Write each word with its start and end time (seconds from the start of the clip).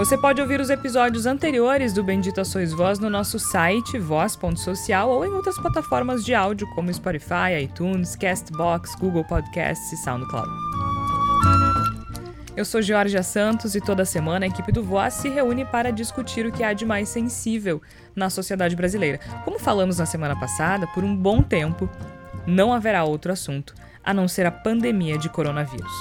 Você 0.00 0.16
pode 0.16 0.40
ouvir 0.40 0.62
os 0.62 0.70
episódios 0.70 1.26
anteriores 1.26 1.92
do 1.92 2.02
Bendita 2.02 2.42
Sois 2.42 2.72
Voz 2.72 2.98
no 2.98 3.10
nosso 3.10 3.38
site 3.38 3.98
voz.social 3.98 5.10
ou 5.10 5.26
em 5.26 5.28
outras 5.28 5.58
plataformas 5.58 6.24
de 6.24 6.34
áudio 6.34 6.66
como 6.74 6.90
Spotify, 6.90 7.62
iTunes, 7.62 8.16
Castbox, 8.16 8.94
Google 8.94 9.24
Podcasts 9.24 9.92
e 9.92 9.98
SoundCloud. 9.98 10.48
Eu 12.56 12.64
sou 12.64 12.80
Georgia 12.80 13.22
Santos 13.22 13.74
e 13.74 13.80
toda 13.80 14.06
semana 14.06 14.46
a 14.46 14.48
equipe 14.48 14.72
do 14.72 14.82
Voz 14.82 15.12
se 15.12 15.28
reúne 15.28 15.66
para 15.66 15.92
discutir 15.92 16.46
o 16.46 16.50
que 16.50 16.64
há 16.64 16.72
de 16.72 16.86
mais 16.86 17.10
sensível 17.10 17.82
na 18.16 18.30
sociedade 18.30 18.74
brasileira. 18.74 19.20
Como 19.44 19.58
falamos 19.58 19.98
na 19.98 20.06
semana 20.06 20.34
passada, 20.34 20.86
por 20.86 21.04
um 21.04 21.14
bom 21.14 21.42
tempo 21.42 21.90
não 22.46 22.72
haverá 22.72 23.04
outro 23.04 23.30
assunto 23.30 23.74
a 24.02 24.14
não 24.14 24.26
ser 24.26 24.46
a 24.46 24.50
pandemia 24.50 25.18
de 25.18 25.28
coronavírus. 25.28 25.92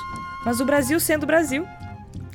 Mas 0.45 0.61
o 0.61 0.65
Brasil 0.65 1.01
sendo 1.01 1.25
Brasil, 1.25 1.67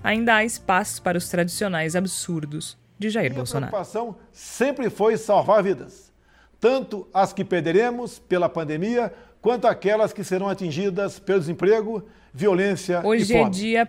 ainda 0.03 0.37
há 0.37 0.45
espaço 0.45 1.03
para 1.03 1.19
os 1.19 1.29
tradicionais 1.29 1.97
absurdos 1.97 2.77
de 2.99 3.11
Jair 3.11 3.31
Minha 3.31 3.39
Bolsonaro. 3.39 3.71
preocupação 3.71 4.17
sempre 4.33 4.89
foi 4.91 5.17
salvar 5.17 5.63
vidas, 5.63 6.13
tanto 6.61 7.07
as 7.13 7.33
que 7.33 7.45
perderemos 7.45 8.19
pela 8.19 8.49
pandemia, 8.49 9.13
quanto 9.41 9.67
aquelas 9.67 10.13
que 10.13 10.25
serão 10.25 10.49
atingidas 10.49 11.19
pelo 11.19 11.41
desemprego, 11.41 12.05
violência 12.33 13.01
e 13.03 13.07
Hoje 13.07 13.35
é 13.35 13.39
fome. 13.39 13.51
dia 13.51 13.89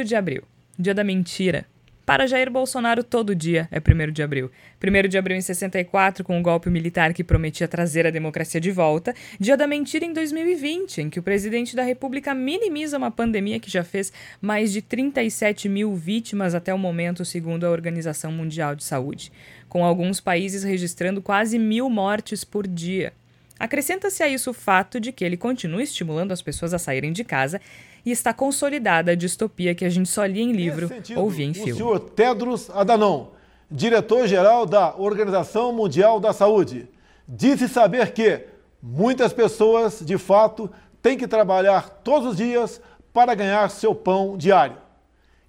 1 0.00 0.04
de 0.04 0.14
abril, 0.14 0.42
dia 0.78 0.94
da 0.94 1.04
mentira. 1.04 1.66
Para 2.04 2.26
Jair 2.26 2.50
Bolsonaro, 2.50 3.04
todo 3.04 3.32
dia 3.32 3.68
é 3.70 3.78
1 3.78 4.10
de 4.10 4.24
abril. 4.24 4.50
1 4.82 5.08
de 5.08 5.16
abril 5.16 5.36
em 5.36 5.40
64, 5.40 6.24
com 6.24 6.38
o 6.38 6.42
golpe 6.42 6.68
militar 6.68 7.14
que 7.14 7.22
prometia 7.22 7.68
trazer 7.68 8.04
a 8.04 8.10
democracia 8.10 8.60
de 8.60 8.72
volta. 8.72 9.14
Dia 9.38 9.56
da 9.56 9.68
mentira 9.68 10.04
em 10.04 10.12
2020, 10.12 11.02
em 11.02 11.08
que 11.08 11.20
o 11.20 11.22
presidente 11.22 11.76
da 11.76 11.84
República 11.84 12.34
minimiza 12.34 12.98
uma 12.98 13.10
pandemia 13.10 13.60
que 13.60 13.70
já 13.70 13.84
fez 13.84 14.12
mais 14.40 14.72
de 14.72 14.82
37 14.82 15.68
mil 15.68 15.94
vítimas 15.94 16.56
até 16.56 16.74
o 16.74 16.78
momento, 16.78 17.24
segundo 17.24 17.64
a 17.64 17.70
Organização 17.70 18.32
Mundial 18.32 18.74
de 18.74 18.82
Saúde, 18.82 19.30
com 19.68 19.84
alguns 19.84 20.20
países 20.20 20.64
registrando 20.64 21.22
quase 21.22 21.56
mil 21.56 21.88
mortes 21.88 22.42
por 22.42 22.66
dia. 22.66 23.12
Acrescenta-se 23.60 24.24
a 24.24 24.28
isso 24.28 24.50
o 24.50 24.54
fato 24.54 24.98
de 24.98 25.12
que 25.12 25.24
ele 25.24 25.36
continua 25.36 25.80
estimulando 25.80 26.32
as 26.32 26.42
pessoas 26.42 26.74
a 26.74 26.80
saírem 26.80 27.12
de 27.12 27.22
casa 27.22 27.60
e 28.04 28.10
está 28.10 28.32
consolidada 28.34 29.12
a 29.12 29.14
distopia 29.14 29.74
que 29.74 29.84
a 29.84 29.90
gente 29.90 30.08
só 30.08 30.24
lia 30.24 30.42
em 30.42 30.52
livro 30.52 30.88
sentido, 30.88 31.20
ou 31.20 31.30
via 31.30 31.46
em 31.46 31.50
o 31.50 31.54
filme. 31.54 31.72
senhor 31.74 32.00
Tedros 32.00 32.68
Adhanom, 32.70 33.28
diretor-geral 33.70 34.66
da 34.66 34.94
Organização 34.96 35.72
Mundial 35.72 36.18
da 36.18 36.32
Saúde, 36.32 36.88
disse 37.26 37.68
saber 37.68 38.12
que 38.12 38.46
muitas 38.82 39.32
pessoas, 39.32 40.00
de 40.04 40.18
fato, 40.18 40.70
têm 41.00 41.16
que 41.16 41.28
trabalhar 41.28 41.88
todos 41.88 42.30
os 42.30 42.36
dias 42.36 42.80
para 43.12 43.34
ganhar 43.34 43.70
seu 43.70 43.94
pão 43.94 44.36
diário 44.36 44.76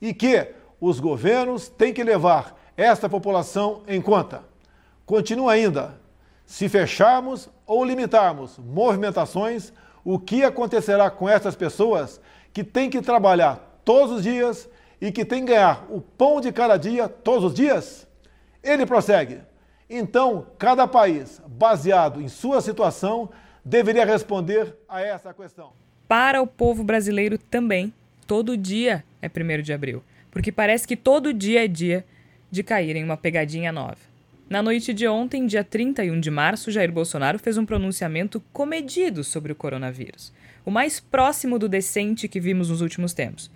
e 0.02 0.14
que 0.14 0.48
os 0.80 1.00
governos 1.00 1.70
têm 1.70 1.94
que 1.94 2.04
levar 2.04 2.60
esta 2.76 3.08
população 3.08 3.82
em 3.88 4.02
conta. 4.02 4.44
Continua 5.06 5.54
ainda: 5.54 5.96
se 6.46 6.68
fecharmos 6.68 7.50
ou 7.66 7.84
limitarmos 7.84 8.58
movimentações, 8.58 9.72
o 10.04 10.20
que 10.20 10.44
acontecerá 10.44 11.10
com 11.10 11.30
essas 11.30 11.56
pessoas 11.56 12.20
que 12.54 12.64
têm 12.64 12.90
que 12.90 13.02
trabalhar 13.02 13.82
todos 13.84 14.18
os 14.18 14.24
dias 14.24 14.70
e 15.02 15.12
que 15.12 15.26
têm 15.26 15.44
que 15.44 15.52
ganhar 15.52 15.86
o 15.90 16.00
pão 16.00 16.40
de 16.40 16.52
cada 16.52 16.78
dia 16.78 17.10
todos 17.10 17.46
os 17.46 17.54
dias? 17.54 18.08
Ele 18.64 18.86
prossegue. 18.86 19.40
Então, 19.90 20.48
cada 20.58 20.88
país, 20.88 21.42
baseado 21.48 22.22
em 22.22 22.28
sua 22.28 22.62
situação, 22.62 23.30
deveria 23.66 24.06
responder 24.06 24.76
a 24.88 25.02
essa 25.02 25.34
questão. 25.34 25.72
Para 26.08 26.42
o 26.42 26.48
povo 26.48 26.84
brasileiro 26.84 27.38
também, 27.38 27.94
todo 28.26 28.58
dia 28.58 29.04
é 29.22 29.28
1 29.28 29.62
de 29.62 29.74
abril, 29.74 30.04
porque 30.32 30.52
parece 30.52 30.88
que 30.88 30.96
todo 30.96 31.34
dia 31.34 31.66
é 31.66 31.68
dia 31.68 32.06
de 32.50 32.64
cair 32.64 32.96
em 32.96 33.04
uma 33.04 33.18
pegadinha 33.18 33.72
nova. 33.72 34.13
Na 34.54 34.62
noite 34.62 34.94
de 34.94 35.08
ontem, 35.08 35.48
dia 35.48 35.64
31 35.64 36.20
de 36.20 36.30
março, 36.30 36.70
Jair 36.70 36.92
Bolsonaro 36.92 37.40
fez 37.40 37.58
um 37.58 37.66
pronunciamento 37.66 38.40
comedido 38.54 39.24
sobre 39.24 39.52
o 39.52 39.56
coronavírus, 39.56 40.32
o 40.64 40.70
mais 40.70 41.00
próximo 41.00 41.58
do 41.58 41.68
decente 41.68 42.28
que 42.28 42.40
vimos 42.40 42.70
nos 42.70 42.80
últimos 42.80 43.16
tempos. 43.16 43.50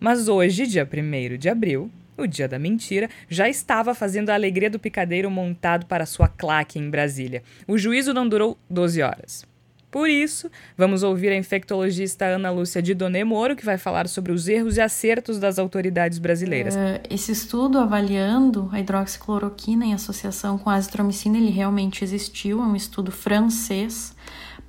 Mas 0.00 0.26
hoje, 0.26 0.66
dia 0.66 0.82
1 0.84 1.38
de 1.38 1.48
abril, 1.48 1.88
o 2.18 2.26
dia 2.26 2.48
da 2.48 2.58
mentira, 2.58 3.08
já 3.28 3.48
estava 3.48 3.94
fazendo 3.94 4.30
a 4.30 4.34
alegria 4.34 4.68
do 4.68 4.80
picadeiro 4.80 5.30
montado 5.30 5.86
para 5.86 6.04
sua 6.04 6.26
claque 6.26 6.80
em 6.80 6.90
Brasília. 6.90 7.44
O 7.64 7.78
juízo 7.78 8.12
não 8.12 8.28
durou 8.28 8.58
12 8.68 9.02
horas. 9.02 9.49
Por 9.90 10.08
isso, 10.08 10.48
vamos 10.76 11.02
ouvir 11.02 11.30
a 11.30 11.36
infectologista 11.36 12.24
Ana 12.24 12.50
Lúcia 12.50 12.80
Didoné 12.80 13.24
Moro, 13.24 13.56
que 13.56 13.64
vai 13.64 13.76
falar 13.76 14.06
sobre 14.06 14.30
os 14.30 14.46
erros 14.46 14.76
e 14.76 14.80
acertos 14.80 15.38
das 15.40 15.58
autoridades 15.58 16.18
brasileiras. 16.18 16.76
Eh, 16.76 17.02
Esse 17.10 17.32
estudo 17.32 17.78
avaliando 17.78 18.68
a 18.72 18.78
hidroxicloroquina 18.78 19.84
em 19.84 19.92
associação 19.92 20.56
com 20.56 20.70
a 20.70 20.74
azitromicina, 20.74 21.38
ele 21.38 21.50
realmente 21.50 22.04
existiu, 22.04 22.62
é 22.62 22.66
um 22.66 22.76
estudo 22.76 23.10
francês, 23.10 24.14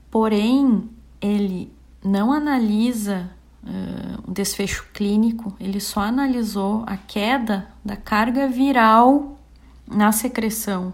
porém 0.10 0.90
ele 1.22 1.72
não 2.04 2.34
analisa 2.34 3.30
eh, 3.64 4.18
o 4.28 4.32
desfecho 4.32 4.88
clínico, 4.92 5.56
ele 5.60 5.80
só 5.80 6.00
analisou 6.00 6.84
a 6.88 6.98
queda 6.98 7.68
da 7.86 7.96
carga 7.96 8.48
viral 8.48 9.38
na 9.88 10.12
secreção, 10.12 10.94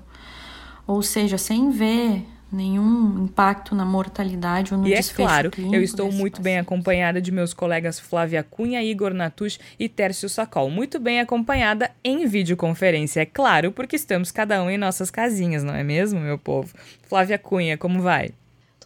ou 0.86 1.02
seja, 1.02 1.38
sem 1.38 1.70
ver 1.70 2.26
nenhum 2.52 3.26
impacto 3.26 3.76
na 3.76 3.86
mortalidade 3.86 4.74
ou 4.74 4.80
no 4.80 4.88
E 4.88 4.94
é 4.94 4.98
desfecho 4.98 5.28
claro, 5.28 5.52
clínico. 5.52 5.76
eu 5.76 5.82
estou 5.82 6.12
muito 6.12 6.42
bem 6.42 6.54
paciente. 6.56 6.66
acompanhada 6.68 7.22
de 7.22 7.32
meus 7.32 7.54
colegas 7.54 8.00
Flávia 8.00 8.44
Cunha, 8.44 8.82
Igor 8.84 9.14
Natush 9.14 9.60
e 9.80 9.90
Tércio 9.90 10.30
Sacol. 10.30 10.70
Muito 10.70 11.00
bem 11.00 11.20
acompanhada 11.20 11.92
em 12.04 12.26
videoconferência, 12.26 13.22
é 13.22 13.26
claro, 13.26 13.72
porque 13.72 13.96
estamos 13.96 14.32
cada 14.32 14.62
um 14.64 14.70
em 14.70 14.78
nossas 14.78 15.12
casinhas, 15.12 15.64
não 15.64 15.76
é 15.76 15.84
mesmo, 15.84 16.20
meu 16.20 16.38
povo? 16.38 16.74
Flávia 17.04 17.38
Cunha, 17.38 17.78
como 17.78 18.02
vai? 18.02 18.32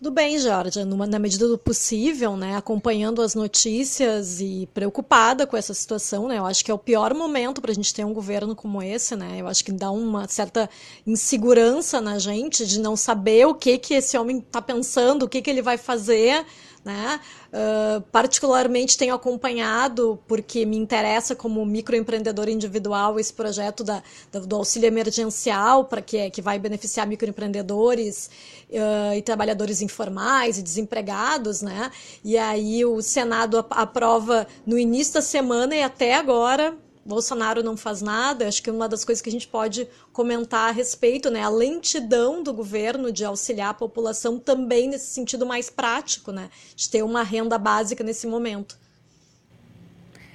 Tudo 0.01 0.15
bem, 0.15 0.39
Georgia, 0.39 0.83
numa, 0.83 1.05
na 1.05 1.19
medida 1.19 1.47
do 1.47 1.59
possível, 1.59 2.35
né, 2.35 2.55
acompanhando 2.55 3.21
as 3.21 3.35
notícias 3.35 4.41
e 4.41 4.67
preocupada 4.73 5.45
com 5.45 5.55
essa 5.55 5.75
situação, 5.75 6.27
né, 6.27 6.39
eu 6.39 6.45
acho 6.47 6.65
que 6.65 6.71
é 6.71 6.73
o 6.73 6.77
pior 6.79 7.13
momento 7.13 7.61
para 7.61 7.69
a 7.69 7.75
gente 7.75 7.93
ter 7.93 8.03
um 8.03 8.11
governo 8.11 8.55
como 8.55 8.81
esse, 8.81 9.15
né, 9.15 9.37
eu 9.39 9.45
acho 9.45 9.63
que 9.63 9.71
dá 9.71 9.91
uma 9.91 10.27
certa 10.27 10.67
insegurança 11.05 12.01
na 12.01 12.17
gente 12.17 12.65
de 12.65 12.79
não 12.79 12.97
saber 12.97 13.45
o 13.45 13.53
que 13.53 13.77
que 13.77 13.93
esse 13.93 14.17
homem 14.17 14.39
está 14.39 14.59
pensando, 14.59 15.21
o 15.21 15.29
que 15.29 15.39
que 15.39 15.51
ele 15.51 15.61
vai 15.61 15.77
fazer, 15.77 16.47
né, 16.83 17.19
Uh, 17.51 17.99
particularmente 18.13 18.97
tenho 18.97 19.13
acompanhado, 19.13 20.17
porque 20.25 20.65
me 20.65 20.77
interessa 20.77 21.35
como 21.35 21.65
microempreendedor 21.65 22.47
individual, 22.47 23.19
esse 23.19 23.33
projeto 23.33 23.83
da, 23.83 24.01
do 24.31 24.55
auxílio 24.55 24.87
emergencial, 24.87 25.83
para 25.83 26.01
que, 26.01 26.29
que 26.29 26.41
vai 26.41 26.57
beneficiar 26.57 27.05
microempreendedores 27.05 28.29
uh, 28.69 29.13
e 29.13 29.21
trabalhadores 29.21 29.81
informais 29.81 30.57
e 30.57 30.61
desempregados, 30.61 31.61
né? 31.61 31.91
E 32.23 32.37
aí 32.37 32.85
o 32.85 33.01
Senado 33.01 33.57
ap- 33.57 33.73
aprova 33.73 34.47
no 34.65 34.79
início 34.79 35.15
da 35.15 35.21
semana 35.21 35.75
e 35.75 35.83
até 35.83 36.15
agora 36.15 36.77
Bolsonaro 37.05 37.63
não 37.63 37.75
faz 37.75 38.01
nada. 38.01 38.47
Acho 38.47 38.61
que 38.61 38.69
uma 38.69 38.87
das 38.87 39.03
coisas 39.03 39.21
que 39.21 39.29
a 39.29 39.31
gente 39.31 39.47
pode 39.47 39.87
comentar 40.13 40.69
a 40.69 40.71
respeito, 40.71 41.29
né, 41.29 41.41
a 41.41 41.49
lentidão 41.49 42.43
do 42.43 42.53
governo 42.53 43.11
de 43.11 43.25
auxiliar 43.25 43.69
a 43.69 43.73
população 43.73 44.39
também 44.39 44.87
nesse 44.87 45.07
sentido 45.07 45.45
mais 45.45 45.69
prático, 45.69 46.31
né, 46.31 46.49
de 46.75 46.89
ter 46.89 47.03
uma 47.03 47.23
renda 47.23 47.57
básica 47.57 48.03
nesse 48.03 48.27
momento. 48.27 48.79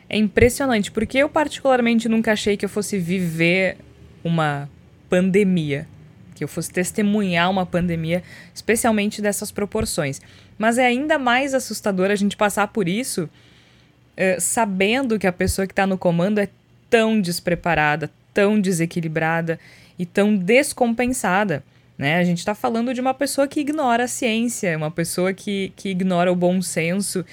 É 0.08 0.16
impressionante, 0.16 0.90
porque 0.90 1.18
eu 1.18 1.28
particularmente 1.28 2.08
nunca 2.08 2.32
achei 2.32 2.56
que 2.56 2.64
eu 2.64 2.68
fosse 2.68 2.98
viver 2.98 3.78
uma 4.22 4.68
pandemia, 5.08 5.88
que 6.34 6.44
eu 6.44 6.48
fosse 6.48 6.70
testemunhar 6.70 7.50
uma 7.50 7.66
pandemia, 7.66 8.22
especialmente 8.54 9.20
dessas 9.20 9.50
proporções. 9.50 10.20
Mas 10.58 10.78
é 10.78 10.86
ainda 10.86 11.18
mais 11.18 11.54
assustador 11.54 12.10
a 12.10 12.14
gente 12.14 12.36
passar 12.36 12.68
por 12.68 12.88
isso 12.88 13.28
eh, 14.16 14.38
sabendo 14.40 15.18
que 15.18 15.26
a 15.26 15.32
pessoa 15.32 15.66
que 15.66 15.72
está 15.72 15.86
no 15.86 15.98
comando 15.98 16.38
é 16.38 16.48
tão 16.88 17.20
despreparada, 17.20 18.10
tão 18.32 18.60
desequilibrada 18.60 19.58
e 19.98 20.06
tão 20.06 20.36
descompensada. 20.36 21.62
Né? 21.98 22.16
A 22.18 22.24
gente 22.24 22.38
está 22.38 22.54
falando 22.54 22.92
de 22.92 23.00
uma 23.00 23.14
pessoa 23.14 23.48
que 23.48 23.60
ignora 23.60 24.04
a 24.04 24.08
ciência, 24.08 24.76
uma 24.76 24.90
pessoa 24.90 25.32
que, 25.32 25.72
que 25.76 25.90
ignora 25.90 26.30
o 26.30 26.36
bom 26.36 26.60
senso. 26.60 27.24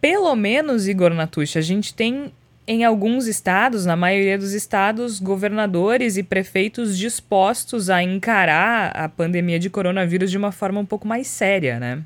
Pelo 0.00 0.34
menos, 0.34 0.88
Igor 0.88 1.12
Natush, 1.12 1.56
a 1.56 1.60
gente 1.60 1.92
tem 1.92 2.32
em 2.66 2.84
alguns 2.84 3.26
estados, 3.26 3.86
na 3.86 3.96
maioria 3.96 4.36
dos 4.36 4.52
estados, 4.52 5.18
governadores 5.18 6.18
e 6.18 6.22
prefeitos 6.22 6.98
dispostos 6.98 7.88
a 7.88 8.02
encarar 8.02 8.94
a 8.94 9.08
pandemia 9.08 9.58
de 9.58 9.70
coronavírus 9.70 10.30
de 10.30 10.36
uma 10.36 10.52
forma 10.52 10.78
um 10.78 10.84
pouco 10.84 11.08
mais 11.08 11.26
séria, 11.28 11.80
né? 11.80 12.02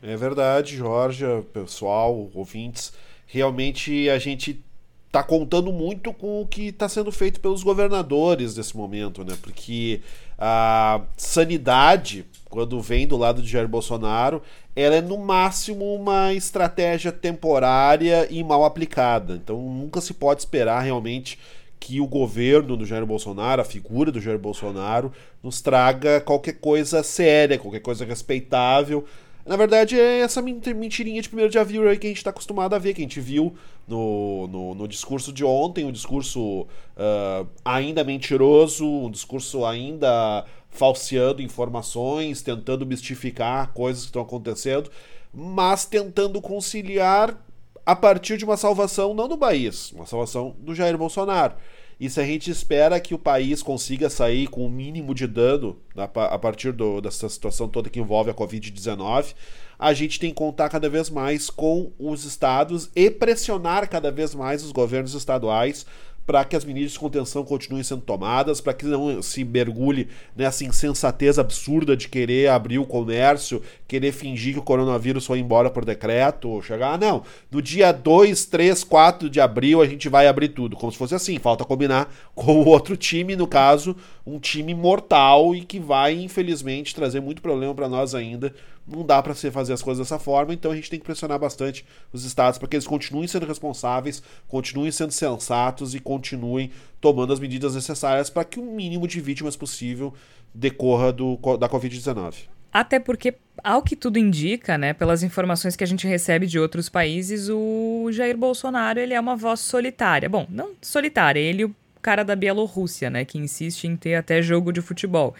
É 0.00 0.16
verdade, 0.16 0.76
Jorge, 0.76 1.24
pessoal, 1.52 2.30
ouvintes. 2.32 2.92
Realmente 3.34 4.08
a 4.08 4.16
gente 4.16 4.62
está 5.08 5.20
contando 5.20 5.72
muito 5.72 6.12
com 6.12 6.40
o 6.40 6.46
que 6.46 6.68
está 6.68 6.88
sendo 6.88 7.10
feito 7.10 7.40
pelos 7.40 7.64
governadores 7.64 8.56
nesse 8.56 8.76
momento, 8.76 9.24
né? 9.24 9.36
Porque 9.42 10.00
a 10.38 11.00
sanidade, 11.16 12.24
quando 12.48 12.80
vem 12.80 13.08
do 13.08 13.16
lado 13.16 13.42
de 13.42 13.50
Jair 13.50 13.66
Bolsonaro, 13.66 14.40
ela 14.76 14.94
é 14.94 15.00
no 15.00 15.18
máximo 15.18 15.96
uma 15.96 16.32
estratégia 16.32 17.10
temporária 17.10 18.28
e 18.30 18.40
mal 18.44 18.64
aplicada. 18.64 19.34
Então 19.34 19.60
nunca 19.60 20.00
se 20.00 20.14
pode 20.14 20.40
esperar 20.40 20.82
realmente 20.82 21.36
que 21.80 22.00
o 22.00 22.06
governo 22.06 22.76
do 22.76 22.86
Jair 22.86 23.04
Bolsonaro, 23.04 23.60
a 23.60 23.64
figura 23.64 24.12
do 24.12 24.20
Jair 24.20 24.38
Bolsonaro, 24.38 25.12
nos 25.42 25.60
traga 25.60 26.20
qualquer 26.20 26.60
coisa 26.60 27.02
séria, 27.02 27.58
qualquer 27.58 27.80
coisa 27.80 28.04
respeitável. 28.04 29.04
Na 29.44 29.56
verdade, 29.56 30.00
é 30.00 30.20
essa 30.20 30.40
mentirinha 30.40 31.20
de 31.20 31.28
1 31.28 31.48
de 31.48 31.58
abril 31.58 31.86
aí 31.86 31.98
que 31.98 32.06
a 32.06 32.10
gente 32.10 32.16
está 32.16 32.30
acostumado 32.30 32.74
a 32.74 32.78
ver, 32.78 32.94
que 32.94 33.02
a 33.02 33.04
gente 33.04 33.20
viu 33.20 33.54
no, 33.86 34.48
no, 34.48 34.74
no 34.74 34.88
discurso 34.88 35.32
de 35.32 35.44
ontem, 35.44 35.84
um 35.84 35.92
discurso 35.92 36.62
uh, 36.62 37.46
ainda 37.62 38.02
mentiroso, 38.02 38.86
um 38.86 39.10
discurso 39.10 39.66
ainda 39.66 40.46
falseando 40.70 41.42
informações, 41.42 42.40
tentando 42.40 42.86
mistificar 42.86 43.72
coisas 43.74 44.04
que 44.04 44.08
estão 44.08 44.22
acontecendo, 44.22 44.90
mas 45.32 45.84
tentando 45.84 46.40
conciliar 46.40 47.38
a 47.84 47.94
partir 47.94 48.38
de 48.38 48.46
uma 48.46 48.56
salvação 48.56 49.12
não 49.12 49.28
do 49.28 49.36
país, 49.36 49.92
uma 49.92 50.06
salvação 50.06 50.56
do 50.58 50.74
Jair 50.74 50.96
Bolsonaro. 50.96 51.54
E 51.98 52.10
se 52.10 52.20
a 52.20 52.24
gente 52.24 52.50
espera 52.50 52.98
que 53.00 53.14
o 53.14 53.18
país 53.18 53.62
consiga 53.62 54.10
sair 54.10 54.48
com 54.48 54.66
o 54.66 54.70
mínimo 54.70 55.14
de 55.14 55.26
dano 55.26 55.78
a 55.96 56.38
partir 56.38 56.72
do, 56.72 57.00
dessa 57.00 57.28
situação 57.28 57.68
toda 57.68 57.88
que 57.88 58.00
envolve 58.00 58.30
a 58.30 58.34
Covid-19, 58.34 59.34
a 59.78 59.92
gente 59.92 60.18
tem 60.18 60.30
que 60.30 60.36
contar 60.36 60.68
cada 60.68 60.88
vez 60.88 61.10
mais 61.10 61.50
com 61.50 61.92
os 61.98 62.24
estados 62.24 62.90
e 62.94 63.10
pressionar 63.10 63.88
cada 63.88 64.10
vez 64.10 64.34
mais 64.34 64.64
os 64.64 64.72
governos 64.72 65.14
estaduais 65.14 65.86
para 66.26 66.44
que 66.44 66.56
as 66.56 66.64
medidas 66.64 66.92
de 66.92 66.98
contenção 66.98 67.44
continuem 67.44 67.82
sendo 67.82 68.02
tomadas, 68.02 68.60
para 68.60 68.72
que 68.72 68.84
não 68.86 69.20
se 69.22 69.44
mergulhe 69.44 70.08
nessa 70.36 70.64
insensatez 70.64 71.38
absurda 71.38 71.96
de 71.96 72.08
querer 72.08 72.48
abrir 72.48 72.78
o 72.78 72.86
comércio, 72.86 73.62
querer 73.86 74.12
fingir 74.12 74.54
que 74.54 74.58
o 74.58 74.62
coronavírus 74.62 75.26
foi 75.26 75.38
embora 75.38 75.70
por 75.70 75.84
decreto, 75.84 76.48
ou 76.48 76.62
chegar, 76.62 76.94
ah, 76.94 76.98
não, 76.98 77.22
no 77.50 77.60
dia 77.60 77.92
2, 77.92 78.46
3, 78.46 78.84
4 78.84 79.28
de 79.28 79.40
abril 79.40 79.82
a 79.82 79.86
gente 79.86 80.08
vai 80.08 80.26
abrir 80.26 80.48
tudo, 80.48 80.76
como 80.76 80.90
se 80.90 80.98
fosse 80.98 81.14
assim, 81.14 81.38
falta 81.38 81.64
combinar 81.64 82.12
com 82.34 82.62
o 82.62 82.68
outro 82.68 82.96
time, 82.96 83.36
no 83.36 83.46
caso, 83.46 83.94
um 84.26 84.38
time 84.38 84.74
mortal 84.74 85.54
e 85.54 85.64
que 85.64 85.78
vai, 85.78 86.14
infelizmente, 86.14 86.94
trazer 86.94 87.20
muito 87.20 87.42
problema 87.42 87.74
para 87.74 87.88
nós 87.88 88.14
ainda 88.14 88.54
não 88.86 89.04
dá 89.04 89.22
para 89.22 89.34
se 89.34 89.50
fazer 89.50 89.72
as 89.72 89.82
coisas 89.82 90.06
dessa 90.06 90.18
forma, 90.18 90.52
então 90.52 90.70
a 90.70 90.76
gente 90.76 90.90
tem 90.90 90.98
que 90.98 91.04
pressionar 91.04 91.38
bastante 91.38 91.84
os 92.12 92.24
estados 92.24 92.58
para 92.58 92.68
que 92.68 92.76
eles 92.76 92.86
continuem 92.86 93.26
sendo 93.26 93.46
responsáveis, 93.46 94.22
continuem 94.46 94.92
sendo 94.92 95.10
sensatos 95.10 95.94
e 95.94 96.00
continuem 96.00 96.70
tomando 97.00 97.32
as 97.32 97.40
medidas 97.40 97.74
necessárias 97.74 98.30
para 98.30 98.44
que 98.44 98.60
o 98.60 98.62
mínimo 98.62 99.08
de 99.08 99.20
vítimas 99.20 99.56
possível 99.56 100.12
decorra 100.54 101.12
do, 101.12 101.36
da 101.58 101.68
Covid-19. 101.68 102.54
Até 102.72 102.98
porque, 102.98 103.34
ao 103.62 103.82
que 103.82 103.94
tudo 103.94 104.18
indica, 104.18 104.76
né, 104.76 104.92
pelas 104.92 105.22
informações 105.22 105.76
que 105.76 105.84
a 105.84 105.86
gente 105.86 106.08
recebe 106.08 106.44
de 106.44 106.58
outros 106.58 106.88
países, 106.88 107.48
o 107.48 108.08
Jair 108.10 108.36
Bolsonaro 108.36 108.98
ele 108.98 109.14
é 109.14 109.20
uma 109.20 109.36
voz 109.36 109.60
solitária. 109.60 110.28
Bom, 110.28 110.44
não 110.50 110.72
solitária, 110.82 111.38
ele 111.38 111.62
e 111.62 111.64
o 111.66 111.76
cara 112.02 112.24
da 112.24 112.34
Bielorrússia, 112.34 113.08
né, 113.08 113.24
que 113.24 113.38
insiste 113.38 113.84
em 113.84 113.96
ter 113.96 114.16
até 114.16 114.42
jogo 114.42 114.72
de 114.72 114.80
futebol. 114.80 115.36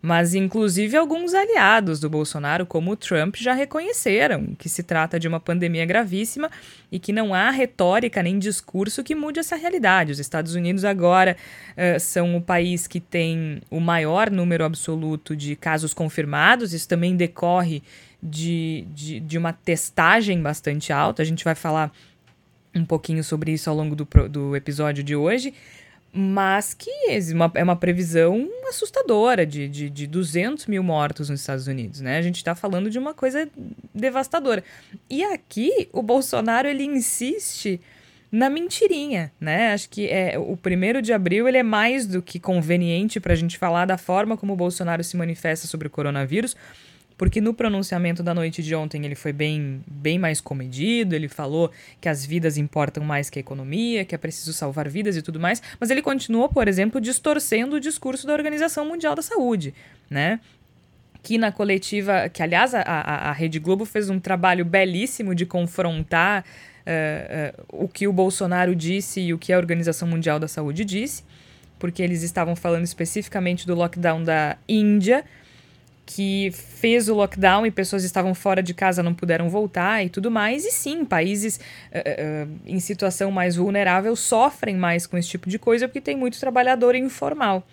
Mas, 0.00 0.34
inclusive, 0.34 0.96
alguns 0.96 1.34
aliados 1.34 1.98
do 1.98 2.08
Bolsonaro, 2.08 2.66
como 2.66 2.92
o 2.92 2.96
Trump, 2.96 3.36
já 3.36 3.54
reconheceram 3.54 4.54
que 4.58 4.68
se 4.68 4.82
trata 4.82 5.18
de 5.18 5.26
uma 5.26 5.40
pandemia 5.40 5.84
gravíssima 5.84 6.50
e 6.90 6.98
que 6.98 7.12
não 7.12 7.34
há 7.34 7.50
retórica 7.50 8.22
nem 8.22 8.38
discurso 8.38 9.02
que 9.02 9.14
mude 9.14 9.40
essa 9.40 9.56
realidade. 9.56 10.12
Os 10.12 10.18
Estados 10.18 10.54
Unidos 10.54 10.84
agora 10.84 11.36
uh, 11.72 11.98
são 11.98 12.36
o 12.36 12.40
país 12.40 12.86
que 12.86 13.00
tem 13.00 13.60
o 13.70 13.80
maior 13.80 14.30
número 14.30 14.64
absoluto 14.64 15.34
de 15.34 15.56
casos 15.56 15.92
confirmados, 15.92 16.72
isso 16.72 16.88
também 16.88 17.16
decorre 17.16 17.82
de, 18.22 18.86
de, 18.94 19.20
de 19.20 19.38
uma 19.38 19.52
testagem 19.52 20.40
bastante 20.40 20.92
alta. 20.92 21.22
A 21.22 21.26
gente 21.26 21.44
vai 21.44 21.54
falar 21.54 21.92
um 22.74 22.84
pouquinho 22.84 23.24
sobre 23.24 23.52
isso 23.52 23.70
ao 23.70 23.76
longo 23.76 23.96
do, 23.96 24.06
do 24.28 24.54
episódio 24.54 25.02
de 25.02 25.16
hoje 25.16 25.54
mas 26.18 26.72
que 26.72 26.90
é 27.10 27.62
uma, 27.62 27.76
previsão 27.76 28.48
assustadora 28.66 29.44
de, 29.44 29.68
de, 29.68 29.90
de 29.90 30.06
200 30.06 30.66
mil 30.66 30.82
mortos 30.82 31.28
nos 31.28 31.40
Estados 31.40 31.66
Unidos, 31.66 32.00
né? 32.00 32.16
A 32.16 32.22
gente 32.22 32.36
está 32.36 32.54
falando 32.54 32.88
de 32.88 32.98
uma 32.98 33.12
coisa 33.12 33.46
devastadora. 33.94 34.64
E 35.10 35.22
aqui 35.22 35.90
o 35.92 36.02
Bolsonaro 36.02 36.66
ele 36.66 36.84
insiste 36.84 37.78
na 38.32 38.48
mentirinha, 38.48 39.30
né? 39.38 39.74
Acho 39.74 39.90
que 39.90 40.08
é 40.08 40.38
o 40.38 40.56
primeiro 40.56 41.02
de 41.02 41.12
abril 41.12 41.46
ele 41.46 41.58
é 41.58 41.62
mais 41.62 42.06
do 42.06 42.22
que 42.22 42.40
conveniente 42.40 43.20
para 43.20 43.34
a 43.34 43.36
gente 43.36 43.58
falar 43.58 43.84
da 43.84 43.98
forma 43.98 44.38
como 44.38 44.54
o 44.54 44.56
Bolsonaro 44.56 45.04
se 45.04 45.18
manifesta 45.18 45.66
sobre 45.66 45.86
o 45.86 45.90
coronavírus, 45.90 46.56
porque 47.16 47.40
no 47.40 47.54
pronunciamento 47.54 48.22
da 48.22 48.34
noite 48.34 48.62
de 48.62 48.74
ontem 48.74 49.04
ele 49.04 49.14
foi 49.14 49.32
bem, 49.32 49.82
bem 49.86 50.18
mais 50.18 50.40
comedido, 50.40 51.14
ele 51.14 51.28
falou 51.28 51.70
que 52.00 52.08
as 52.08 52.24
vidas 52.24 52.58
importam 52.58 53.02
mais 53.02 53.30
que 53.30 53.38
a 53.38 53.40
economia, 53.40 54.04
que 54.04 54.14
é 54.14 54.18
preciso 54.18 54.52
salvar 54.52 54.88
vidas 54.88 55.16
e 55.16 55.22
tudo 55.22 55.40
mais, 55.40 55.62
mas 55.80 55.90
ele 55.90 56.02
continuou, 56.02 56.48
por 56.48 56.68
exemplo, 56.68 57.00
distorcendo 57.00 57.76
o 57.76 57.80
discurso 57.80 58.26
da 58.26 58.34
Organização 58.34 58.86
Mundial 58.86 59.14
da 59.14 59.22
Saúde, 59.22 59.72
né? 60.10 60.40
Que 61.22 61.38
na 61.38 61.50
coletiva, 61.50 62.28
que 62.28 62.42
aliás 62.42 62.74
a, 62.74 62.82
a, 62.82 63.30
a 63.30 63.32
Rede 63.32 63.58
Globo 63.58 63.84
fez 63.84 64.10
um 64.10 64.20
trabalho 64.20 64.64
belíssimo 64.64 65.34
de 65.34 65.46
confrontar 65.46 66.44
uh, 66.86 67.82
uh, 67.82 67.84
o 67.84 67.88
que 67.88 68.06
o 68.06 68.12
Bolsonaro 68.12 68.76
disse 68.76 69.20
e 69.20 69.34
o 69.34 69.38
que 69.38 69.52
a 69.52 69.56
Organização 69.56 70.06
Mundial 70.06 70.38
da 70.38 70.46
Saúde 70.46 70.84
disse, 70.84 71.24
porque 71.78 72.02
eles 72.02 72.22
estavam 72.22 72.54
falando 72.54 72.84
especificamente 72.84 73.66
do 73.66 73.74
lockdown 73.74 74.22
da 74.22 74.56
Índia 74.68 75.24
que 76.06 76.52
fez 76.52 77.08
o 77.08 77.14
lockdown 77.14 77.66
e 77.66 77.70
pessoas 77.70 78.04
estavam 78.04 78.32
fora 78.32 78.62
de 78.62 78.72
casa 78.72 79.02
não 79.02 79.12
puderam 79.12 79.50
voltar 79.50 80.04
e 80.04 80.08
tudo 80.08 80.30
mais. 80.30 80.64
E 80.64 80.70
sim, 80.70 81.04
países 81.04 81.58
uh, 81.92 82.46
uh, 82.46 82.58
em 82.64 82.78
situação 82.78 83.32
mais 83.32 83.56
vulnerável 83.56 84.14
sofrem 84.14 84.76
mais 84.76 85.04
com 85.04 85.18
esse 85.18 85.28
tipo 85.28 85.50
de 85.50 85.58
coisa 85.58 85.88
porque 85.88 86.00
tem 86.00 86.16
muito 86.16 86.38
trabalhador 86.38 86.94
informal. 86.94 87.66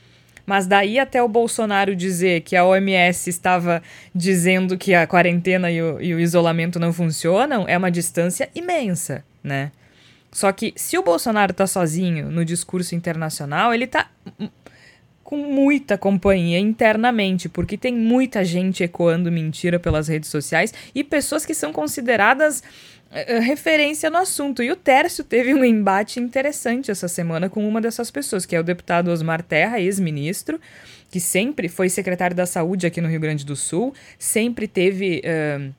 Mas 0.45 0.65
daí 0.65 0.99
até 0.99 1.21
o 1.21 1.27
Bolsonaro 1.27 1.95
dizer 1.95 2.41
que 2.41 2.55
a 2.55 2.65
OMS 2.65 3.29
estava 3.29 3.81
dizendo 4.13 4.77
que 4.77 4.93
a 4.93 5.07
quarentena 5.07 5.71
e 5.71 5.81
o, 5.81 6.01
e 6.01 6.13
o 6.13 6.19
isolamento 6.19 6.79
não 6.79 6.91
funcionam 6.91 7.65
é 7.67 7.77
uma 7.77 7.91
distância 7.91 8.49
imensa, 8.53 9.23
né? 9.43 9.71
Só 10.31 10.51
que 10.51 10.73
se 10.75 10.97
o 10.97 11.03
Bolsonaro 11.03 11.51
está 11.51 11.67
sozinho 11.67 12.29
no 12.29 12.43
discurso 12.43 12.95
internacional, 12.95 13.73
ele 13.73 13.85
está 13.85 14.09
com 15.33 15.37
muita 15.37 15.97
companhia 15.97 16.59
internamente, 16.59 17.49
porque 17.49 17.75
tem 17.75 17.91
muita 17.91 18.45
gente 18.45 18.83
ecoando 18.83 19.31
mentira 19.31 19.79
pelas 19.79 20.07
redes 20.07 20.29
sociais 20.29 20.71
e 20.93 21.03
pessoas 21.03 21.43
que 21.43 21.55
são 21.55 21.73
consideradas 21.73 22.59
uh, 22.59 23.41
referência 23.41 24.11
no 24.11 24.17
assunto. 24.17 24.61
E 24.61 24.71
o 24.71 24.75
Tércio 24.75 25.23
teve 25.23 25.51
um 25.51 25.65
embate 25.65 26.19
interessante 26.19 26.91
essa 26.91 27.07
semana 27.07 27.49
com 27.49 27.67
uma 27.67 27.81
dessas 27.81 28.11
pessoas, 28.11 28.45
que 28.45 28.55
é 28.55 28.59
o 28.59 28.63
deputado 28.63 29.09
Osmar 29.09 29.41
Terra, 29.41 29.79
ex-ministro, 29.79 30.61
que 31.09 31.19
sempre 31.19 31.67
foi 31.67 31.89
secretário 31.89 32.35
da 32.35 32.45
Saúde 32.45 32.85
aqui 32.85 33.01
no 33.01 33.09
Rio 33.09 33.19
Grande 33.19 33.43
do 33.43 33.55
Sul, 33.55 33.91
sempre 34.19 34.67
teve. 34.67 35.23
Uh, 35.25 35.73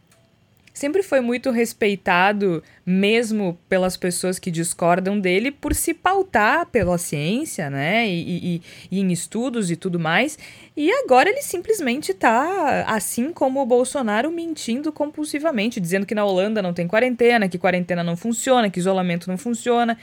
sempre 0.74 1.04
foi 1.04 1.20
muito 1.20 1.52
respeitado, 1.52 2.62
mesmo 2.84 3.56
pelas 3.68 3.96
pessoas 3.96 4.40
que 4.40 4.50
discordam 4.50 5.18
dele, 5.18 5.52
por 5.52 5.72
se 5.72 5.94
pautar 5.94 6.66
pela 6.66 6.98
ciência, 6.98 7.70
né? 7.70 8.06
E, 8.08 8.56
e, 8.56 8.62
e 8.90 9.00
em 9.00 9.12
estudos 9.12 9.70
e 9.70 9.76
tudo 9.76 10.00
mais. 10.00 10.36
E 10.76 10.90
agora 10.90 11.30
ele 11.30 11.40
simplesmente 11.40 12.10
está, 12.10 12.84
assim 12.88 13.32
como 13.32 13.62
o 13.62 13.66
Bolsonaro, 13.66 14.30
mentindo 14.32 14.92
compulsivamente, 14.92 15.80
dizendo 15.80 16.04
que 16.04 16.14
na 16.14 16.24
Holanda 16.24 16.60
não 16.60 16.74
tem 16.74 16.88
quarentena, 16.88 17.48
que 17.48 17.56
quarentena 17.56 18.02
não 18.02 18.16
funciona, 18.16 18.68
que 18.68 18.80
isolamento 18.80 19.30
não 19.30 19.38
funciona. 19.38 19.96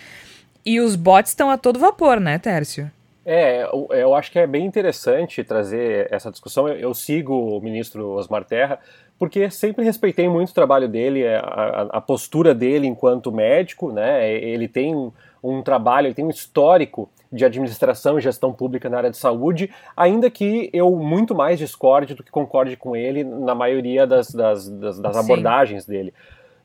E 0.66 0.80
os 0.80 0.96
bots 0.96 1.32
estão 1.32 1.50
a 1.50 1.58
todo 1.58 1.80
vapor, 1.80 2.20
né, 2.20 2.40
Tércio? 2.40 2.90
É, 3.24 3.68
eu 3.92 4.16
acho 4.16 4.32
que 4.32 4.40
é 4.40 4.48
bem 4.48 4.66
interessante 4.66 5.44
trazer 5.44 6.08
essa 6.12 6.32
discussão. 6.32 6.68
Eu 6.68 6.94
sigo 6.94 7.34
o 7.34 7.62
ministro 7.62 8.10
Osmar 8.12 8.44
Terra, 8.46 8.80
porque 9.22 9.52
sempre 9.52 9.86
respeitei 9.86 10.28
muito 10.28 10.50
o 10.50 10.54
trabalho 10.54 10.88
dele, 10.88 11.28
a, 11.28 11.42
a, 11.42 11.82
a 11.98 12.02
postura 12.02 12.56
dele 12.56 12.88
enquanto 12.88 13.32
médico, 13.32 13.92
né? 13.92 14.34
Ele 14.34 14.68
tem 14.68 14.96
um, 14.96 15.12
um, 15.44 15.62
trabalho, 15.62 16.08
ele 16.08 16.16
tem 16.16 16.26
um 16.26 16.32
histórico 16.32 17.08
de 17.32 17.46
administração 17.46 18.18
e 18.18 18.22
gestão 18.22 18.52
pública 18.52 18.90
na 18.90 18.98
área 18.98 19.12
de 19.12 19.18
saúde, 19.18 19.70
ainda 19.96 20.28
que 20.32 20.72
eu 20.74 20.90
muito 20.96 21.36
mais 21.36 21.60
discorde 21.60 22.16
do 22.16 22.24
que 22.24 22.32
concorde 22.32 22.76
com 22.76 22.96
ele 22.96 23.24
na 23.24 23.54
maioria 23.54 24.08
das, 24.08 24.34
das, 24.34 24.68
das, 24.68 25.00
das 25.00 25.16
abordagens 25.16 25.86
dele. 25.86 26.16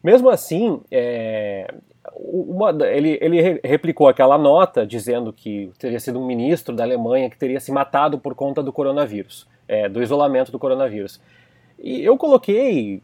Mesmo 0.03 0.31
assim, 0.31 0.81
é, 0.91 1.75
uma, 2.15 2.71
ele, 2.87 3.19
ele 3.21 3.61
replicou 3.63 4.09
aquela 4.09 4.39
nota 4.39 4.87
dizendo 4.87 5.31
que 5.31 5.71
teria 5.79 6.01
sido 6.01 6.19
um 6.19 6.27
ministro 6.27 6.75
da 6.75 6.85
Alemanha 6.85 7.29
que 7.29 7.37
teria 7.37 7.61
se 7.61 7.71
matado 7.71 8.19
por 8.19 8.35
conta 8.35 8.63
do 8.63 8.73
coronavírus, 8.73 9.47
é, 9.69 9.91
do 9.91 10.03
isolamento 10.03 10.51
do 10.51 10.59
coronavírus. 10.59 11.21
E 11.79 12.03
eu 12.05 12.17
coloquei, 12.17 13.03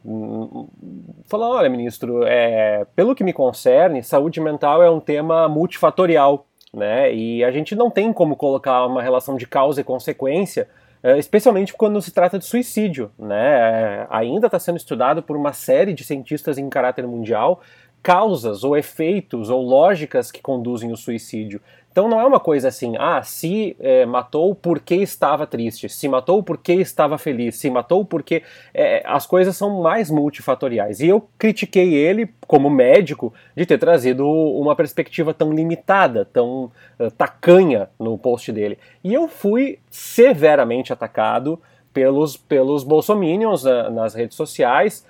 falando, 1.26 1.54
olha, 1.54 1.68
ministro, 1.68 2.24
é, 2.24 2.86
pelo 2.96 3.14
que 3.14 3.22
me 3.22 3.32
concerne, 3.32 4.02
saúde 4.02 4.40
mental 4.40 4.82
é 4.82 4.90
um 4.90 4.98
tema 4.98 5.48
multifatorial, 5.48 6.46
né? 6.72 7.14
E 7.14 7.44
a 7.44 7.50
gente 7.50 7.74
não 7.74 7.90
tem 7.90 8.12
como 8.12 8.34
colocar 8.34 8.86
uma 8.86 9.02
relação 9.02 9.36
de 9.36 9.46
causa 9.46 9.82
e 9.82 9.84
consequência, 9.84 10.68
é, 11.02 11.18
especialmente 11.18 11.74
quando 11.74 12.00
se 12.00 12.12
trata 12.12 12.38
de 12.38 12.46
suicídio, 12.46 13.10
né? 13.18 14.04
É, 14.04 14.06
ainda 14.08 14.46
está 14.46 14.58
sendo 14.58 14.78
estudado 14.78 15.22
por 15.22 15.36
uma 15.36 15.52
série 15.52 15.92
de 15.92 16.02
cientistas 16.02 16.56
em 16.56 16.68
caráter 16.70 17.06
mundial 17.06 17.60
causas 18.02 18.64
ou 18.64 18.76
efeitos 18.76 19.48
ou 19.48 19.62
lógicas 19.62 20.32
que 20.32 20.42
conduzem 20.42 20.92
o 20.92 20.96
suicídio. 20.96 21.60
Então 21.92 22.08
não 22.08 22.18
é 22.18 22.24
uma 22.24 22.40
coisa 22.40 22.68
assim, 22.68 22.94
ah, 22.98 23.22
se 23.22 23.76
é, 23.78 24.06
matou 24.06 24.54
porque 24.54 24.94
estava 24.94 25.46
triste, 25.46 25.90
se 25.90 26.08
matou 26.08 26.42
porque 26.42 26.72
estava 26.72 27.18
feliz, 27.18 27.56
se 27.56 27.70
matou 27.70 28.04
porque. 28.04 28.42
É, 28.72 29.02
as 29.04 29.26
coisas 29.26 29.56
são 29.56 29.82
mais 29.82 30.10
multifatoriais. 30.10 31.00
E 31.00 31.08
eu 31.08 31.28
critiquei 31.38 31.92
ele, 31.94 32.30
como 32.46 32.70
médico, 32.70 33.32
de 33.54 33.66
ter 33.66 33.78
trazido 33.78 34.26
uma 34.26 34.74
perspectiva 34.74 35.34
tão 35.34 35.52
limitada, 35.52 36.24
tão 36.24 36.72
uh, 36.98 37.10
tacanha 37.10 37.90
no 37.98 38.16
post 38.16 38.50
dele. 38.50 38.78
E 39.04 39.12
eu 39.12 39.28
fui 39.28 39.78
severamente 39.90 40.92
atacado 40.92 41.60
pelos, 41.92 42.36
pelos 42.36 42.82
bolsominions 42.84 43.64
uh, 43.64 43.90
nas 43.90 44.14
redes 44.14 44.36
sociais. 44.36 45.06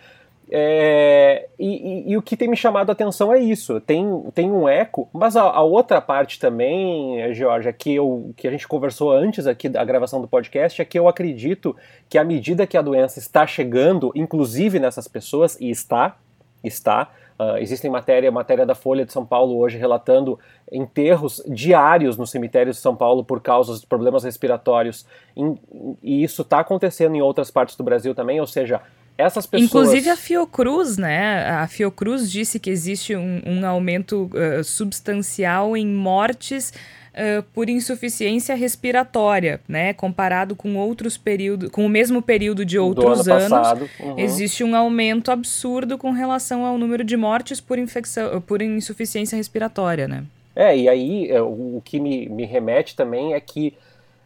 É, 0.51 1.49
e, 1.59 1.67
e, 1.67 2.13
e, 2.13 2.17
o 2.17 2.23
que 2.23 2.37
tem 2.37 2.47
me 2.47 2.57
chamado 2.57 2.91
a 2.91 2.93
atenção 2.93 3.33
é 3.33 3.39
isso. 3.39 3.81
Tem, 3.81 4.07
tem 4.35 4.51
um 4.51 4.69
eco, 4.69 5.09
mas 5.13 5.37
a, 5.37 5.43
a 5.43 5.63
outra 5.63 6.01
parte 6.01 6.39
também, 6.39 7.33
Georgia, 7.35 7.73
que, 7.73 7.95
eu, 7.95 8.35
que 8.37 8.47
a 8.47 8.51
gente 8.51 8.69
conversou 8.69 9.11
antes 9.13 9.47
aqui 9.47 9.69
da 9.69 9.83
gravação 9.85 10.21
do 10.21 10.29
podcast, 10.29 10.83
é 10.83 10.85
que 10.85 10.99
eu 10.99 11.09
acredito 11.09 11.75
que 12.09 12.19
à 12.19 12.25
medida 12.25 12.67
que 12.67 12.77
a 12.77 12.83
doença 12.83 13.19
está 13.19 13.47
chegando, 13.47 14.13
inclusive 14.15 14.79
nessas 14.79 15.09
pessoas, 15.09 15.59
e 15.61 15.71
está, 15.71 16.17
está, 16.63 17.11
Uh, 17.43 17.57
existem 17.59 17.91
matéria, 17.91 18.31
matéria 18.31 18.65
da 18.65 18.75
Folha 18.75 19.05
de 19.05 19.13
São 19.13 19.27
Paulo 19.27 19.57
hoje 19.57 19.77
relatando 19.77 20.39
enterros 20.71 21.43
diários 21.49 22.17
no 22.17 22.25
cemitério 22.25 22.71
de 22.71 22.79
São 22.79 22.95
Paulo 22.95 23.25
por 23.25 23.41
causa 23.41 23.81
de 23.81 23.87
problemas 23.87 24.23
respiratórios. 24.23 25.05
E 26.03 26.23
isso 26.23 26.43
está 26.43 26.61
acontecendo 26.61 27.17
em 27.17 27.23
outras 27.23 27.51
partes 27.51 27.75
do 27.75 27.83
Brasil 27.83 28.15
também, 28.15 28.39
ou 28.39 28.47
seja, 28.47 28.81
essas 29.17 29.47
pessoas... 29.47 29.69
Inclusive 29.69 30.11
a 30.11 30.17
Fiocruz, 30.17 30.97
né? 30.97 31.49
A 31.51 31.67
Fiocruz 31.67 32.31
disse 32.31 32.59
que 32.59 32.71
existe 32.71 33.15
um, 33.15 33.41
um 33.47 33.67
aumento 33.67 34.31
uh, 34.33 34.65
substancial 34.65 35.77
em 35.77 35.87
mortes 35.87 36.73
uh, 37.13 37.43
por 37.55 37.69
insuficiência 37.69 38.55
respiratória, 38.55 39.61
né? 39.69 39.93
Comparado 39.93 40.57
com 40.57 40.77
outros 40.77 41.17
períodos, 41.17 41.71
com 41.71 41.85
o 41.85 41.89
mesmo 41.89 42.23
período 42.23 42.65
de 42.65 42.79
outros 42.79 43.29
ano 43.29 43.55
anos, 43.55 43.91
uhum. 44.01 44.19
existe 44.19 44.65
um 44.65 44.75
aumento 44.75 45.31
absurdo 45.31 45.99
com 45.99 46.11
relação 46.11 46.65
ao 46.65 46.79
número 46.79 47.05
de 47.05 47.17
mortes 47.17 47.61
por 47.61 47.79
infecção, 47.79 48.41
por 48.41 48.63
insuficiência 48.63 49.37
respiratória, 49.37 50.09
né? 50.09 50.25
É, 50.55 50.77
e 50.77 50.89
aí 50.89 51.31
é, 51.31 51.41
o 51.41 51.81
que 51.85 51.99
me, 51.99 52.29
me 52.29 52.45
remete 52.45 52.95
também 52.95 53.33
é 53.33 53.41
que 53.41 53.75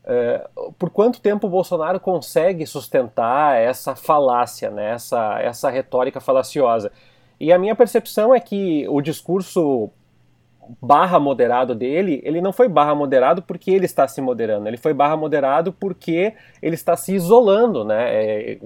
é, 0.06 0.48
por 0.78 0.90
quanto 0.90 1.20
tempo 1.20 1.46
o 1.46 1.50
Bolsonaro 1.50 1.98
consegue 1.98 2.64
sustentar 2.64 3.60
essa 3.60 3.96
falácia, 3.96 4.70
né, 4.70 4.92
essa, 4.92 5.40
essa 5.40 5.68
retórica 5.68 6.20
falaciosa? 6.20 6.92
E 7.38 7.52
a 7.52 7.58
minha 7.58 7.74
percepção 7.74 8.34
é 8.34 8.40
que 8.40 8.86
o 8.88 9.00
discurso 9.00 9.90
barra 10.80 11.18
moderado 11.18 11.74
dele, 11.74 12.20
ele 12.24 12.40
não 12.40 12.52
foi 12.52 12.68
barra 12.68 12.94
moderado 12.94 13.42
porque 13.42 13.70
ele 13.70 13.84
está 13.84 14.06
se 14.08 14.20
moderando, 14.20 14.66
ele 14.68 14.76
foi 14.76 14.92
barra 14.92 15.16
moderado 15.16 15.72
porque 15.72 16.34
ele 16.60 16.74
está 16.74 16.96
se 16.96 17.14
isolando, 17.14 17.84
né? 17.84 18.12
É, 18.12 18.58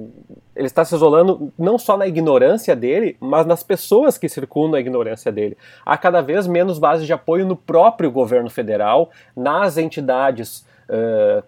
ele 0.57 0.67
está 0.67 0.85
se 0.85 0.95
isolando 0.95 1.53
não 1.59 1.79
só 1.79 1.97
na 1.97 2.07
ignorância 2.07 2.75
dele, 2.75 3.17
mas 3.21 3.47
nas 3.47 3.63
pessoas 3.63 4.17
que 4.17 4.29
circundam 4.29 4.77
a 4.77 4.81
ignorância 4.81 5.31
dele. 5.31 5.57
Há 5.85 5.97
cada 5.97 6.21
vez 6.21 6.47
menos 6.47 6.79
base 6.79 7.07
de 7.07 7.13
apoio 7.13 7.47
no 7.47 7.57
próprio 7.57 8.11
governo 8.11 8.51
federal, 8.51 9.11
nas 9.37 9.77
entidades 9.77 10.65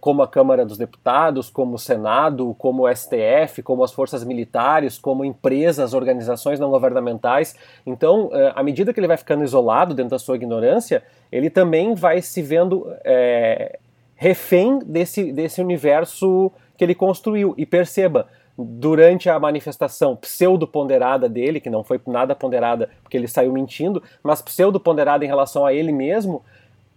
como 0.01 0.23
a 0.23 0.29
Câmara 0.29 0.65
dos 0.65 0.79
Deputados, 0.79 1.51
como 1.51 1.75
o 1.75 1.79
Senado, 1.79 2.55
como 2.59 2.85
o 2.85 2.95
STF, 2.95 3.63
como 3.63 3.83
as 3.83 3.93
forças 3.93 4.23
militares, 4.23 4.99
como 4.99 5.25
empresas, 5.25 5.95
organizações 5.95 6.61
não 6.61 6.71
governamentais. 6.71 7.57
Então, 7.85 8.27
uh, 8.27 8.53
à 8.55 8.63
medida 8.63 8.93
que 8.93 9.01
ele 9.01 9.09
vai 9.09 9.17
ficando 9.17 9.43
isolado 9.43 9.95
dentro 9.95 10.11
da 10.11 10.19
sua 10.19 10.37
ignorância, 10.37 11.03
ele 11.31 11.51
também 11.51 11.95
vai 11.95 12.23
se 12.23 12.41
vendo 12.41 12.87
é, 13.05 13.79
refém 14.15 14.79
desse, 14.79 15.33
desse 15.33 15.61
universo 15.61 16.53
que 16.77 16.85
ele 16.85 16.95
construiu. 16.95 17.55
E 17.57 17.67
perceba, 17.67 18.29
durante 18.57 19.29
a 19.29 19.39
manifestação 19.39 20.15
pseudo-ponderada 20.15 21.29
dele, 21.29 21.61
que 21.61 21.71
não 21.71 21.83
foi 21.83 22.01
nada 22.07 22.35
ponderada 22.35 22.91
porque 23.03 23.17
ele 23.17 23.27
saiu 23.27 23.53
mentindo, 23.53 24.03
mas 24.23 24.43
pseudo-ponderada 24.43 25.25
em 25.25 25.29
relação 25.29 25.65
a 25.65 25.73
ele 25.73 25.91
mesmo, 25.91 26.45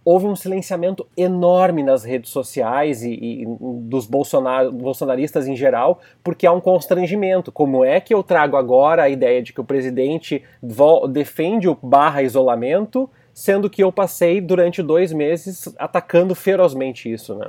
houve 0.06 0.24
um 0.24 0.36
silenciamento 0.36 1.04
enorme 1.16 1.82
nas 1.82 2.04
redes 2.04 2.30
sociais 2.30 3.02
e, 3.02 3.10
e 3.10 3.46
dos 3.58 4.06
Bolsonar, 4.06 4.70
bolsonaristas 4.70 5.48
em 5.48 5.56
geral, 5.56 5.98
porque 6.22 6.46
há 6.46 6.52
um 6.52 6.60
constrangimento. 6.60 7.50
Como 7.50 7.84
é 7.84 8.00
que 8.00 8.14
eu 8.14 8.22
trago 8.22 8.56
agora 8.56 9.02
a 9.02 9.08
ideia 9.08 9.42
de 9.42 9.52
que 9.52 9.60
o 9.60 9.64
presidente 9.64 10.44
defende 11.10 11.68
o 11.68 11.76
barra 11.82 12.22
isolamento, 12.22 13.10
sendo 13.34 13.68
que 13.68 13.82
eu 13.82 13.90
passei 13.90 14.40
durante 14.40 14.80
dois 14.80 15.12
meses 15.12 15.74
atacando 15.76 16.36
ferozmente 16.36 17.12
isso, 17.12 17.34
né? 17.34 17.48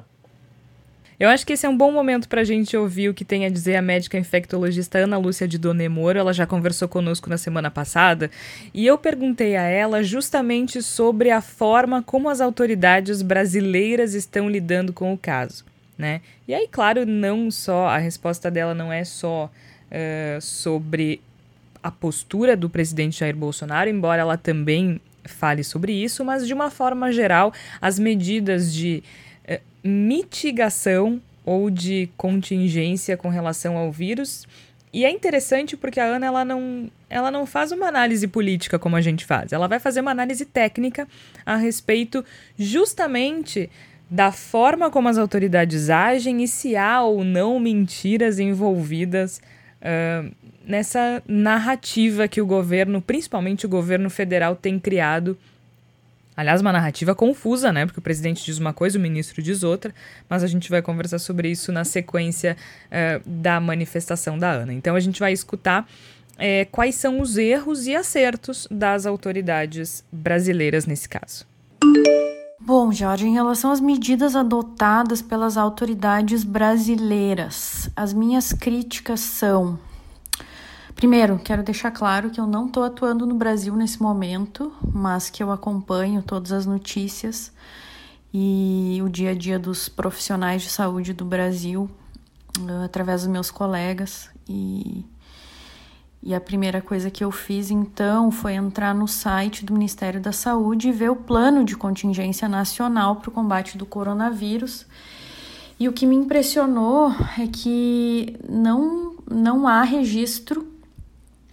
Eu 1.20 1.30
acho 1.30 1.48
que 1.48 1.54
esse 1.54 1.66
é 1.66 1.70
um 1.70 1.76
bom 1.76 1.92
momento 1.92 2.30
para 2.30 2.42
a 2.42 2.44
gente 2.44 2.78
ouvir 2.78 3.10
o 3.10 3.14
que 3.14 3.26
tem 3.26 3.44
a 3.44 3.50
dizer 3.50 3.76
a 3.76 3.82
médica 3.82 4.20
infectologista 4.20 5.00
Ana 5.00 5.18
Lúcia 5.18 5.48
de 5.48 5.58
Donemoro. 5.58 6.20
Ela 6.20 6.32
já 6.32 6.46
conversou 6.46 6.88
conosco 6.88 7.28
na 7.28 7.40
semana 7.40 7.72
passada 7.72 8.30
e 8.72 8.86
eu 8.86 9.00
perguntei 9.00 9.56
a 9.56 9.64
ela 9.64 10.04
justamente 10.04 10.80
sobre 10.84 11.32
a 11.32 11.42
forma 11.42 12.04
como 12.04 12.30
as 12.30 12.40
autoridades 12.40 13.24
brasileiras 13.24 14.14
estão 14.14 14.48
lidando 14.48 14.94
com 14.94 15.12
o 15.12 15.18
caso. 15.18 15.66
Né? 15.98 16.22
E 16.48 16.54
aí, 16.54 16.68
claro, 16.72 17.04
não 17.04 17.50
só 17.50 17.88
a 17.88 17.98
resposta 17.98 18.52
dela 18.52 18.76
não 18.76 18.94
é 18.94 19.04
só 19.04 19.46
uh, 19.46 20.40
sobre 20.40 21.20
a 21.82 21.90
postura 21.90 22.56
do 22.56 22.70
presidente 22.70 23.22
Jair 23.22 23.36
Bolsonaro, 23.36 23.90
embora 23.90 24.22
ela 24.22 24.38
também 24.38 25.02
fale 25.26 25.64
sobre 25.64 25.92
isso, 25.94 26.24
mas 26.24 26.46
de 26.46 26.54
uma 26.54 26.70
forma 26.70 27.12
geral, 27.12 27.52
as 27.82 27.98
medidas 27.98 28.72
de 28.72 29.04
mitigação 29.88 31.22
ou 31.46 31.70
de 31.70 32.10
contingência 32.18 33.16
com 33.16 33.30
relação 33.30 33.78
ao 33.78 33.92
vírus. 33.92 34.46
E 34.92 35.06
é 35.06 35.10
interessante 35.10 35.78
porque 35.78 36.00
a 36.00 36.06
Ana 36.06 36.26
ela 36.26 36.46
não, 36.46 36.90
ela 37.10 37.32
não 37.32 37.46
faz 37.46 37.72
uma 37.72 37.88
análise 37.88 38.28
política 38.28 38.78
como 38.78 38.96
a 38.96 39.02
gente 39.02 39.26
faz. 39.26 39.54
Ela 39.54 39.68
vai 39.68 39.80
fazer 39.80 40.02
uma 40.02 40.12
análise 40.12 40.46
técnica 40.46 41.08
a 41.46 41.56
respeito 41.56 42.24
justamente 42.58 43.70
da 44.10 44.32
forma 44.32 44.90
como 44.90 45.10
as 45.10 45.18
autoridades 45.18 45.90
agem 45.90 46.44
e 46.44 46.48
se 46.48 46.76
há 46.76 47.02
ou 47.02 47.24
não 47.24 47.60
mentiras 47.60 48.40
envolvidas 48.40 49.42
uh, 49.82 50.32
nessa 50.66 51.22
narrativa 51.28 52.28
que 52.28 52.42
o 52.42 52.46
governo, 52.46 53.02
principalmente 53.02 53.66
o 53.66 53.70
governo 53.70 54.10
federal, 54.10 54.56
tem 54.56 54.80
criado 54.80 55.38
Aliás, 56.38 56.62
uma 56.62 56.72
narrativa 56.72 57.16
confusa, 57.16 57.74
né? 57.74 57.88
Porque 57.88 58.00
o 58.00 58.02
presidente 58.02 58.46
diz 58.46 58.60
uma 58.60 58.72
coisa, 58.72 59.00
o 59.00 59.02
ministro 59.02 59.42
diz 59.42 59.64
outra, 59.64 59.92
mas 60.30 60.44
a 60.44 60.48
gente 60.48 60.70
vai 60.70 60.84
conversar 60.84 61.18
sobre 61.18 61.50
isso 61.50 61.72
na 61.72 61.84
sequência 61.84 62.56
uh, 62.88 63.28
da 63.28 63.60
manifestação 63.60 64.38
da 64.38 64.52
Ana. 64.52 64.72
Então 64.72 64.96
a 64.96 65.00
gente 65.00 65.20
vai 65.20 65.34
escutar 65.34 65.88
é, 66.38 66.66
quais 66.66 66.94
são 66.94 67.20
os 67.20 67.38
erros 67.38 67.88
e 67.88 67.96
acertos 67.96 68.68
das 68.70 69.08
autoridades 69.08 70.06
brasileiras 70.12 70.86
nesse 70.86 71.10
caso. 71.10 71.44
Bom, 72.60 72.92
Jorge, 72.92 73.26
em 73.26 73.34
relação 73.34 73.72
às 73.72 73.80
medidas 73.80 74.36
adotadas 74.36 75.22
pelas 75.22 75.58
autoridades 75.58 76.44
brasileiras, 76.44 77.90
as 77.96 78.14
minhas 78.14 78.52
críticas 78.54 79.22
são 79.22 79.80
Primeiro, 80.98 81.38
quero 81.38 81.62
deixar 81.62 81.92
claro 81.92 82.32
que 82.32 82.40
eu 82.40 82.48
não 82.48 82.66
estou 82.66 82.82
atuando 82.82 83.24
no 83.24 83.36
Brasil 83.36 83.76
nesse 83.76 84.02
momento, 84.02 84.74
mas 84.92 85.30
que 85.30 85.44
eu 85.44 85.52
acompanho 85.52 86.24
todas 86.24 86.52
as 86.52 86.66
notícias 86.66 87.52
e 88.34 89.00
o 89.04 89.08
dia 89.08 89.30
a 89.30 89.36
dia 89.36 89.60
dos 89.60 89.88
profissionais 89.88 90.64
de 90.64 90.70
saúde 90.70 91.14
do 91.14 91.24
Brasil 91.24 91.88
uh, 92.58 92.84
através 92.84 93.22
dos 93.22 93.30
meus 93.30 93.52
colegas. 93.52 94.28
E, 94.50 95.06
e 96.24 96.34
a 96.34 96.42
primeira 96.42 96.82
coisa 96.82 97.12
que 97.12 97.24
eu 97.24 97.30
fiz 97.30 97.70
então 97.70 98.32
foi 98.32 98.54
entrar 98.54 98.96
no 98.96 99.08
site 99.08 99.64
do 99.64 99.74
Ministério 99.74 100.20
da 100.20 100.32
Saúde 100.32 100.90
e 100.90 100.92
ver 100.92 101.12
o 101.12 101.16
plano 101.16 101.64
de 101.64 101.78
contingência 101.78 102.50
nacional 102.50 103.18
para 103.18 103.30
o 103.30 103.32
combate 103.32 103.78
do 103.78 103.86
coronavírus. 103.86 104.88
E 105.80 105.88
o 105.88 105.94
que 105.94 106.08
me 106.08 106.16
impressionou 106.16 107.12
é 107.38 107.46
que 107.46 108.36
não, 108.50 109.16
não 109.30 109.68
há 109.68 109.84
registro 109.84 110.76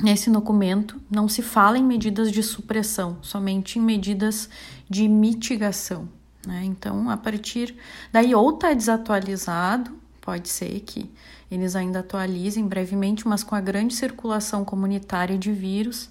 Nesse 0.03 0.29
documento 0.29 1.01
não 1.09 1.29
se 1.29 1.41
fala 1.41 1.79
em 1.79 1.85
medidas 1.85 2.33
de 2.33 2.43
supressão, 2.43 3.19
somente 3.23 3.79
em 3.79 3.83
medidas 3.83 4.49
de 4.91 5.09
mitigação. 5.09 6.09
Né? 6.47 6.65
Então, 6.65 7.09
a 7.09 7.17
partir 7.17 7.77
daí, 8.13 8.35
ou 8.35 8.51
está 8.51 8.73
desatualizado, 8.75 9.93
pode 10.21 10.49
ser 10.49 10.81
que 10.81 11.11
eles 11.51 11.77
ainda 11.77 12.01
atualizem 12.01 12.67
brevemente, 12.67 13.27
mas 13.29 13.45
com 13.45 13.55
a 13.55 13.61
grande 13.61 13.95
circulação 13.95 14.65
comunitária 14.65 15.39
de 15.39 15.53
vírus, 15.53 16.11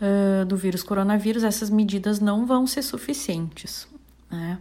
uh, 0.00 0.44
do 0.44 0.56
vírus 0.56 0.82
coronavírus, 0.82 1.44
essas 1.44 1.70
medidas 1.70 2.18
não 2.18 2.46
vão 2.46 2.66
ser 2.66 2.82
suficientes. 2.82 3.86
Né? 4.30 4.58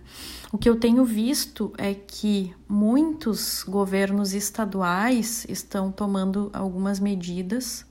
O 0.52 0.58
que 0.58 0.70
eu 0.70 0.76
tenho 0.76 1.04
visto 1.04 1.74
é 1.78 1.94
que 1.94 2.54
muitos 2.70 3.64
governos 3.64 4.34
estaduais 4.34 5.46
estão 5.50 5.92
tomando 5.92 6.52
algumas 6.54 7.00
medidas 7.00 7.86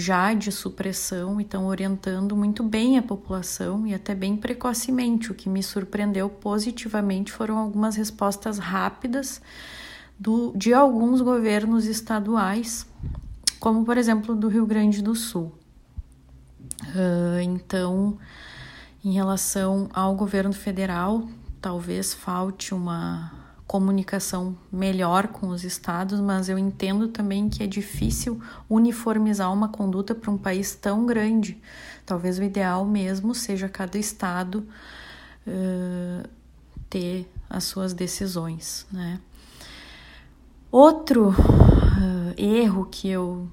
já 0.00 0.34
de 0.34 0.50
supressão 0.50 1.40
e 1.40 1.44
estão 1.44 1.66
orientando 1.66 2.34
muito 2.34 2.62
bem 2.62 2.98
a 2.98 3.02
população 3.02 3.86
e 3.86 3.94
até 3.94 4.14
bem 4.14 4.36
precocemente. 4.36 5.30
O 5.30 5.34
que 5.34 5.48
me 5.48 5.62
surpreendeu 5.62 6.28
positivamente 6.28 7.30
foram 7.30 7.58
algumas 7.58 7.94
respostas 7.94 8.58
rápidas 8.58 9.40
do, 10.18 10.52
de 10.56 10.74
alguns 10.74 11.20
governos 11.20 11.86
estaduais, 11.86 12.86
como 13.60 13.84
por 13.84 13.96
exemplo 13.96 14.34
do 14.34 14.48
Rio 14.48 14.66
Grande 14.66 15.02
do 15.02 15.14
Sul. 15.14 15.52
Uh, 16.82 17.40
então, 17.42 18.18
em 19.04 19.12
relação 19.12 19.88
ao 19.92 20.14
governo 20.16 20.52
federal, 20.52 21.28
talvez 21.60 22.14
falte 22.14 22.74
uma 22.74 23.39
comunicação 23.70 24.58
melhor 24.72 25.28
com 25.28 25.46
os 25.46 25.62
estados, 25.62 26.18
mas 26.18 26.48
eu 26.48 26.58
entendo 26.58 27.06
também 27.06 27.48
que 27.48 27.62
é 27.62 27.68
difícil 27.68 28.40
uniformizar 28.68 29.52
uma 29.52 29.68
conduta 29.68 30.12
para 30.12 30.28
um 30.28 30.36
país 30.36 30.74
tão 30.74 31.06
grande. 31.06 31.56
Talvez 32.04 32.40
o 32.40 32.42
ideal 32.42 32.84
mesmo 32.84 33.32
seja 33.32 33.68
cada 33.68 33.96
estado 33.96 34.66
uh, 35.46 36.28
ter 36.88 37.30
as 37.48 37.62
suas 37.62 37.92
decisões, 37.92 38.88
né? 38.90 39.20
Outro 40.72 41.28
uh, 41.28 42.34
erro 42.36 42.88
que 42.90 43.08
eu 43.08 43.48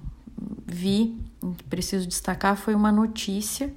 vi, 0.65 1.15
que 1.59 1.63
preciso 1.65 2.07
destacar, 2.07 2.57
foi 2.57 2.73
uma 2.73 2.91
notícia 2.91 3.71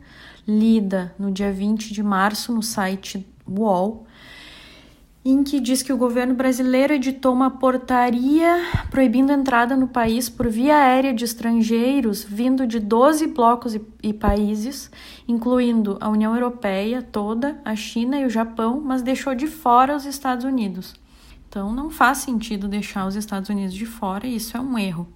lida 0.49 1.15
no 1.19 1.31
dia 1.31 1.53
20 1.53 1.93
de 1.93 2.03
março 2.03 2.51
no 2.51 2.63
site 2.63 3.29
UOL, 3.47 4.07
em 5.23 5.45
que 5.45 5.61
diz 5.61 5.83
que 5.83 5.93
o 5.93 5.99
governo 5.99 6.35
brasileiro 6.35 6.95
editou 6.95 7.33
uma 7.33 7.51
portaria 7.51 8.65
proibindo 8.91 9.31
a 9.31 9.35
entrada 9.35 9.77
no 9.77 9.87
país 9.87 10.31
por 10.31 10.49
via 10.49 10.77
aérea 10.77 11.13
de 11.13 11.25
estrangeiros 11.25 12.25
vindo 12.25 12.67
de 12.67 12.81
12 12.81 13.27
blocos 13.27 13.75
e, 13.75 13.83
e, 14.03 14.15
países, 14.15 14.91
incluindo 15.29 15.99
a 16.01 16.09
União 16.09 16.35
Europeia 16.35 17.03
toda, 17.03 17.61
a 17.65 17.77
China 17.77 18.19
e 18.19 18.25
o 18.25 18.31
Japão, 18.31 18.81
mas 18.83 19.03
deixou 19.03 19.35
de 19.35 19.47
fora 19.47 19.95
os 19.95 20.07
Estados 20.07 20.45
Unidos. 20.45 20.95
Então 21.49 21.75
não 21.75 21.91
faz 21.91 22.19
sentido 22.19 22.69
deixar 22.69 23.07
os 23.07 23.17
Estados 23.17 23.51
Unidos 23.51 23.75
de 23.75 23.85
fora, 23.85 24.27
e 24.27 24.37
isso 24.37 24.57
é 24.57 24.61
um 24.61 24.79
erro. 24.79 25.07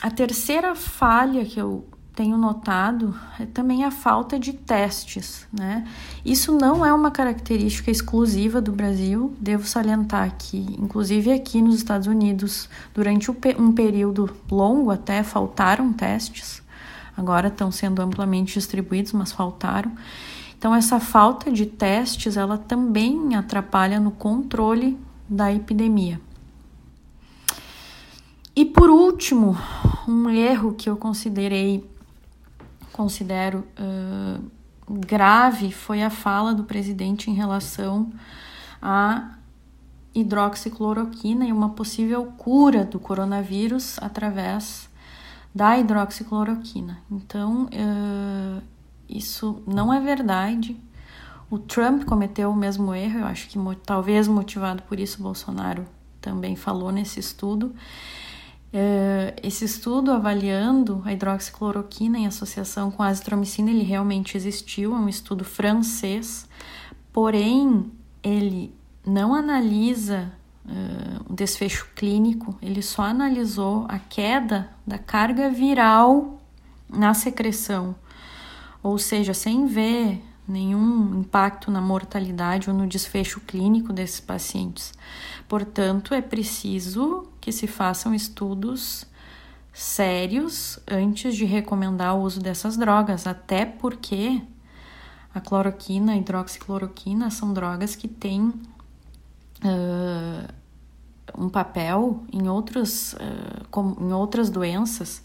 A 0.00 0.10
terceira 0.10 0.74
falha 0.74 1.44
que 1.44 1.60
eu 1.60 1.86
tenho 2.20 2.36
notado 2.36 3.14
é 3.38 3.46
também 3.46 3.82
a 3.82 3.90
falta 3.90 4.38
de 4.38 4.52
testes, 4.52 5.48
né? 5.50 5.88
Isso 6.22 6.52
não 6.52 6.84
é 6.84 6.92
uma 6.92 7.10
característica 7.10 7.90
exclusiva 7.90 8.60
do 8.60 8.72
Brasil, 8.72 9.34
devo 9.40 9.66
salientar 9.66 10.36
que, 10.36 10.58
inclusive 10.78 11.32
aqui 11.32 11.62
nos 11.62 11.76
Estados 11.76 12.06
Unidos, 12.06 12.68
durante 12.92 13.30
um 13.30 13.72
período 13.72 14.28
longo 14.50 14.90
até 14.90 15.22
faltaram 15.22 15.94
testes, 15.94 16.62
agora 17.16 17.48
estão 17.48 17.72
sendo 17.72 18.02
amplamente 18.02 18.52
distribuídos, 18.52 19.12
mas 19.12 19.32
faltaram. 19.32 19.90
Então, 20.58 20.74
essa 20.74 21.00
falta 21.00 21.50
de 21.50 21.64
testes, 21.64 22.36
ela 22.36 22.58
também 22.58 23.34
atrapalha 23.34 23.98
no 23.98 24.10
controle 24.10 24.98
da 25.26 25.50
epidemia. 25.50 26.20
E 28.54 28.66
por 28.66 28.90
último, 28.90 29.56
um 30.06 30.28
erro 30.28 30.74
que 30.74 30.90
eu 30.90 30.98
considerei 30.98 31.89
considero 32.92 33.66
uh, 33.78 34.42
grave 34.88 35.72
foi 35.72 36.02
a 36.02 36.10
fala 36.10 36.54
do 36.54 36.64
presidente 36.64 37.30
em 37.30 37.34
relação 37.34 38.12
à 38.80 39.34
hidroxicloroquina 40.14 41.46
e 41.46 41.52
uma 41.52 41.70
possível 41.70 42.24
cura 42.36 42.84
do 42.84 42.98
coronavírus 42.98 43.98
através 44.00 44.88
da 45.54 45.78
hidroxicloroquina. 45.78 46.98
Então, 47.10 47.64
uh, 47.66 48.62
isso 49.08 49.62
não 49.66 49.92
é 49.92 50.00
verdade. 50.00 50.76
O 51.50 51.58
Trump 51.58 52.04
cometeu 52.04 52.50
o 52.50 52.56
mesmo 52.56 52.94
erro, 52.94 53.20
eu 53.20 53.26
acho 53.26 53.48
que 53.48 53.58
talvez 53.84 54.28
motivado 54.28 54.82
por 54.84 55.00
isso, 55.00 55.22
Bolsonaro 55.22 55.84
também 56.20 56.54
falou 56.54 56.92
nesse 56.92 57.18
estudo. 57.18 57.74
Uh, 58.72 59.34
esse 59.42 59.64
estudo 59.64 60.12
avaliando 60.12 61.02
a 61.04 61.12
hidroxicloroquina 61.12 62.18
em 62.18 62.26
associação 62.28 62.88
com 62.88 63.02
a 63.02 63.08
azitromicina, 63.08 63.68
ele 63.68 63.82
realmente 63.82 64.36
existiu, 64.36 64.94
é 64.94 64.98
um 64.98 65.08
estudo 65.08 65.44
francês, 65.44 66.48
porém 67.12 67.90
ele 68.22 68.72
não 69.04 69.34
analisa 69.34 70.32
uh, 70.64 71.32
um 71.32 71.34
desfecho 71.34 71.88
clínico, 71.96 72.56
ele 72.62 72.80
só 72.80 73.02
analisou 73.02 73.86
a 73.88 73.98
queda 73.98 74.70
da 74.86 74.98
carga 74.98 75.50
viral 75.50 76.40
na 76.88 77.12
secreção, 77.12 77.96
ou 78.84 78.98
seja, 78.98 79.34
sem 79.34 79.66
ver 79.66 80.22
nenhum 80.46 81.18
impacto 81.18 81.72
na 81.72 81.80
mortalidade 81.80 82.70
ou 82.70 82.76
no 82.76 82.86
desfecho 82.86 83.40
clínico 83.40 83.92
desses 83.92 84.20
pacientes. 84.20 84.92
Portanto, 85.48 86.14
é 86.14 86.22
preciso 86.22 87.29
que 87.40 87.52
se 87.52 87.66
façam 87.66 88.14
estudos 88.14 89.06
sérios 89.72 90.78
antes 90.90 91.36
de 91.36 91.44
recomendar 91.44 92.16
o 92.16 92.22
uso 92.22 92.40
dessas 92.40 92.76
drogas, 92.76 93.26
até 93.26 93.64
porque 93.64 94.42
a 95.34 95.40
cloroquina, 95.40 96.12
a 96.12 96.16
hidroxicloroquina 96.16 97.30
são 97.30 97.52
drogas 97.52 97.94
que 97.94 98.08
têm 98.08 98.48
uh, 98.48 100.48
um 101.38 101.48
papel 101.48 102.24
em, 102.32 102.48
outros, 102.48 103.14
uh, 103.14 103.96
em 104.00 104.12
outras 104.12 104.50
doenças 104.50 105.22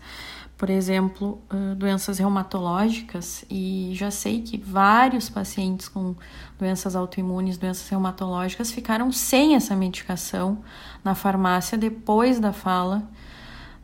por 0.58 0.70
exemplo, 0.70 1.42
doenças 1.78 2.18
reumatológicas, 2.18 3.44
e 3.50 3.92
já 3.94 4.10
sei 4.10 4.42
que 4.42 4.58
vários 4.58 5.30
pacientes 5.30 5.88
com 5.88 6.16
doenças 6.58 6.96
autoimunes, 6.96 7.58
doenças 7.58 7.88
reumatológicas, 7.90 8.72
ficaram 8.72 9.12
sem 9.12 9.56
essa 9.56 9.76
medicação 9.76 10.60
na 11.04 11.14
farmácia 11.14 11.78
depois 11.78 12.40
da 12.40 12.54
fala 12.54 13.04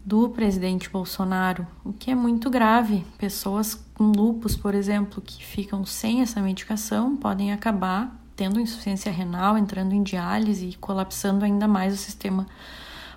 do 0.04 0.30
presidente 0.30 0.90
Bolsonaro, 0.90 1.68
o 1.84 1.94
que 1.94 2.10
é 2.10 2.16
muito 2.16 2.50
grave. 2.50 3.06
Pessoas 3.18 3.76
com 3.94 4.06
lupus, 4.06 4.56
por 4.56 4.74
exemplo, 4.74 5.22
que 5.22 5.46
ficam 5.46 5.86
sem 5.86 6.22
essa 6.22 6.42
medicação 6.42 7.16
podem 7.16 7.52
acabar 7.54 8.18
tendo 8.34 8.60
insuficiência 8.60 9.12
renal, 9.12 9.58
entrando 9.58 9.94
em 9.94 10.02
diálise 10.02 10.70
e 10.70 10.76
colapsando 10.76 11.46
ainda 11.46 11.68
mais 11.68 11.94
o 11.94 11.98
sistema 11.98 12.48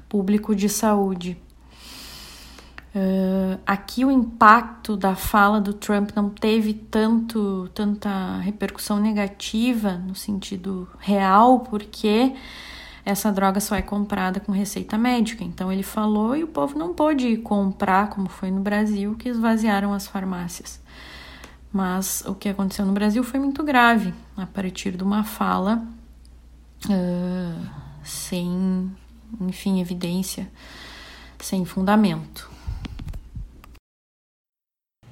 público 0.08 0.54
de 0.54 0.68
saúde. 0.68 1.40
Uh, 2.94 3.58
aqui 3.66 4.04
o 4.04 4.10
impacto 4.10 4.96
da 4.96 5.16
fala 5.16 5.60
do 5.60 5.72
Trump 5.72 6.10
não 6.14 6.30
teve 6.30 6.72
tanto 6.72 7.68
tanta 7.74 8.38
repercussão 8.38 9.00
negativa 9.00 9.94
no 9.94 10.14
sentido 10.14 10.88
real, 11.00 11.60
porque 11.60 12.32
essa 13.04 13.32
droga 13.32 13.58
só 13.58 13.74
é 13.74 13.82
comprada 13.82 14.38
com 14.38 14.52
receita 14.52 14.96
médica. 14.96 15.42
Então 15.42 15.72
ele 15.72 15.82
falou 15.82 16.36
e 16.36 16.44
o 16.44 16.46
povo 16.46 16.78
não 16.78 16.94
pôde 16.94 17.36
comprar, 17.38 18.10
como 18.10 18.28
foi 18.28 18.52
no 18.52 18.60
Brasil, 18.60 19.16
que 19.16 19.28
esvaziaram 19.28 19.92
as 19.92 20.06
farmácias. 20.06 20.80
Mas 21.72 22.22
o 22.24 22.34
que 22.36 22.48
aconteceu 22.48 22.86
no 22.86 22.92
Brasil 22.92 23.24
foi 23.24 23.40
muito 23.40 23.64
grave, 23.64 24.14
a 24.36 24.46
partir 24.46 24.92
de 24.96 25.02
uma 25.02 25.24
fala 25.24 25.84
uh, 26.86 27.66
sem, 28.04 28.88
enfim, 29.40 29.80
evidência, 29.80 30.48
sem 31.40 31.64
fundamento. 31.64 32.53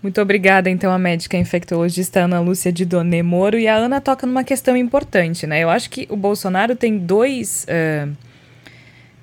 Muito 0.02 0.20
obrigada, 0.20 0.68
então, 0.68 0.90
à 0.92 0.98
médica 0.98 1.36
infectologista 1.36 2.20
Ana 2.20 2.40
Lúcia 2.40 2.72
de 2.72 2.84
Donê 2.84 3.22
Moro. 3.22 3.56
E 3.56 3.68
a 3.68 3.76
Ana 3.76 4.00
toca 4.00 4.26
numa 4.26 4.42
questão 4.42 4.76
importante, 4.76 5.46
né? 5.46 5.60
Eu 5.60 5.70
acho 5.70 5.88
que 5.88 6.08
o 6.10 6.16
Bolsonaro 6.16 6.74
tem 6.74 6.98
dois. 6.98 7.64
Uh, 7.68 8.12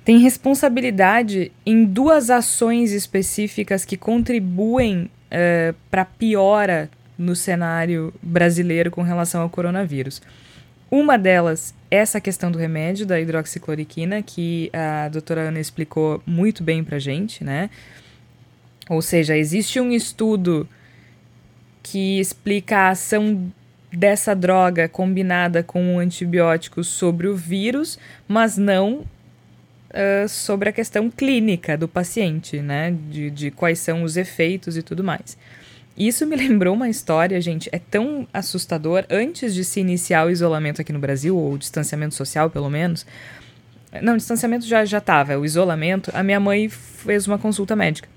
tem 0.02 0.18
responsabilidade 0.18 1.52
em 1.66 1.84
duas 1.84 2.30
ações 2.30 2.92
específicas 2.92 3.84
que 3.84 3.98
contribuem 3.98 5.10
uh, 5.30 5.74
para 5.90 6.06
piora 6.06 6.88
no 7.18 7.36
cenário 7.36 8.14
brasileiro 8.22 8.90
com 8.90 9.02
relação 9.02 9.42
ao 9.42 9.50
coronavírus. 9.50 10.22
Uma 10.90 11.18
delas 11.18 11.74
é 11.90 11.98
essa 11.98 12.20
questão 12.20 12.50
do 12.50 12.58
remédio, 12.58 13.04
da 13.04 13.20
hidroxicloroquina, 13.20 14.22
que 14.22 14.70
a 14.72 15.08
doutora 15.08 15.42
Ana 15.42 15.60
explicou 15.60 16.22
muito 16.26 16.64
bem 16.64 16.82
para 16.82 16.98
gente, 16.98 17.44
né? 17.44 17.68
Ou 18.90 19.00
seja, 19.00 19.36
existe 19.36 19.78
um 19.78 19.92
estudo 19.92 20.68
que 21.80 22.18
explica 22.18 22.76
a 22.76 22.88
ação 22.88 23.52
dessa 23.92 24.34
droga 24.34 24.88
combinada 24.88 25.62
com 25.62 25.94
um 25.94 26.00
antibiótico 26.00 26.82
sobre 26.82 27.28
o 27.28 27.36
vírus, 27.36 28.00
mas 28.26 28.58
não 28.58 28.94
uh, 29.90 30.28
sobre 30.28 30.70
a 30.70 30.72
questão 30.72 31.08
clínica 31.08 31.78
do 31.78 31.86
paciente, 31.86 32.60
né? 32.60 32.92
De, 33.08 33.30
de 33.30 33.52
quais 33.52 33.78
são 33.78 34.02
os 34.02 34.16
efeitos 34.16 34.76
e 34.76 34.82
tudo 34.82 35.04
mais. 35.04 35.38
Isso 35.96 36.26
me 36.26 36.34
lembrou 36.34 36.74
uma 36.74 36.88
história, 36.88 37.40
gente, 37.40 37.70
é 37.70 37.78
tão 37.78 38.26
assustador. 38.34 39.04
Antes 39.08 39.54
de 39.54 39.64
se 39.64 39.78
iniciar 39.78 40.26
o 40.26 40.30
isolamento 40.30 40.80
aqui 40.80 40.92
no 40.92 40.98
Brasil, 40.98 41.36
ou 41.36 41.52
o 41.52 41.58
distanciamento 41.58 42.16
social, 42.16 42.50
pelo 42.50 42.68
menos. 42.68 43.06
Não, 44.02 44.16
distanciamento 44.16 44.66
já 44.66 44.84
já 44.84 44.98
estava, 44.98 45.38
o 45.38 45.44
isolamento. 45.44 46.10
A 46.12 46.24
minha 46.24 46.40
mãe 46.40 46.68
fez 46.68 47.28
uma 47.28 47.38
consulta 47.38 47.76
médica. 47.76 48.08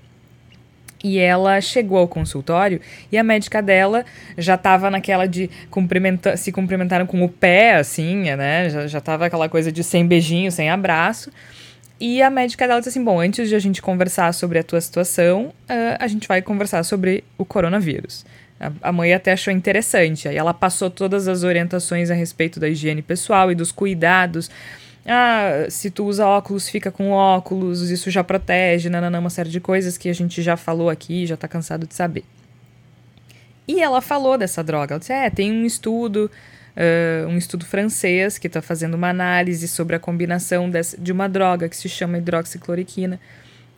E 1.04 1.18
ela 1.18 1.60
chegou 1.60 1.98
ao 1.98 2.08
consultório 2.08 2.80
e 3.12 3.18
a 3.18 3.22
médica 3.22 3.60
dela 3.60 4.06
já 4.38 4.54
estava 4.54 4.90
naquela 4.90 5.26
de 5.26 5.50
cumprimenta 5.70 6.34
se 6.34 6.50
cumprimentaram 6.50 7.04
com 7.04 7.22
o 7.22 7.28
pé, 7.28 7.74
assim, 7.74 8.34
né? 8.34 8.70
Já, 8.70 8.86
já 8.86 9.00
tava 9.02 9.26
aquela 9.26 9.46
coisa 9.46 9.70
de 9.70 9.84
sem 9.84 10.06
beijinho, 10.06 10.50
sem 10.50 10.70
abraço. 10.70 11.30
E 12.00 12.22
a 12.22 12.30
médica 12.30 12.66
dela 12.66 12.80
disse 12.80 12.88
assim: 12.88 13.04
Bom, 13.04 13.20
antes 13.20 13.50
de 13.50 13.54
a 13.54 13.58
gente 13.58 13.82
conversar 13.82 14.32
sobre 14.32 14.58
a 14.58 14.64
tua 14.64 14.80
situação, 14.80 15.52
uh, 15.68 15.96
a 16.00 16.08
gente 16.08 16.26
vai 16.26 16.40
conversar 16.40 16.82
sobre 16.84 17.22
o 17.36 17.44
coronavírus. 17.44 18.24
A, 18.58 18.72
a 18.88 18.90
mãe 18.90 19.12
até 19.12 19.32
achou 19.32 19.52
interessante. 19.52 20.26
Aí 20.26 20.36
ela 20.38 20.54
passou 20.54 20.88
todas 20.88 21.28
as 21.28 21.42
orientações 21.42 22.10
a 22.10 22.14
respeito 22.14 22.58
da 22.58 22.66
higiene 22.66 23.02
pessoal 23.02 23.52
e 23.52 23.54
dos 23.54 23.70
cuidados 23.70 24.50
ah, 25.06 25.66
se 25.68 25.90
tu 25.90 26.06
usa 26.06 26.26
óculos, 26.26 26.68
fica 26.68 26.90
com 26.90 27.10
óculos, 27.10 27.90
isso 27.90 28.10
já 28.10 28.24
protege, 28.24 28.88
nananã, 28.88 29.20
uma 29.20 29.30
série 29.30 29.50
de 29.50 29.60
coisas 29.60 29.98
que 29.98 30.08
a 30.08 30.14
gente 30.14 30.40
já 30.40 30.56
falou 30.56 30.88
aqui, 30.88 31.26
já 31.26 31.36
tá 31.36 31.46
cansado 31.46 31.86
de 31.86 31.94
saber. 31.94 32.24
E 33.66 33.82
ela 33.82 34.00
falou 34.00 34.38
dessa 34.38 34.62
droga. 34.62 34.94
Ela 34.94 34.98
disse: 34.98 35.12
é, 35.12 35.28
tem 35.30 35.52
um 35.52 35.64
estudo, 35.64 36.30
uh, 36.76 37.28
um 37.28 37.36
estudo 37.36 37.64
francês 37.64 38.38
que 38.38 38.46
está 38.46 38.62
fazendo 38.62 38.94
uma 38.94 39.08
análise 39.08 39.66
sobre 39.68 39.96
a 39.96 39.98
combinação 39.98 40.70
de 40.98 41.12
uma 41.12 41.28
droga 41.28 41.68
que 41.68 41.76
se 41.76 41.88
chama 41.88 42.18
hidroxicloroquina 42.18 43.20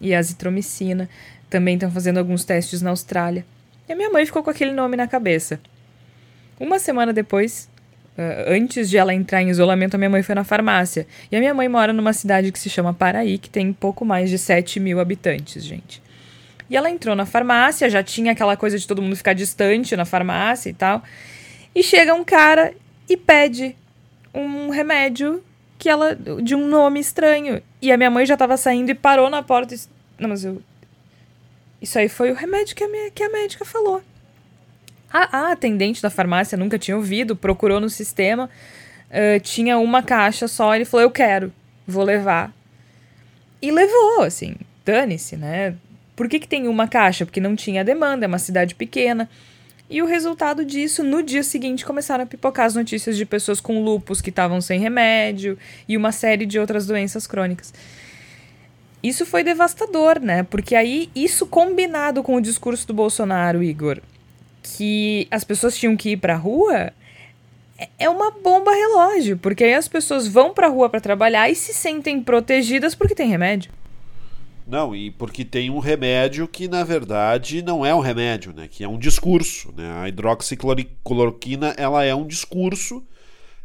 e 0.01 0.15
azitromicina. 0.15 1.09
Também 1.49 1.75
estão 1.75 1.91
fazendo 1.91 2.19
alguns 2.19 2.45
testes 2.45 2.83
na 2.83 2.91
Austrália. 2.91 3.45
E 3.89 3.93
a 3.93 3.97
minha 3.97 4.11
mãe 4.11 4.27
ficou 4.27 4.43
com 4.43 4.51
aquele 4.51 4.73
nome 4.73 4.97
na 4.97 5.07
cabeça. 5.07 5.61
Uma 6.59 6.79
semana 6.79 7.13
depois, 7.13 7.69
antes 8.47 8.89
de 8.89 8.97
ela 8.97 9.13
entrar 9.13 9.43
em 9.43 9.51
isolamento, 9.51 9.95
a 9.95 9.99
minha 9.99 10.11
mãe 10.11 10.23
foi 10.23 10.35
na 10.35 10.45
farmácia. 10.45 11.07
E 11.31 11.37
a 11.37 11.39
minha 11.39 11.53
mãe 11.53 11.69
mora 11.69 11.93
numa 11.93 12.13
cidade 12.13 12.51
que 12.51 12.59
se 12.59 12.71
chama 12.71 12.95
Paraí, 12.95 13.39
que 13.39 13.51
tem 13.51 13.73
pouco 13.73 14.05
mais 14.05 14.31
de 14.31 14.39
7 14.39 14.81
mil 14.81 15.01
habitantes, 15.01 15.65
gente. 15.65 16.03
E 16.69 16.77
ela 16.77 16.91
entrou 16.91 17.15
na 17.15 17.27
farmácia, 17.27 17.89
já 17.89 18.03
tinha 18.03 18.33
aquela 18.33 18.57
coisa 18.57 18.79
de 18.79 18.87
todo 18.87 19.03
mundo 19.03 19.17
ficar 19.17 19.35
distante 19.35 19.95
na 19.95 20.05
farmácia 20.05 20.71
e 20.71 20.73
tal. 20.73 21.03
E 21.75 21.83
chega 21.83 22.15
um 22.15 22.25
cara 22.25 22.75
e 23.09 23.17
pede 23.17 23.77
um 24.35 24.71
remédio 24.71 25.43
que 25.79 25.89
ela 25.89 26.17
de 26.43 26.55
um 26.55 26.67
nome 26.67 26.99
estranho. 26.99 27.63
E 27.81 27.93
a 27.93 27.97
minha 27.97 28.11
mãe 28.11 28.27
já 28.27 28.35
estava 28.35 28.57
saindo 28.57 28.91
e 28.91 28.95
parou 28.95 29.31
na 29.31 29.43
porta 29.43 29.75
e 29.75 29.79
não, 30.19 30.31
mas 30.31 30.45
eu 30.45 30.63
Isso 31.81 31.99
aí 31.99 32.09
foi 32.09 32.31
o 32.31 32.35
remédio 32.35 32.75
que 32.75 32.83
a, 32.83 32.89
minha, 32.89 33.11
que 33.11 33.23
a 33.23 33.31
médica 33.31 33.65
falou. 33.65 34.03
A, 35.17 35.39
a 35.39 35.53
atendente 35.53 36.03
da 36.03 36.11
farmácia 36.11 36.59
nunca 36.59 36.79
tinha 36.79 36.95
ouvido, 36.95 37.35
procurou 37.35 37.81
no 37.81 37.89
sistema, 37.89 38.51
uh, 39.09 39.41
tinha 39.41 39.79
uma 39.79 40.03
caixa 40.03 40.47
só, 40.47 40.75
ele 40.75 40.85
falou: 40.85 41.05
Eu 41.05 41.11
quero, 41.11 41.51
vou 41.87 42.05
levar. 42.05 42.53
E 43.63 43.71
levou, 43.71 44.25
assim, 44.25 44.57
dane-se, 44.85 45.35
né? 45.35 45.75
Por 46.15 46.29
que, 46.29 46.39
que 46.39 46.47
tem 46.47 46.69
uma 46.69 46.87
caixa? 46.87 47.25
Porque 47.25 47.41
não 47.41 47.57
tinha 47.57 47.83
demanda, 47.83 48.27
é 48.27 48.29
uma 48.29 48.39
cidade 48.39 48.75
pequena. 48.75 49.27
E 49.89 50.03
o 50.03 50.07
resultado 50.07 50.67
disso, 50.67 51.03
no 51.03 51.23
dia 51.23 51.43
seguinte, 51.43 51.87
começaram 51.87 52.25
a 52.25 52.27
pipocar 52.27 52.67
as 52.67 52.75
notícias 52.75 53.17
de 53.17 53.25
pessoas 53.25 53.59
com 53.59 53.83
lupus 53.83 54.21
que 54.21 54.29
estavam 54.29 54.61
sem 54.61 54.79
remédio 54.79 55.57
e 55.89 55.97
uma 55.97 56.13
série 56.13 56.45
de 56.45 56.59
outras 56.59 56.87
doenças 56.87 57.27
crônicas. 57.27 57.73
Isso 59.03 59.25
foi 59.25 59.43
devastador, 59.43 60.21
né? 60.21 60.43
Porque 60.43 60.75
aí, 60.75 61.09
isso 61.15 61.47
combinado 61.47 62.23
com 62.23 62.35
o 62.35 62.41
discurso 62.41 62.87
do 62.87 62.93
Bolsonaro, 62.93 63.63
Igor, 63.63 64.03
que 64.75 65.29
as 65.31 65.45
pessoas 65.45 65.77
tinham 65.77 65.97
que 65.97 66.11
ir 66.11 66.17
para 66.17 66.35
a 66.35 66.39
rua 66.39 66.93
é, 67.79 67.89
é 67.99 68.11
uma 68.11 68.31
bomba 68.31 68.71
relógio, 68.73 69.37
porque 69.39 69.65
aí 69.65 69.75
as 69.75 69.87
pessoas 69.87 70.27
vão 70.27 70.53
para 70.53 70.67
a 70.67 70.71
rua 70.71 70.89
para 70.89 71.01
trabalhar 71.01 71.49
e 71.49 71.55
se 71.55 71.73
sentem 71.73 72.21
protegidas 72.21 72.95
porque 72.95 73.15
tem 73.15 73.29
remédio. 73.29 73.71
Não, 74.67 74.97
e 74.97 75.13
porque 75.13 75.45
tem 75.45 75.71
um 75.71 75.79
remédio 75.79 76.49
que 76.49 76.67
na 76.67 76.83
verdade 76.83 77.63
não 77.63 77.87
é 77.87 77.95
um 77.95 78.01
remédio, 78.01 78.53
né? 78.53 78.67
Que 78.69 78.83
é 78.83 78.89
um 78.89 78.99
discurso, 78.99 79.73
né? 79.77 79.93
A 80.03 80.09
hidroxicloroquina, 80.09 81.75
ela 81.77 82.03
é 82.03 82.13
um 82.13 82.27
discurso 82.27 83.05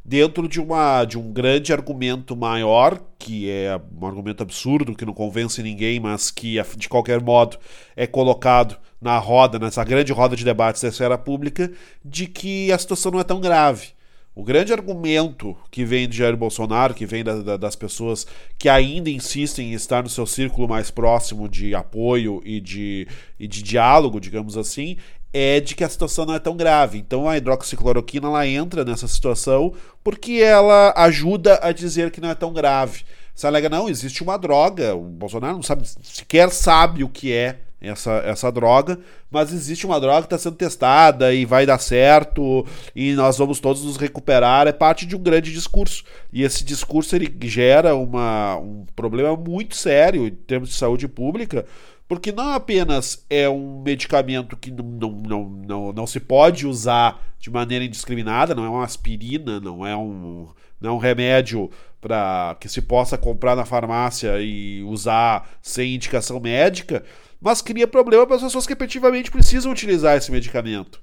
dentro 0.04 0.48
de 0.48 0.60
uma 0.60 1.06
de 1.06 1.18
um 1.18 1.32
grande 1.32 1.72
argumento 1.72 2.36
maior, 2.36 3.00
que 3.18 3.50
é 3.50 3.80
um 4.00 4.06
argumento 4.06 4.44
absurdo 4.44 4.96
que 4.96 5.06
não 5.06 5.14
convence 5.14 5.62
ninguém, 5.62 6.00
mas 6.00 6.32
que 6.32 6.58
de 6.76 6.90
qualquer 6.90 7.22
modo 7.22 7.58
é 7.96 8.08
colocado 8.08 8.78
na 9.00 9.18
roda, 9.18 9.58
nessa 9.58 9.84
grande 9.84 10.12
roda 10.12 10.36
de 10.36 10.46
debates 10.46 10.82
da 10.82 10.90
esfera 10.90 11.18
pública, 11.18 11.72
de 12.04 12.28
que 12.28 12.72
a 12.72 12.78
situação 12.78 13.12
não 13.12 13.20
é 13.20 13.24
tão 13.24 13.40
grave. 13.40 13.90
O 14.34 14.44
grande 14.44 14.72
argumento 14.72 15.58
que 15.70 15.84
vem 15.84 16.08
de 16.08 16.18
Jair 16.18 16.38
Bolsonaro, 16.38 16.94
que 16.94 17.06
vem 17.06 17.22
da, 17.22 17.42
da, 17.42 17.58
das 17.58 17.76
pessoas 17.76 18.26
que 18.58 18.70
ainda 18.70 19.10
insistem 19.10 19.72
em 19.72 19.74
estar 19.74 20.02
no 20.02 20.10
seu 20.10 20.26
círculo 20.26 20.70
mais 20.70 20.90
próximo 20.90 21.50
de 21.50 21.76
apoio 21.76 22.42
e 22.46 22.62
de, 22.62 23.08
e 23.38 23.46
de 23.46 23.62
diálogo, 23.62 24.22
digamos 24.22 24.56
assim, 24.56 24.96
é 25.34 25.60
de 25.60 25.76
que 25.76 25.84
a 25.84 25.90
situação 25.90 26.26
não 26.26 26.34
é 26.34 26.40
tão 26.40 26.56
grave. 26.56 26.98
Então 26.98 27.28
a 27.28 27.38
hidroxicloroquina 27.38 28.28
ela 28.28 28.48
entra 28.48 28.84
nessa 28.84 29.08
situação 29.08 29.74
porque 30.04 30.34
ela 30.34 30.94
ajuda 30.96 31.60
a 31.62 31.72
dizer 31.72 32.12
que 32.12 32.22
não 32.22 32.30
é 32.30 32.36
tão 32.36 32.54
grave. 32.54 33.04
Você 33.34 33.48
alega, 33.48 33.70
não, 33.70 33.90
existe 33.90 34.22
uma 34.22 34.38
droga, 34.38 34.96
o 34.96 35.02
Bolsonaro 35.02 35.56
não 35.56 35.64
sabe, 35.64 35.88
sequer 36.04 36.52
sabe 36.52 37.04
o 37.04 37.10
que 37.10 37.32
é 37.32 37.60
essa, 37.82 38.12
essa 38.24 38.52
droga, 38.52 39.00
mas 39.32 39.52
existe 39.52 39.86
uma 39.88 40.00
droga 40.00 40.22
que 40.22 40.28
está 40.28 40.38
sendo 40.38 40.56
testada 40.56 41.34
e 41.34 41.46
vai 41.46 41.66
dar 41.66 41.80
certo 41.80 42.66
e 42.96 43.14
nós 43.14 43.40
vamos 43.40 43.60
todos 43.60 43.84
nos 43.84 43.98
recuperar, 43.98 44.68
é 44.68 44.72
parte 44.72 45.06
de 45.06 45.16
um 45.16 45.20
grande 45.20 45.52
discurso. 45.52 46.04
E 46.32 46.44
esse 46.44 46.64
discurso 46.64 47.16
ele 47.16 47.34
gera 47.44 47.96
uma, 47.96 48.58
um 48.58 48.86
problema 48.96 49.36
muito 49.36 49.76
sério 49.76 50.28
em 50.28 50.32
termos 50.32 50.70
de 50.70 50.76
saúde 50.76 51.08
pública, 51.08 51.66
porque 52.12 52.34
não 52.34 52.50
apenas 52.50 53.26
é 53.30 53.48
um 53.48 53.82
medicamento 53.82 54.58
que 54.58 54.70
não, 54.70 54.84
não, 54.84 55.12
não, 55.14 55.50
não, 55.50 55.94
não 55.94 56.06
se 56.06 56.20
pode 56.20 56.68
usar 56.68 57.24
de 57.40 57.50
maneira 57.50 57.86
indiscriminada, 57.86 58.54
não 58.54 58.66
é 58.66 58.70
uma 58.70 58.84
aspirina, 58.84 59.62
não 59.62 59.88
é 59.88 59.96
um, 59.96 60.50
não 60.82 60.90
é 60.90 60.94
um 60.94 60.98
remédio 60.98 61.72
para 62.02 62.58
que 62.60 62.68
se 62.68 62.82
possa 62.82 63.18
comprar 63.18 63.56
na 63.56 63.64
farmácia 63.64 64.42
e 64.42 64.84
usar 64.84 65.50
sem 65.62 65.96
indicação 65.96 66.38
médica, 66.38 67.02
mas 67.40 67.62
cria 67.62 67.88
problema 67.88 68.28
para 68.28 68.36
as 68.36 68.44
pessoas 68.44 68.68
que 68.68 68.74
efetivamente 68.74 69.32
precisam 69.32 69.72
utilizar 69.72 70.18
esse 70.18 70.34
medicamento. 70.34 71.02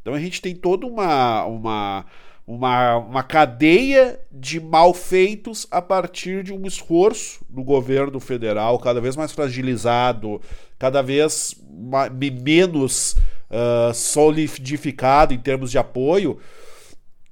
Então 0.00 0.14
a 0.14 0.18
gente 0.18 0.40
tem 0.40 0.54
toda 0.54 0.86
uma, 0.86 1.44
uma, 1.44 2.06
uma, 2.46 2.98
uma 2.98 3.22
cadeia 3.24 4.20
de 4.30 4.60
malfeitos 4.60 5.66
a 5.70 5.82
partir 5.82 6.44
de 6.44 6.52
um 6.52 6.64
esforço 6.64 7.44
do 7.48 7.64
governo 7.64 8.20
federal 8.20 8.78
cada 8.78 9.00
vez 9.00 9.16
mais 9.16 9.32
fragilizado, 9.32 10.40
cada 10.78 11.02
vez 11.02 11.56
menos 12.40 13.16
uh, 13.50 13.92
solidificado 13.92 15.34
em 15.34 15.38
termos 15.38 15.72
de 15.72 15.78
apoio, 15.78 16.38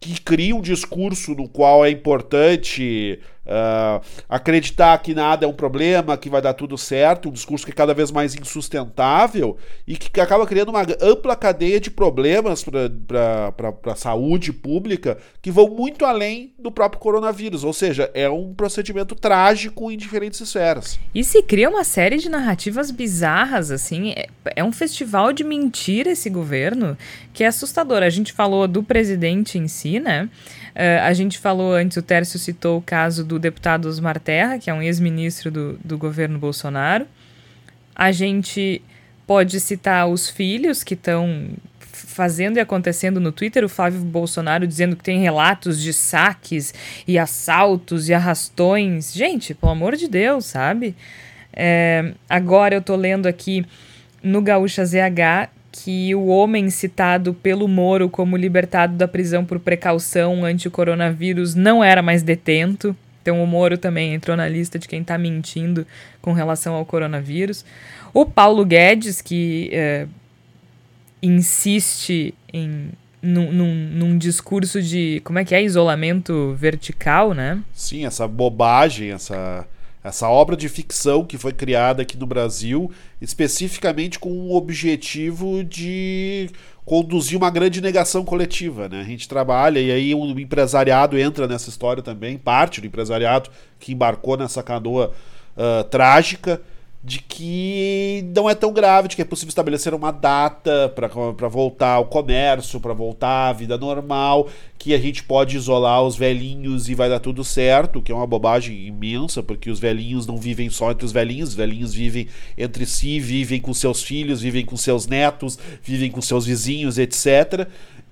que 0.01 0.21
cria 0.21 0.57
um 0.57 0.61
discurso 0.61 1.35
no 1.35 1.49
qual 1.49 1.85
é 1.85 1.91
importante 1.91 3.21
Uh, 3.47 4.03
acreditar 4.27 4.97
que 4.99 5.15
nada 5.15 5.45
é 5.45 5.49
um 5.49 5.53
problema, 5.53 6.17
que 6.17 6.31
vai 6.31 6.41
dar 6.41 6.55
tudo 6.55 6.79
certo, 6.79 7.29
um 7.29 7.33
discurso 7.33 7.65
que 7.67 7.73
é 7.73 7.75
cada 7.75 7.93
vez 7.93 8.11
mais 8.11 8.35
insustentável 8.35 9.59
e 9.87 9.97
que 9.97 10.21
acaba 10.21 10.47
criando 10.47 10.71
uma 10.71 10.87
ampla 11.01 11.37
cadeia 11.37 11.79
de 11.79 11.91
problemas 11.91 12.65
para 12.65 13.93
a 13.93 13.97
saúde 13.97 14.53
pública 14.53 15.19
que 15.43 15.51
vão 15.51 15.69
muito 15.69 16.05
além 16.05 16.53
do 16.59 16.71
próprio 16.71 17.01
coronavírus. 17.01 17.65
Ou 17.65 17.73
seja, 17.73 18.11
é 18.15 18.29
um 18.31 18.55
procedimento 18.55 19.15
trágico 19.15 19.91
em 19.91 19.97
diferentes 19.97 20.41
esferas. 20.41 20.99
E 21.15 21.23
se 21.23 21.43
cria 21.43 21.69
uma 21.69 21.85
série 21.85 22.17
de 22.17 22.29
narrativas 22.29 22.91
bizarras, 22.91 23.71
assim. 23.71 24.13
É, 24.13 24.27
é 24.57 24.65
um 24.65 24.73
festival 24.73 25.33
de 25.33 25.45
mentira 25.45 26.11
esse 26.11 26.31
governo 26.31 26.97
que 27.33 27.45
é 27.45 27.47
assustador. 27.47 28.03
A 28.03 28.11
gente 28.11 28.33
falou 28.33 28.67
do 28.67 28.83
presidente 28.83 29.59
em 29.59 29.69
si, 29.69 30.01
né? 30.01 30.29
Uh, 30.75 31.03
a 31.05 31.13
gente 31.13 31.39
falou 31.39 31.73
antes, 31.73 31.97
o 31.97 32.03
Tércio 32.03 32.37
citou 32.37 32.79
o 32.79 32.83
caso 32.83 33.25
do 33.25 33.34
deputado 33.39 33.87
Osmar 33.87 34.19
Terra, 34.19 34.59
que 34.59 34.71
é 34.71 34.75
um 34.75 34.83
ex-ministro 34.83 35.51
do, 35.51 35.79
do 35.85 35.99
governo 35.99 36.39
Bolsonaro. 36.39 37.07
A 37.95 38.13
gente 38.13 38.83
pode 39.27 39.61
citar 39.61 40.09
os 40.09 40.29
filhos 40.29 40.83
que 40.83 40.95
estão 40.95 41.49
fazendo 41.81 42.57
e 42.57 42.61
acontecendo 42.61 43.21
no 43.21 43.33
Twitter, 43.33 43.65
o 43.65 43.69
Flávio 43.69 44.01
Bolsonaro 44.01 44.67
dizendo 44.67 44.97
que 44.97 45.03
tem 45.03 45.21
relatos 45.21 45.81
de 45.81 45.93
saques 45.93 46.75
e 47.07 47.19
assaltos 47.19 48.09
e 48.09 48.15
arrastões. 48.15 49.13
Gente, 49.13 49.55
pelo 49.55 49.73
amor 49.73 49.97
de 49.97 50.09
Deus, 50.09 50.47
sabe? 50.47 50.95
É, 51.53 52.13
agora 52.29 52.75
eu 52.75 52.83
tô 52.83 52.97
lendo 52.97 53.27
aqui 53.27 53.65
no 54.23 54.43
Gaúcha 54.43 54.85
ZH 54.85 55.51
que 55.71 56.15
o 56.15 56.27
homem 56.27 56.71
citado 56.71 57.35
pelo 57.35 57.67
Moro 57.67 58.09
como 58.09 58.37
libertado 58.37 58.97
da 58.97 59.09
prisão 59.09 59.45
por 59.45 59.59
precaução 59.59 60.45
ante 60.45 60.69
o 60.69 60.71
coronavírus 60.71 61.55
não 61.55 61.83
era 61.83 62.01
mais 62.01 62.23
detento. 62.23 62.97
Então 63.25 63.43
o 63.43 63.47
Moro 63.47 63.79
também 63.79 64.13
entrou 64.13 64.37
na 64.37 64.47
lista 64.47 64.79
de 64.79 64.87
quem 64.87 65.01
está 65.01 65.17
mentindo 65.17 65.87
com 66.21 66.35
relação 66.35 66.75
ao 66.75 66.85
coronavírus. 66.85 67.65
O 68.13 68.27
Paulo 68.27 68.67
Guedes, 68.67 69.23
que 69.23 69.71
é, 69.73 70.07
insiste 71.23 72.35
em 72.53 72.91
num, 73.23 73.51
num, 73.51 73.75
num, 73.75 74.19
discurso 74.19 74.83
de 74.83 75.23
como 75.25 75.39
é 75.39 75.45
que 75.47 75.55
é 75.55 75.63
isolamento 75.63 76.55
vertical, 76.59 77.33
né? 77.33 77.63
Sim, 77.73 78.05
essa 78.05 78.29
bobagem, 78.29 79.13
essa 79.13 79.67
essa 80.05 80.29
obra 80.29 80.55
de 80.55 80.69
ficção 80.69 81.25
que 81.25 81.39
foi 81.39 81.55
criada 81.55 82.03
aqui 82.03 82.15
no 82.19 82.27
Brasil, 82.27 82.93
especificamente 83.23 84.19
com 84.19 84.29
o 84.29 84.55
objetivo 84.55 85.65
de 85.65 86.51
conduzir 86.85 87.39
uma 87.39 87.51
grande 87.51 87.81
negação 87.81 88.25
coletiva, 88.25 88.89
né? 88.89 89.01
A 89.01 89.05
gente 89.05 89.29
trabalha 89.29 89.81
e 89.81 89.91
aí 89.91 90.15
o 90.15 90.39
empresariado 90.39 91.19
entra 91.19 91.49
nessa 91.49 91.71
história 91.71 92.03
também, 92.03 92.37
parte 92.37 92.81
do 92.81 92.87
empresariado 92.87 93.51
que 93.79 93.93
embarcou 93.93 94.37
nessa 94.37 94.63
canoa 94.63 95.13
uh, 95.57 95.85
trágica 95.85 96.61
de 97.05 97.19
que 97.19 98.25
não 98.35 98.49
é 98.49 98.55
tão 98.55 98.73
grave, 98.73 99.09
de 99.09 99.17
que 99.17 99.21
é 99.21 99.27
possível 99.27 99.51
estabelecer 99.51 99.93
uma 99.93 100.11
data 100.11 100.91
para 100.97 101.49
voltar 101.49 101.93
ao 101.97 102.07
comércio, 102.07 102.81
para 102.81 102.95
voltar 102.95 103.51
à 103.51 103.53
vida 103.53 103.77
normal, 103.77 104.49
que 104.79 104.95
a 104.95 104.99
gente 104.99 105.23
pode 105.23 105.55
isolar 105.55 106.03
os 106.03 106.17
velhinhos 106.17 106.89
e 106.89 106.95
vai 106.95 107.11
dar 107.11 107.21
tudo 107.21 107.45
certo, 107.45 108.01
que 108.01 108.11
é 108.11 108.15
uma 108.15 108.27
bobagem 108.27 108.87
imensa, 108.87 109.43
porque 109.43 109.71
os 109.71 109.79
velhinhos 109.79 110.27
não 110.27 110.39
vivem 110.39 110.71
só 110.71 110.93
entre 110.93 111.05
os 111.05 111.13
velhinhos, 111.13 111.51
os 111.51 111.55
velhinhos 111.55 111.93
vivem 111.93 112.27
entre 112.57 112.87
si, 112.87 113.21
vivem 113.21 113.61
com 113.61 113.75
seus 113.75 114.03
filhos, 114.03 114.41
vivem 114.41 114.65
com 114.65 114.77
seus 114.77 115.07
netos, 115.07 115.59
vivem 115.83 116.11
com 116.11 116.23
seus 116.23 116.47
vizinhos, 116.47 116.97
etc. 116.97 117.69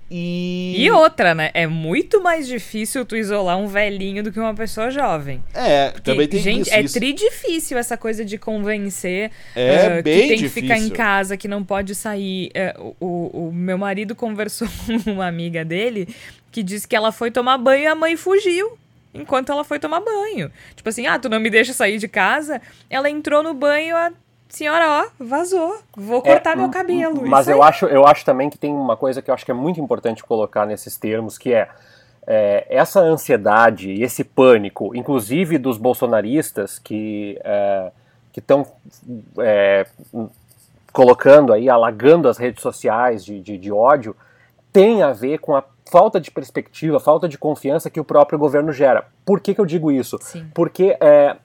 E... 0.09 0.75
e 0.77 0.91
outra, 0.91 1.33
né? 1.33 1.49
É 1.53 1.65
muito 1.65 2.21
mais 2.21 2.47
difícil 2.47 3.05
tu 3.05 3.15
isolar 3.15 3.57
um 3.57 3.67
velhinho 3.67 4.23
do 4.23 4.31
que 4.31 4.39
uma 4.39 4.53
pessoa 4.53 4.91
jovem. 4.91 5.43
É, 5.53 5.89
Porque, 5.89 6.11
também 6.11 6.27
tem 6.27 6.39
gente, 6.39 6.67
isso. 6.67 6.97
É 6.97 6.99
tri 6.99 7.13
difícil 7.13 7.77
essa 7.77 7.97
coisa 7.97 8.23
de 8.23 8.37
convencer 8.37 9.31
é 9.55 9.99
uh, 9.99 10.03
bem 10.03 10.21
que 10.21 10.27
tem 10.27 10.37
difícil. 10.37 10.49
que 10.49 10.61
ficar 10.61 10.77
em 10.77 10.89
casa, 10.89 11.35
que 11.35 11.47
não 11.47 11.63
pode 11.63 11.95
sair. 11.95 12.51
Uh, 12.77 12.95
o, 12.99 13.47
o 13.47 13.51
meu 13.51 13.77
marido 13.77 14.13
conversou 14.15 14.67
com 14.85 15.11
uma 15.11 15.27
amiga 15.27 15.65
dele 15.65 16.07
que 16.51 16.61
disse 16.61 16.87
que 16.87 16.95
ela 16.95 17.11
foi 17.11 17.31
tomar 17.31 17.57
banho 17.57 17.83
e 17.83 17.87
a 17.87 17.95
mãe 17.95 18.15
fugiu 18.15 18.77
enquanto 19.13 19.51
ela 19.51 19.63
foi 19.63 19.79
tomar 19.79 19.99
banho. 19.99 20.51
Tipo 20.75 20.89
assim, 20.89 21.05
ah, 21.05 21.19
tu 21.19 21.29
não 21.29 21.39
me 21.39 21.49
deixa 21.49 21.73
sair 21.73 21.97
de 21.97 22.07
casa? 22.07 22.61
Ela 22.89 23.09
entrou 23.09 23.43
no 23.43 23.53
banho, 23.53 23.95
a 23.95 24.11
senhora, 24.55 25.03
ó, 25.03 25.23
vazou. 25.23 25.79
Vou 25.95 26.21
cortar 26.21 26.53
é, 26.53 26.55
meu 26.55 26.69
cabelo. 26.69 27.27
Mas 27.27 27.47
eu 27.47 27.61
acho, 27.61 27.85
eu 27.87 28.05
acho 28.05 28.23
também 28.23 28.49
que 28.49 28.57
tem 28.57 28.73
uma 28.73 28.95
coisa 28.95 29.21
que 29.21 29.29
eu 29.29 29.33
acho 29.33 29.43
que 29.43 29.51
é 29.51 29.53
muito 29.53 29.79
importante 29.79 30.23
colocar 30.23 30.65
nesses 30.65 30.95
termos, 30.95 31.37
que 31.37 31.53
é, 31.53 31.67
é 32.25 32.65
essa 32.69 32.99
ansiedade 32.99 33.91
e 33.91 34.03
esse 34.03 34.23
pânico, 34.23 34.95
inclusive 34.95 35.57
dos 35.57 35.77
bolsonaristas 35.77 36.77
que 36.77 37.39
é, 37.43 37.91
estão 38.37 38.65
é, 39.39 39.87
colocando 40.91 41.51
aí, 41.51 41.69
alagando 41.69 42.29
as 42.29 42.37
redes 42.37 42.61
sociais 42.61 43.25
de, 43.25 43.39
de, 43.39 43.57
de 43.57 43.71
ódio, 43.71 44.15
tem 44.71 45.01
a 45.01 45.11
ver 45.11 45.39
com 45.39 45.55
a 45.55 45.63
falta 45.91 46.19
de 46.19 46.31
perspectiva, 46.31 46.99
falta 46.99 47.27
de 47.27 47.37
confiança 47.37 47.89
que 47.89 47.99
o 47.99 48.03
próprio 48.03 48.37
governo 48.39 48.71
gera. 48.71 49.05
Por 49.25 49.39
que, 49.39 49.53
que 49.53 49.61
eu 49.61 49.65
digo 49.65 49.91
isso? 49.91 50.17
Sim. 50.21 50.47
Porque 50.53 50.95
é, 50.99 51.35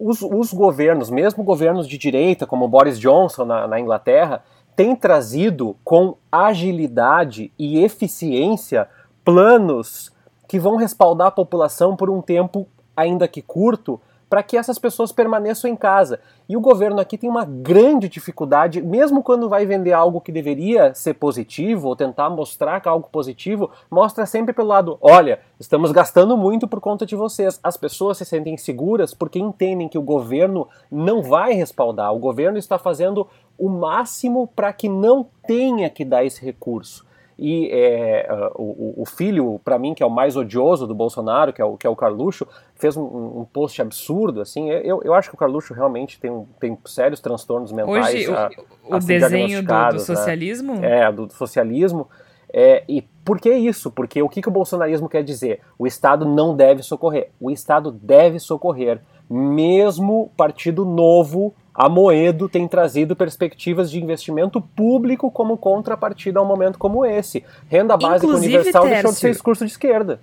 os, 0.00 0.22
os, 0.22 0.52
governos, 0.52 1.10
mesmo 1.10 1.44
governos 1.44 1.86
de 1.86 1.98
direita, 1.98 2.46
como 2.46 2.66
Boris 2.66 2.98
Johnson 2.98 3.44
na, 3.44 3.68
na 3.68 3.78
Inglaterra, 3.78 4.42
têm 4.74 4.96
trazido 4.96 5.76
com 5.84 6.16
agilidade 6.32 7.52
e 7.58 7.84
eficiência 7.84 8.88
planos 9.22 10.10
que 10.48 10.58
vão 10.58 10.76
respaldar 10.76 11.28
a 11.28 11.30
população 11.32 11.94
por 11.94 12.08
um 12.08 12.22
tempo, 12.22 12.66
ainda 12.96 13.28
que 13.28 13.42
curto, 13.42 14.00
para 14.30 14.44
que 14.44 14.56
essas 14.56 14.78
pessoas 14.78 15.10
permaneçam 15.10 15.68
em 15.68 15.74
casa. 15.74 16.20
E 16.48 16.56
o 16.56 16.60
governo 16.60 17.00
aqui 17.00 17.18
tem 17.18 17.28
uma 17.28 17.44
grande 17.44 18.08
dificuldade, 18.08 18.80
mesmo 18.80 19.24
quando 19.24 19.48
vai 19.48 19.66
vender 19.66 19.92
algo 19.92 20.20
que 20.20 20.30
deveria 20.30 20.94
ser 20.94 21.14
positivo, 21.14 21.88
ou 21.88 21.96
tentar 21.96 22.30
mostrar 22.30 22.80
que 22.80 22.88
é 22.88 22.92
algo 22.92 23.08
positivo, 23.10 23.70
mostra 23.90 24.24
sempre 24.24 24.54
pelo 24.54 24.68
lado: 24.68 24.96
olha, 25.00 25.40
estamos 25.58 25.90
gastando 25.90 26.36
muito 26.36 26.68
por 26.68 26.80
conta 26.80 27.04
de 27.04 27.16
vocês. 27.16 27.58
As 27.60 27.76
pessoas 27.76 28.18
se 28.18 28.24
sentem 28.24 28.56
seguras 28.56 29.12
porque 29.12 29.40
entendem 29.40 29.88
que 29.88 29.98
o 29.98 30.02
governo 30.02 30.68
não 30.90 31.22
vai 31.22 31.52
respaldar, 31.52 32.14
o 32.14 32.18
governo 32.20 32.56
está 32.56 32.78
fazendo 32.78 33.26
o 33.58 33.68
máximo 33.68 34.46
para 34.46 34.72
que 34.72 34.88
não 34.88 35.26
tenha 35.46 35.90
que 35.90 36.04
dar 36.04 36.24
esse 36.24 36.42
recurso 36.44 37.09
e 37.42 37.70
é, 37.72 38.28
uh, 38.30 38.62
o, 38.62 39.00
o, 39.00 39.06
filho, 39.06 39.58
para 39.64 39.78
mim, 39.78 39.94
que 39.94 40.02
é 40.02 40.06
o 40.06 40.10
mais 40.10 40.36
odioso 40.36 40.86
do 40.86 40.94
Bolsonaro, 40.94 41.54
que 41.54 41.62
é 41.62 41.64
o, 41.64 41.74
que 41.74 41.86
é 41.86 41.90
o 41.90 41.96
Carluxo, 41.96 42.46
fez 42.74 42.98
um, 42.98 43.02
um 43.02 43.46
post 43.50 43.80
absurdo, 43.80 44.42
assim, 44.42 44.68
eu, 44.68 45.00
eu 45.02 45.14
acho 45.14 45.30
que 45.30 45.34
o 45.34 45.38
Carluxo 45.38 45.72
realmente 45.72 46.20
tem, 46.20 46.46
tem 46.60 46.76
sérios 46.84 47.18
transtornos 47.18 47.72
mentais. 47.72 48.14
Hoje, 48.14 48.30
a, 48.30 48.50
o, 48.84 48.96
o 48.96 48.98
desenho 48.98 49.62
do, 49.62 49.68
do, 49.68 49.72
né? 49.72 49.98
socialismo? 50.00 50.74
Né? 50.74 51.00
É, 51.00 51.10
do, 51.10 51.26
do 51.26 51.32
socialismo. 51.32 52.06
É, 52.52 52.84
e 52.86 53.00
por 53.24 53.40
que 53.40 53.50
isso? 53.50 53.90
Porque 53.90 54.20
o 54.20 54.28
que, 54.28 54.42
que 54.42 54.48
o 54.48 54.52
bolsonarismo 54.52 55.08
quer 55.08 55.24
dizer? 55.24 55.60
O 55.78 55.86
Estado 55.86 56.26
não 56.26 56.54
deve 56.54 56.82
socorrer. 56.82 57.30
O 57.40 57.50
Estado 57.50 57.90
deve 57.90 58.38
socorrer. 58.38 59.00
Mesmo 59.30 60.30
Partido 60.36 60.84
Novo 60.84 61.54
a 61.74 61.88
Moedo 61.88 62.48
tem 62.48 62.66
trazido 62.66 63.14
perspectivas 63.14 63.90
de 63.90 64.00
investimento 64.00 64.60
público 64.60 65.30
como 65.30 65.56
contrapartida 65.56 66.38
a 66.38 66.42
um 66.42 66.46
momento 66.46 66.78
como 66.78 67.06
esse. 67.06 67.44
Renda 67.68 67.96
básica 67.96 68.26
Inclusive, 68.26 68.54
universal 68.56 68.82
Tércio, 68.82 68.94
deixou 68.94 69.12
de 69.12 69.18
ser 69.18 69.30
discurso 69.30 69.64
de 69.64 69.70
esquerda. 69.70 70.20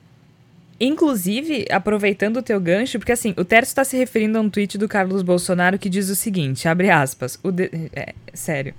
Inclusive, 0.80 1.66
aproveitando 1.72 2.38
o 2.38 2.44
teu 2.44 2.60
gancho, 2.60 3.00
porque 3.00 3.12
assim, 3.12 3.34
o 3.38 3.44
Tércio 3.44 3.72
está 3.72 3.84
se 3.84 3.98
referindo 3.98 4.38
a 4.38 4.42
um 4.42 4.50
tweet 4.50 4.78
do 4.78 4.88
Carlos 4.88 5.24
Bolsonaro 5.24 5.80
que 5.80 5.90
diz 5.90 6.10
o 6.10 6.16
seguinte, 6.16 6.68
abre 6.68 6.92
aspas, 6.92 7.40
o 7.42 7.52
de... 7.52 7.90
é, 7.96 8.14
sério. 8.34 8.76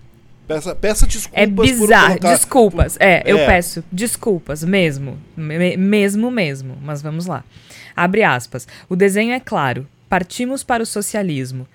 Peça, 0.47 0.75
peça 0.75 1.07
desculpas. 1.07 1.43
É 1.43 1.47
bizarro, 1.47 2.07
colocar... 2.07 2.29
desculpas, 2.31 2.97
é, 3.01 3.15
é, 3.17 3.23
eu 3.27 3.39
peço 3.39 3.85
desculpas, 3.91 4.63
mesmo, 4.63 5.19
me, 5.37 5.77
mesmo, 5.77 6.31
mesmo, 6.31 6.79
mas 6.81 7.03
vamos 7.03 7.27
lá. 7.27 7.45
Abre 7.97 8.23
aspas, 8.23 8.69
o 8.89 8.95
desenho 8.95 9.33
é 9.33 9.41
claro, 9.41 9.87
partimos 10.09 10.63
para 10.63 10.83
o 10.83 10.87
socialismo 10.87 11.67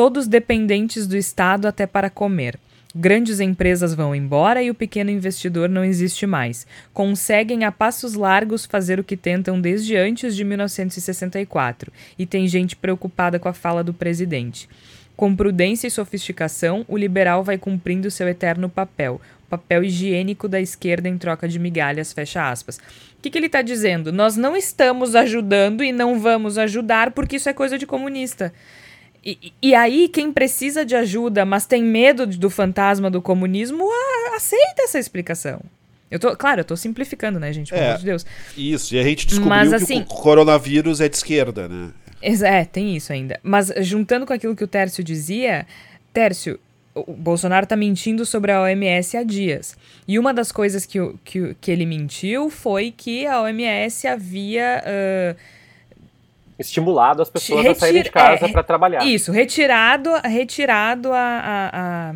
todos 0.00 0.26
dependentes 0.26 1.06
do 1.06 1.14
Estado 1.14 1.68
até 1.68 1.86
para 1.86 2.08
comer. 2.08 2.58
Grandes 2.96 3.38
empresas 3.38 3.92
vão 3.92 4.14
embora 4.14 4.62
e 4.62 4.70
o 4.70 4.74
pequeno 4.74 5.10
investidor 5.10 5.68
não 5.68 5.84
existe 5.84 6.26
mais. 6.26 6.66
Conseguem 6.94 7.64
a 7.64 7.70
passos 7.70 8.14
largos 8.14 8.64
fazer 8.64 8.98
o 8.98 9.04
que 9.04 9.14
tentam 9.14 9.60
desde 9.60 9.98
antes 9.98 10.34
de 10.34 10.42
1964. 10.42 11.92
E 12.18 12.24
tem 12.24 12.48
gente 12.48 12.76
preocupada 12.76 13.38
com 13.38 13.46
a 13.46 13.52
fala 13.52 13.84
do 13.84 13.92
presidente. 13.92 14.70
Com 15.14 15.36
prudência 15.36 15.86
e 15.86 15.90
sofisticação, 15.90 16.82
o 16.88 16.96
liberal 16.96 17.44
vai 17.44 17.58
cumprindo 17.58 18.10
seu 18.10 18.26
eterno 18.26 18.70
papel, 18.70 19.20
papel 19.50 19.84
higiênico 19.84 20.48
da 20.48 20.62
esquerda 20.62 21.10
em 21.10 21.18
troca 21.18 21.46
de 21.46 21.58
migalhas, 21.58 22.10
fecha 22.10 22.48
aspas. 22.48 22.78
O 22.78 23.20
que, 23.20 23.28
que 23.28 23.36
ele 23.36 23.48
está 23.48 23.60
dizendo? 23.60 24.10
Nós 24.10 24.34
não 24.34 24.56
estamos 24.56 25.14
ajudando 25.14 25.84
e 25.84 25.92
não 25.92 26.18
vamos 26.18 26.56
ajudar 26.56 27.10
porque 27.10 27.36
isso 27.36 27.50
é 27.50 27.52
coisa 27.52 27.76
de 27.76 27.86
comunista. 27.86 28.50
E, 29.24 29.52
e, 29.60 29.74
aí, 29.74 30.08
quem 30.08 30.32
precisa 30.32 30.84
de 30.84 30.96
ajuda, 30.96 31.44
mas 31.44 31.66
tem 31.66 31.82
medo 31.82 32.26
do 32.26 32.48
fantasma 32.48 33.10
do 33.10 33.20
comunismo, 33.20 33.84
aceita 34.34 34.82
essa 34.82 34.98
explicação. 34.98 35.60
Eu 36.10 36.18
tô, 36.18 36.34
claro, 36.36 36.60
eu 36.60 36.64
tô 36.64 36.76
simplificando, 36.76 37.38
né, 37.38 37.52
gente? 37.52 37.70
Pelo 37.70 37.82
é, 37.82 37.88
amor 37.88 37.98
de 37.98 38.04
Deus. 38.04 38.26
Isso, 38.56 38.94
e 38.94 38.98
a 38.98 39.02
gente 39.02 39.26
descobriu 39.26 39.50
mas, 39.50 39.72
assim, 39.72 40.02
que 40.02 40.12
o 40.12 40.16
coronavírus 40.16 41.00
é 41.00 41.08
de 41.08 41.16
esquerda, 41.16 41.68
né? 41.68 41.90
É, 42.22 42.64
tem 42.64 42.96
isso 42.96 43.12
ainda. 43.12 43.38
Mas 43.42 43.72
juntando 43.80 44.26
com 44.26 44.32
aquilo 44.32 44.56
que 44.56 44.64
o 44.64 44.68
Tércio 44.68 45.04
dizia, 45.04 45.66
Tércio, 46.12 46.58
o 46.94 47.12
Bolsonaro 47.12 47.66
tá 47.66 47.76
mentindo 47.76 48.26
sobre 48.26 48.52
a 48.52 48.62
OMS 48.62 49.16
há 49.16 49.22
dias. 49.22 49.76
E 50.08 50.18
uma 50.18 50.34
das 50.34 50.50
coisas 50.50 50.84
que, 50.84 50.98
que, 51.24 51.54
que 51.60 51.70
ele 51.70 51.86
mentiu 51.86 52.50
foi 52.50 52.90
que 52.90 53.26
a 53.26 53.42
OMS 53.42 54.06
havia. 54.06 54.82
Uh, 54.84 55.59
estimulado 56.60 57.22
as 57.22 57.30
pessoas 57.30 57.66
a 57.66 57.74
saírem 57.74 58.02
de 58.02 58.10
casa 58.10 58.46
é, 58.46 58.52
para 58.52 58.62
trabalhar. 58.62 59.04
Isso, 59.04 59.32
retirado, 59.32 60.10
retirado 60.24 61.12
a, 61.12 61.72
a, 61.72 62.14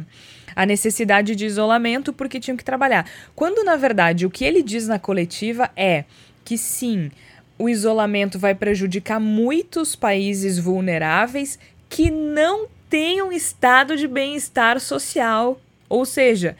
a, 0.55 0.67
necessidade 0.67 1.35
de 1.35 1.47
isolamento 1.47 2.13
porque 2.13 2.39
tinham 2.39 2.57
que 2.57 2.65
trabalhar. 2.65 3.09
Quando, 3.35 3.65
na 3.65 3.77
verdade, 3.77 4.27
o 4.27 4.31
que 4.31 4.45
ele 4.45 4.63
diz 4.63 4.87
na 4.87 4.99
coletiva 4.99 5.71
é 5.77 6.05
que 6.45 6.59
sim, 6.59 7.11
o 7.59 7.69
isolamento 7.69 8.39
vai 8.39 8.55
prejudicar 8.55 9.19
muitos 9.19 9.97
países 9.97 10.59
vulneráveis 10.59 11.59
que 11.89 12.11
não 12.11 12.67
têm 12.91 13.23
um 13.23 13.33
estado 13.33 13.97
de 13.97 14.07
bem-estar 14.07 14.79
social. 14.81 15.59
Ou 15.89 16.05
seja, 16.05 16.57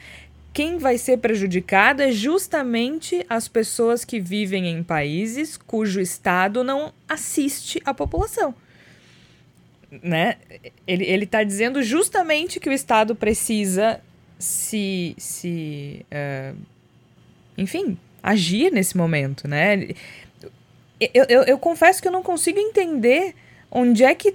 quem 0.55 0.77
vai 0.77 0.97
ser 0.97 1.17
prejudicado 1.17 2.01
é 2.01 2.13
justamente 2.13 3.25
as 3.29 3.45
pessoas 3.45 4.05
que 4.05 4.21
vivem 4.21 4.69
em 4.69 4.81
países 4.81 5.57
cujo 5.57 5.99
Estado 5.99 6.63
não 6.63 6.93
assiste 7.09 7.81
a 7.83 7.93
população. 7.93 8.55
Né? 10.01 10.37
Ele 10.87 11.25
está 11.25 11.43
dizendo 11.43 11.83
justamente 11.83 12.57
que 12.57 12.69
o 12.69 12.71
Estado 12.71 13.13
precisa 13.13 13.99
se. 14.39 15.13
se 15.17 16.05
uh, 16.09 16.57
enfim, 17.57 17.97
agir 18.23 18.71
nesse 18.71 18.95
momento. 18.95 19.49
Né? 19.49 19.89
eu, 21.01 21.25
eu, 21.27 21.43
eu 21.43 21.59
confesso 21.59 22.01
que 22.01 22.07
eu 22.07 22.13
não 22.13 22.23
consigo 22.23 22.59
entender 22.59 23.35
onde 23.69 24.05
é 24.05 24.15
que 24.15 24.33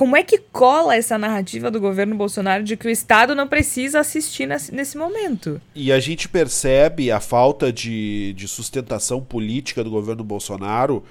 como 0.00 0.16
é 0.16 0.22
que 0.22 0.38
cola 0.38 0.96
essa 0.96 1.18
narrativa 1.18 1.70
do 1.70 1.78
governo 1.78 2.16
Bolsonaro 2.16 2.64
de 2.64 2.74
que 2.74 2.86
o 2.86 2.90
Estado 2.90 3.34
não 3.34 3.46
precisa 3.46 4.00
assistir 4.00 4.46
nesse, 4.46 4.96
momento? 4.96 5.60
E 5.74 5.92
a 5.92 6.00
gente 6.00 6.26
percebe 6.26 7.12
a 7.12 7.20
falta 7.20 7.70
de, 7.70 8.32
de 8.32 8.48
sustentação 8.48 9.20
política 9.20 9.84
do 9.84 9.90
governo 9.90 10.24
Bolsonaro 10.24 11.04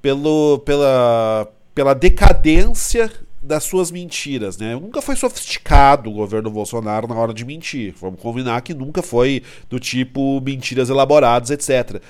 pelo, 0.00 0.60
pela, 0.60 1.52
pela 1.74 1.94
decadência 1.94 3.10
das 3.42 3.64
suas 3.64 3.90
mentiras, 3.90 4.56
né? 4.56 4.72
Nunca 4.76 5.02
foi 5.02 5.16
sofisticado 5.16 6.08
o 6.08 6.12
governo 6.12 6.48
Bolsonaro 6.48 7.08
na 7.08 7.16
hora 7.16 7.34
de 7.34 7.44
mentir. 7.44 7.92
Vamos 8.00 8.20
combinar 8.20 8.60
que 8.60 8.72
nunca 8.72 9.02
foi 9.02 9.42
do 9.68 9.80
tipo 9.80 10.40
mentiras 10.40 10.88
elaboradas, 10.88 11.50
etc 11.50 12.00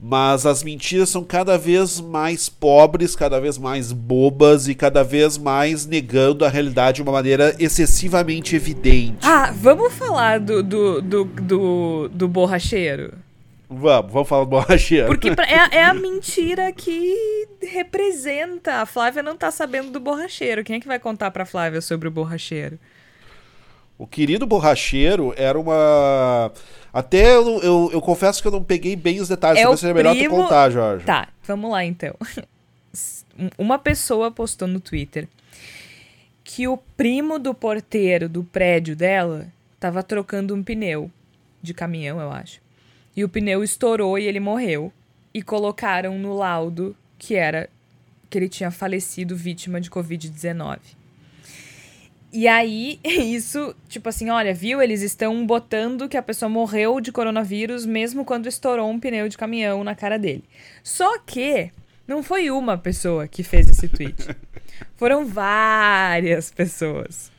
mas 0.00 0.44
as 0.44 0.62
mentiras 0.62 1.08
são 1.08 1.24
cada 1.24 1.56
vez 1.56 2.00
mais 2.00 2.48
pobres, 2.48 3.16
cada 3.16 3.40
vez 3.40 3.56
mais 3.56 3.92
bobas 3.92 4.68
e 4.68 4.74
cada 4.74 5.02
vez 5.02 5.38
mais 5.38 5.86
negando 5.86 6.44
a 6.44 6.48
realidade 6.48 6.96
de 6.96 7.02
uma 7.02 7.12
maneira 7.12 7.54
excessivamente 7.58 8.54
evidente. 8.54 9.18
Ah, 9.22 9.52
vamos 9.54 9.92
falar 9.92 10.40
do, 10.40 10.62
do, 10.62 11.00
do, 11.00 11.24
do, 11.24 12.08
do 12.12 12.28
borracheiro? 12.28 13.14
Vamos, 13.68 14.12
vamos 14.12 14.28
falar 14.28 14.44
do 14.44 14.50
borracheiro. 14.50 15.06
Porque 15.06 15.28
é, 15.28 15.78
é, 15.78 15.84
a 15.84 15.94
mentira 15.94 16.70
que 16.72 17.48
representa. 17.62 18.82
A 18.82 18.86
Flávia 18.86 19.22
não 19.22 19.36
tá 19.36 19.50
sabendo 19.50 19.90
do 19.90 20.00
borracheiro. 20.00 20.62
Quem 20.62 20.76
é 20.76 20.80
que 20.80 20.86
vai 20.86 20.98
contar 20.98 21.30
pra 21.30 21.46
Flávia 21.46 21.80
sobre 21.80 22.08
o 22.08 22.10
borracheiro? 22.10 22.78
O 23.96 24.06
querido 24.06 24.46
borracheiro 24.46 25.32
era 25.36 25.58
uma. 25.58 26.52
Até 26.94 27.34
eu, 27.34 27.60
eu, 27.60 27.90
eu, 27.92 28.00
confesso 28.00 28.40
que 28.40 28.46
eu 28.46 28.52
não 28.52 28.62
peguei 28.62 28.94
bem 28.94 29.20
os 29.20 29.28
detalhes, 29.28 29.58
é 29.58 29.62
talvez 29.62 29.80
seja 29.80 29.92
melhor 29.92 30.16
tu 30.16 30.30
contar, 30.30 30.70
Jorge. 30.70 31.04
Tá, 31.04 31.26
vamos 31.42 31.72
lá 31.72 31.84
então. 31.84 32.14
Uma 33.58 33.80
pessoa 33.80 34.30
postou 34.30 34.68
no 34.68 34.78
Twitter 34.78 35.26
que 36.44 36.68
o 36.68 36.76
primo 36.76 37.36
do 37.36 37.52
porteiro 37.52 38.28
do 38.28 38.44
prédio 38.44 38.94
dela 38.94 39.48
estava 39.74 40.04
trocando 40.04 40.54
um 40.54 40.62
pneu 40.62 41.10
de 41.60 41.74
caminhão, 41.74 42.20
eu 42.20 42.30
acho. 42.30 42.60
E 43.16 43.24
o 43.24 43.28
pneu 43.28 43.64
estourou 43.64 44.16
e 44.16 44.26
ele 44.26 44.38
morreu. 44.38 44.92
E 45.32 45.42
colocaram 45.42 46.16
no 46.16 46.36
laudo 46.36 46.94
que 47.18 47.34
era 47.34 47.68
que 48.30 48.38
ele 48.38 48.48
tinha 48.48 48.70
falecido 48.70 49.34
vítima 49.34 49.80
de 49.80 49.90
Covid-19. 49.90 50.78
E 52.36 52.48
aí, 52.48 52.98
isso, 53.06 53.76
tipo 53.88 54.08
assim, 54.08 54.28
olha, 54.28 54.52
viu? 54.52 54.82
Eles 54.82 55.02
estão 55.02 55.46
botando 55.46 56.08
que 56.08 56.16
a 56.16 56.22
pessoa 56.22 56.48
morreu 56.48 57.00
de 57.00 57.12
coronavírus 57.12 57.86
mesmo 57.86 58.24
quando 58.24 58.48
estourou 58.48 58.90
um 58.90 58.98
pneu 58.98 59.28
de 59.28 59.38
caminhão 59.38 59.84
na 59.84 59.94
cara 59.94 60.18
dele. 60.18 60.42
Só 60.82 61.16
que 61.20 61.70
não 62.08 62.24
foi 62.24 62.50
uma 62.50 62.76
pessoa 62.76 63.28
que 63.28 63.44
fez 63.44 63.68
esse 63.68 63.86
tweet. 63.88 64.36
Foram 64.96 65.24
várias 65.24 66.50
pessoas. 66.50 67.30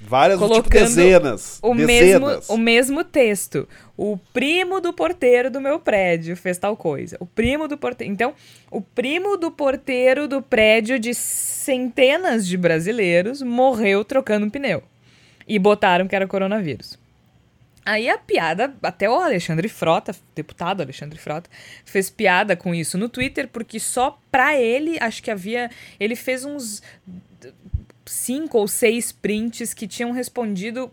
Várias, 0.00 0.38
tipo, 0.38 0.48
colocando 0.48 0.70
tipo 0.70 0.84
dezenas. 0.84 1.58
O, 1.62 1.74
dezenas. 1.74 2.20
Mesmo, 2.20 2.54
o 2.54 2.58
mesmo 2.58 3.04
texto. 3.04 3.68
O 3.96 4.18
primo 4.32 4.80
do 4.80 4.92
porteiro 4.92 5.50
do 5.50 5.60
meu 5.60 5.80
prédio 5.80 6.36
fez 6.36 6.58
tal 6.58 6.76
coisa. 6.76 7.16
O 7.18 7.26
primo 7.26 7.66
do 7.66 7.78
porteiro. 7.78 8.12
Então, 8.12 8.34
o 8.70 8.80
primo 8.80 9.36
do 9.38 9.50
porteiro 9.50 10.28
do 10.28 10.42
prédio 10.42 10.98
de 10.98 11.14
centenas 11.14 12.46
de 12.46 12.58
brasileiros 12.58 13.40
morreu 13.40 14.04
trocando 14.04 14.46
um 14.46 14.50
pneu. 14.50 14.82
E 15.48 15.58
botaram 15.58 16.06
que 16.06 16.14
era 16.14 16.26
coronavírus. 16.26 16.98
Aí 17.86 18.08
a 18.08 18.18
piada, 18.18 18.74
até 18.82 19.08
o 19.08 19.14
Alexandre 19.14 19.68
Frota, 19.68 20.12
deputado 20.34 20.80
Alexandre 20.80 21.16
Frota, 21.20 21.48
fez 21.84 22.10
piada 22.10 22.56
com 22.56 22.74
isso 22.74 22.98
no 22.98 23.08
Twitter, 23.08 23.46
porque 23.46 23.78
só 23.78 24.18
pra 24.28 24.58
ele, 24.58 24.98
acho 25.00 25.22
que 25.22 25.30
havia. 25.30 25.70
Ele 26.00 26.16
fez 26.16 26.44
uns 26.44 26.82
cinco 28.06 28.58
ou 28.58 28.68
seis 28.68 29.12
prints 29.12 29.74
que 29.74 29.86
tinham 29.86 30.12
respondido 30.12 30.90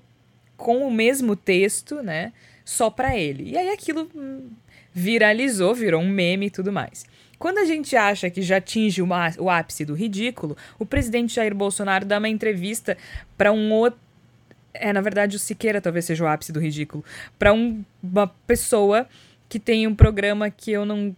com 0.58 0.88
o 0.88 0.92
mesmo 0.92 1.36
texto, 1.36 2.02
né? 2.02 2.34
Só 2.66 2.90
para 2.90 3.18
ele. 3.18 3.52
E 3.52 3.58
aí 3.58 3.70
aquilo 3.70 4.10
hum, 4.16 4.50
viralizou, 4.94 5.74
virou 5.74 6.02
um 6.02 6.10
meme 6.10 6.48
e 6.48 6.50
tudo 6.50 6.72
mais. 6.72 7.06
Quando 7.38 7.58
a 7.58 7.66
gente 7.66 7.96
acha 7.96 8.30
que 8.30 8.42
já 8.42 8.58
atinge 8.58 9.02
o 9.02 9.50
ápice 9.50 9.84
do 9.84 9.94
ridículo, 9.94 10.56
o 10.80 10.86
presidente 10.86 11.36
Jair 11.36 11.54
Bolsonaro 11.54 12.06
dá 12.06 12.18
uma 12.18 12.30
entrevista 12.30 12.98
para 13.38 13.52
um 13.52 13.72
outro. 13.74 14.00
É, 14.74 14.94
na 14.94 15.02
verdade, 15.02 15.36
o 15.36 15.40
Siqueira 15.40 15.82
talvez 15.82 16.06
seja 16.06 16.24
o 16.24 16.28
ápice 16.28 16.54
do 16.54 16.60
ridículo. 16.60 17.04
Para 17.38 17.54
um, 17.54 17.84
uma 18.02 18.28
pessoa 18.48 19.08
que 19.50 19.60
tem 19.60 19.86
um 19.86 19.94
programa 19.94 20.50
que 20.50 20.72
eu 20.72 20.86
não 20.86 21.14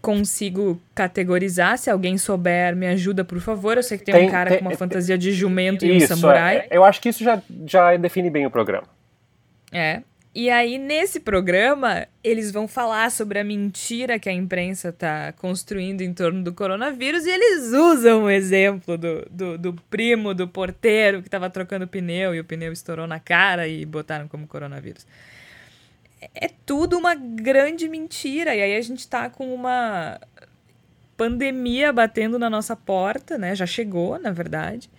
consigo 0.00 0.80
categorizar. 0.94 1.78
Se 1.78 1.90
alguém 1.90 2.16
souber, 2.18 2.74
me 2.74 2.86
ajuda, 2.86 3.24
por 3.24 3.40
favor. 3.40 3.76
Eu 3.76 3.82
sei 3.82 3.98
que 3.98 4.04
tem, 4.04 4.14
tem 4.14 4.28
um 4.28 4.30
cara 4.30 4.50
tem, 4.50 4.58
com 4.58 4.64
uma 4.64 4.70
tem, 4.70 4.78
fantasia 4.78 5.18
de 5.18 5.32
jumento 5.32 5.84
isso, 5.84 5.94
e 5.94 6.04
um 6.04 6.16
samurai. 6.16 6.56
É, 6.58 6.68
eu 6.70 6.84
acho 6.84 7.00
que 7.00 7.08
isso 7.08 7.22
já, 7.22 7.42
já 7.66 7.96
define 7.96 8.30
bem 8.30 8.46
o 8.46 8.50
programa. 8.50 8.86
É. 9.72 10.02
E 10.34 10.50
aí, 10.50 10.78
nesse 10.78 11.18
programa, 11.18 12.06
eles 12.22 12.52
vão 12.52 12.68
falar 12.68 13.10
sobre 13.10 13.40
a 13.40 13.44
mentira 13.44 14.18
que 14.18 14.28
a 14.28 14.32
imprensa 14.32 14.90
está 14.90 15.32
construindo 15.32 16.02
em 16.02 16.14
torno 16.14 16.44
do 16.44 16.52
coronavírus 16.52 17.24
e 17.24 17.30
eles 17.30 17.72
usam 17.72 18.24
o 18.24 18.30
exemplo 18.30 18.96
do, 18.96 19.26
do, 19.30 19.58
do 19.58 19.72
primo 19.90 20.34
do 20.34 20.46
porteiro 20.46 21.22
que 21.22 21.28
estava 21.28 21.50
trocando 21.50 21.88
pneu 21.88 22.34
e 22.34 22.40
o 22.40 22.44
pneu 22.44 22.72
estourou 22.72 23.06
na 23.06 23.18
cara 23.18 23.66
e 23.66 23.84
botaram 23.84 24.28
como 24.28 24.46
coronavírus 24.46 25.04
é 26.20 26.48
tudo 26.66 26.98
uma 26.98 27.14
grande 27.14 27.88
mentira. 27.88 28.54
E 28.54 28.62
aí 28.62 28.76
a 28.76 28.80
gente 28.80 29.06
tá 29.06 29.30
com 29.30 29.54
uma 29.54 30.20
pandemia 31.16 31.92
batendo 31.92 32.38
na 32.38 32.48
nossa 32.48 32.76
porta, 32.76 33.36
né? 33.36 33.54
Já 33.54 33.66
chegou, 33.66 34.18
na 34.18 34.30
verdade. 34.30 34.90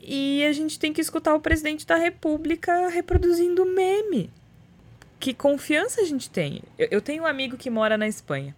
E 0.00 0.44
a 0.44 0.52
gente 0.52 0.78
tem 0.78 0.92
que 0.92 1.00
escutar 1.00 1.34
o 1.34 1.40
presidente 1.40 1.86
da 1.86 1.96
República 1.96 2.88
reproduzindo 2.88 3.64
meme. 3.64 4.30
Que 5.18 5.32
confiança 5.32 6.02
a 6.02 6.04
gente 6.04 6.28
tem? 6.28 6.62
Eu, 6.78 6.88
eu 6.90 7.00
tenho 7.00 7.22
um 7.22 7.26
amigo 7.26 7.56
que 7.56 7.70
mora 7.70 7.96
na 7.96 8.06
Espanha. 8.06 8.54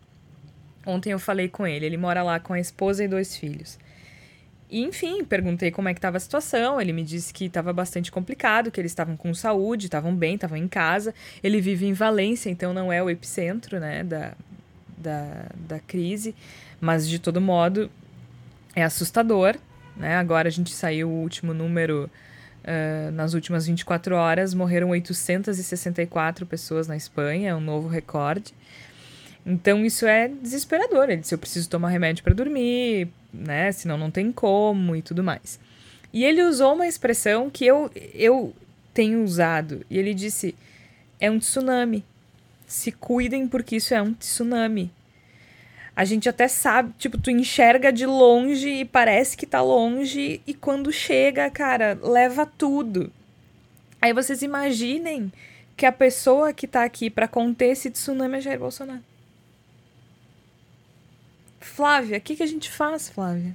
Ontem 0.85 1.13
eu 1.13 1.19
falei 1.19 1.49
com 1.49 1.67
ele. 1.67 1.87
Ele 1.87 1.97
mora 1.97 2.23
lá 2.23 2.41
com 2.41 2.53
a 2.53 2.61
esposa 2.61 3.05
e 3.05 3.09
dois 3.09 3.37
filhos. 3.37 3.79
E, 4.71 4.83
enfim, 4.83 5.25
perguntei 5.25 5.71
como 5.71 5.89
é 5.89 5.95
que 5.95 5.99
estava 5.99 6.17
a 6.17 6.21
situação. 6.21 6.81
Ele 6.81 6.93
me 6.93 7.03
disse 7.03 7.33
que 7.33 7.45
estava 7.45 7.73
bastante 7.73 8.11
complicado, 8.11 8.71
que 8.71 8.81
eles 8.81 8.93
estavam 8.93 9.17
com 9.17 9.33
saúde, 9.33 9.87
estavam 9.87 10.15
bem, 10.15 10.35
estavam 10.35 10.57
em 10.57 10.67
casa. 10.67 11.15
Ele 11.43 11.61
vive 11.61 11.87
em 11.87 11.93
Valência, 11.93 12.51
então 12.51 12.73
não 12.73 12.93
é 12.93 13.03
o 13.03 13.09
epicentro 13.09 13.79
né, 13.79 14.03
da, 14.03 14.33
da, 14.97 15.47
da 15.55 15.79
crise. 15.79 16.35
Mas, 16.81 17.09
de 17.09 17.19
todo 17.19 17.41
modo, 17.41 17.91
é 18.75 18.83
assustador. 18.83 19.57
Né? 19.97 20.17
Agora 20.17 20.49
a 20.49 20.53
gente 20.53 20.75
saiu 20.75 21.09
o 21.09 21.23
último 21.23 21.55
número. 21.55 22.11
Uh, 22.65 23.13
nas 23.13 23.33
últimas 23.33 23.69
24 23.69 24.17
horas, 24.17 24.53
morreram 24.53 24.89
864 24.89 26.45
pessoas 26.45 26.89
na 26.89 26.97
Espanha, 26.97 27.51
é 27.51 27.55
um 27.55 27.61
novo 27.61 27.87
recorde. 27.87 28.53
Então 29.47 29.85
isso 29.85 30.05
é 30.05 30.27
desesperador. 30.27 31.05
Ele 31.05 31.19
disse: 31.19 31.33
eu 31.33 31.39
preciso 31.39 31.71
tomar 31.71 31.91
remédio 31.91 32.25
para 32.25 32.35
dormir, 32.35 33.09
né? 33.39 33.73
Senão 33.73 33.97
não 33.97 34.11
tem 34.11 34.33
como 34.33 34.97
e 34.97 35.03
tudo 35.03 35.23
mais. 35.23 35.59
E 36.13 36.25
ele 36.25 36.43
usou 36.43 36.75
uma 36.75 36.87
expressão 36.87 37.51
que 37.51 37.67
eu, 37.67 37.91
eu 38.15 38.55
tenho 38.95 39.23
usado. 39.23 39.85
E 39.91 39.99
ele 39.99 40.15
disse: 40.15 40.55
é 41.21 41.31
um 41.31 41.39
tsunami. 41.39 42.05
Se 42.67 42.91
cuidem 42.91 43.47
porque 43.47 43.77
isso 43.77 43.95
é 43.95 44.03
um 44.03 44.13
tsunami. 44.13 44.91
A 45.95 46.05
gente 46.05 46.29
até 46.29 46.47
sabe, 46.47 46.93
tipo, 46.99 47.17
tu 47.17 47.31
enxerga 47.31 47.91
de 47.91 48.05
longe 48.05 48.69
e 48.69 48.85
parece 48.85 49.35
que 49.35 49.47
tá 49.47 49.63
longe, 49.63 50.43
e 50.47 50.53
quando 50.53 50.93
chega, 50.93 51.51
cara, 51.51 51.99
leva 52.03 52.45
tudo. 52.45 53.11
Aí 54.01 54.13
vocês 54.13 54.43
imaginem 54.43 55.33
que 55.75 55.87
a 55.87 55.93
pessoa 55.93 56.53
que 56.53 56.67
tá 56.67 56.85
aqui 56.85 57.09
para 57.09 57.27
conter 57.27 57.71
esse 57.71 57.91
tsunami 57.91 58.37
é 58.37 58.41
Jair 58.43 58.59
Bolsonaro. 58.59 59.03
Flávia, 61.67 62.19
o 62.19 62.21
que, 62.21 62.37
que 62.37 62.43
a 62.43 62.47
gente 62.47 62.71
faz, 62.71 63.09
Flávia? 63.09 63.55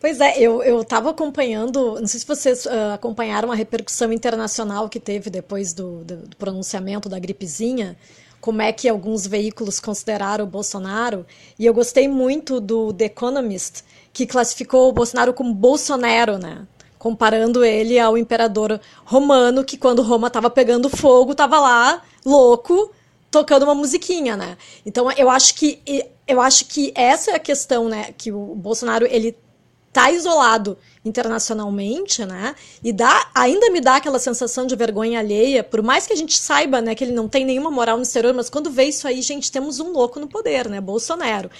Pois 0.00 0.18
é, 0.18 0.40
eu 0.40 0.80
estava 0.80 1.10
acompanhando, 1.10 2.00
não 2.00 2.06
sei 2.06 2.20
se 2.20 2.26
vocês 2.26 2.64
uh, 2.64 2.94
acompanharam 2.94 3.52
a 3.52 3.54
repercussão 3.54 4.10
internacional 4.10 4.88
que 4.88 4.98
teve 4.98 5.28
depois 5.28 5.74
do, 5.74 6.02
do, 6.02 6.16
do, 6.16 6.36
pronunciamento 6.38 7.06
da 7.06 7.18
gripezinha, 7.18 7.98
como 8.40 8.62
é 8.62 8.72
que 8.72 8.88
alguns 8.88 9.26
veículos 9.26 9.78
consideraram 9.78 10.46
o 10.46 10.48
Bolsonaro, 10.48 11.26
e 11.58 11.66
eu 11.66 11.74
gostei 11.74 12.08
muito 12.08 12.62
do 12.62 12.94
The 12.94 13.04
Economist, 13.04 13.84
que 14.10 14.26
classificou 14.26 14.88
o 14.88 14.92
Bolsonaro 14.92 15.34
como 15.34 15.52
Bolsonaro, 15.52 16.38
né? 16.38 16.66
Comparando 16.98 17.62
ele 17.62 17.98
ao 17.98 18.16
imperador 18.16 18.80
romano, 19.04 19.62
que 19.64 19.76
quando 19.76 20.00
Roma 20.00 20.28
estava 20.28 20.48
pegando 20.48 20.88
fogo, 20.88 21.32
estava 21.32 21.60
lá, 21.60 22.02
louco, 22.24 22.90
tocando 23.30 23.64
uma 23.64 23.74
musiquinha, 23.74 24.34
né? 24.34 24.56
Então 24.84 25.12
eu 25.12 25.28
acho 25.28 25.54
que 25.54 25.82
eu 26.30 26.40
acho 26.40 26.66
que 26.66 26.92
essa 26.94 27.32
é 27.32 27.34
a 27.34 27.38
questão, 27.38 27.88
né? 27.88 28.12
Que 28.16 28.32
o 28.32 28.54
Bolsonaro 28.54 29.06
ele 29.06 29.36
tá 29.92 30.10
isolado 30.10 30.78
internacionalmente, 31.04 32.24
né? 32.24 32.54
E 32.82 32.92
dá, 32.92 33.30
ainda 33.34 33.70
me 33.70 33.80
dá 33.80 33.96
aquela 33.96 34.18
sensação 34.18 34.66
de 34.66 34.76
vergonha 34.76 35.18
alheia, 35.18 35.64
por 35.64 35.82
mais 35.82 36.06
que 36.06 36.12
a 36.12 36.16
gente 36.16 36.38
saiba, 36.38 36.80
né, 36.80 36.94
que 36.94 37.02
ele 37.02 37.12
não 37.12 37.28
tem 37.28 37.44
nenhuma 37.44 37.70
moral 37.70 37.96
no 37.96 38.02
exterior, 38.02 38.32
mas 38.34 38.48
quando 38.48 38.70
vê 38.70 38.84
isso 38.84 39.08
aí, 39.08 39.20
gente, 39.20 39.50
temos 39.50 39.80
um 39.80 39.90
louco 39.90 40.20
no 40.20 40.28
poder, 40.28 40.68
né? 40.68 40.80
Bolsonaro. 40.80 41.50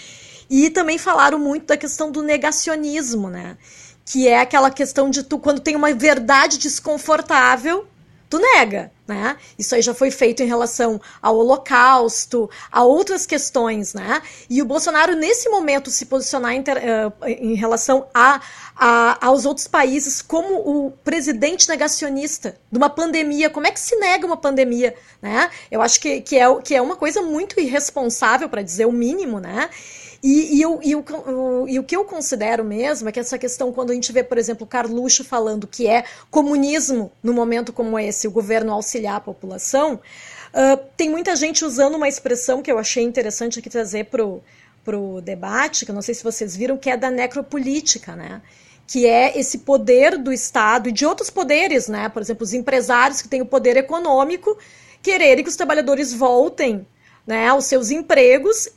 E 0.49 0.71
também 0.71 0.99
falaram 0.99 1.39
muito 1.39 1.67
da 1.67 1.77
questão 1.77 2.11
do 2.11 2.23
negacionismo, 2.23 3.29
né? 3.29 3.57
Que 4.05 4.29
é 4.29 4.41
aquela 4.41 4.71
questão 4.71 5.11
de 5.11 5.23
tu, 5.23 5.39
quando 5.39 5.61
tem 5.61 5.77
uma 5.77 5.93
verdade 5.93 6.59
desconfortável, 6.59 7.87
tu 8.31 8.39
nega, 8.39 8.93
né? 9.09 9.37
Isso 9.59 9.75
aí 9.75 9.83
já 9.83 9.93
foi 9.93 10.09
feito 10.13 10.41
em 10.41 10.47
relação 10.47 11.01
ao 11.21 11.37
Holocausto, 11.37 12.49
a 12.71 12.85
outras 12.85 13.27
questões, 13.27 13.93
né? 13.93 14.23
E 14.49 14.63
o 14.63 14.65
Bolsonaro, 14.65 15.17
nesse 15.17 15.49
momento, 15.49 15.91
se 15.91 16.07
posicionar 16.07 16.53
em, 16.53 16.61
uh, 16.61 17.13
em 17.27 17.55
relação 17.55 18.07
a, 18.15 18.41
a, 18.77 19.27
aos 19.27 19.45
outros 19.45 19.67
países 19.67 20.23
como 20.23 20.55
o 20.59 20.93
presidente 20.93 21.69
negacionista 21.69 22.57
de 22.71 22.79
uma 22.79 22.89
pandemia. 22.89 23.51
Como 23.51 23.67
é 23.67 23.73
que 23.73 23.81
se 23.81 23.97
nega 23.97 24.25
uma 24.25 24.37
pandemia, 24.37 24.95
né? 25.21 25.51
Eu 25.69 25.83
acho 25.83 26.01
que, 26.01 26.21
que, 26.21 26.39
é, 26.39 26.61
que 26.63 26.75
é 26.75 26.81
uma 26.81 26.95
coisa 26.95 27.21
muito 27.21 27.59
irresponsável, 27.59 28.49
para 28.49 28.63
dizer 28.63 28.87
o 28.87 28.93
mínimo, 28.93 29.41
né? 29.41 29.69
E, 30.23 30.57
e, 30.57 30.63
eu, 30.63 30.79
e, 30.83 30.95
o, 30.95 31.03
o, 31.03 31.69
e 31.69 31.79
o 31.79 31.83
que 31.83 31.97
eu 31.97 32.05
considero 32.05 32.63
mesmo 32.63 33.09
é 33.09 33.13
que 33.13 33.19
essa 33.19 33.39
questão, 33.39 33.73
quando 33.73 33.91
a 33.91 33.95
gente 33.95 34.13
vê, 34.13 34.23
por 34.23 34.37
exemplo, 34.37 34.67
Carluxo 34.67 35.25
falando 35.25 35.67
que 35.67 35.87
é 35.87 36.05
comunismo 36.31 37.11
no 37.23 37.33
momento 37.33 37.73
como 37.73 37.99
esse, 37.99 38.29
o 38.29 38.31
governo 38.31 38.73
auxiliar 38.73 39.17
a 39.17 39.21
população, 39.21 39.95
uh, 39.95 40.85
tem 40.95 41.09
muita 41.09 41.35
gente 41.35 41.65
usando 41.65 41.95
uma 41.95 42.07
expressão 42.07 42.61
que 42.61 42.71
eu 42.71 42.79
achei 42.79 43.03
interessante 43.03 43.59
aqui 43.59 43.71
trazer 43.71 44.07
para 44.07 44.99
o 44.99 45.21
debate, 45.23 45.87
que 45.87 45.91
eu 45.91 45.95
não 45.95 46.03
sei 46.03 46.15
se 46.15 46.23
vocês 46.23 46.55
viram, 46.55 46.77
que 46.77 46.91
é 46.91 46.99
da 46.99 47.11
necropolítica, 47.11 48.15
né? 48.15 48.43
que 48.87 49.07
é 49.07 49.39
esse 49.39 49.59
poder 49.59 50.19
do 50.19 50.33
Estado 50.33 50.89
e 50.89 50.93
de 50.93 51.07
outros 51.07 51.31
poderes, 51.31 51.87
né? 51.87 52.09
Por 52.09 52.21
exemplo, 52.21 52.43
os 52.43 52.53
empresários 52.53 53.23
que 53.23 53.29
têm 53.29 53.41
o 53.41 53.47
poder 53.47 53.77
econômico 53.77 54.59
quererem 55.01 55.45
que 55.45 55.49
os 55.49 55.55
trabalhadores 55.55 56.13
voltem 56.13 56.85
né, 57.25 57.47
aos 57.47 57.67
seus 57.67 57.93
empregos 57.93 58.69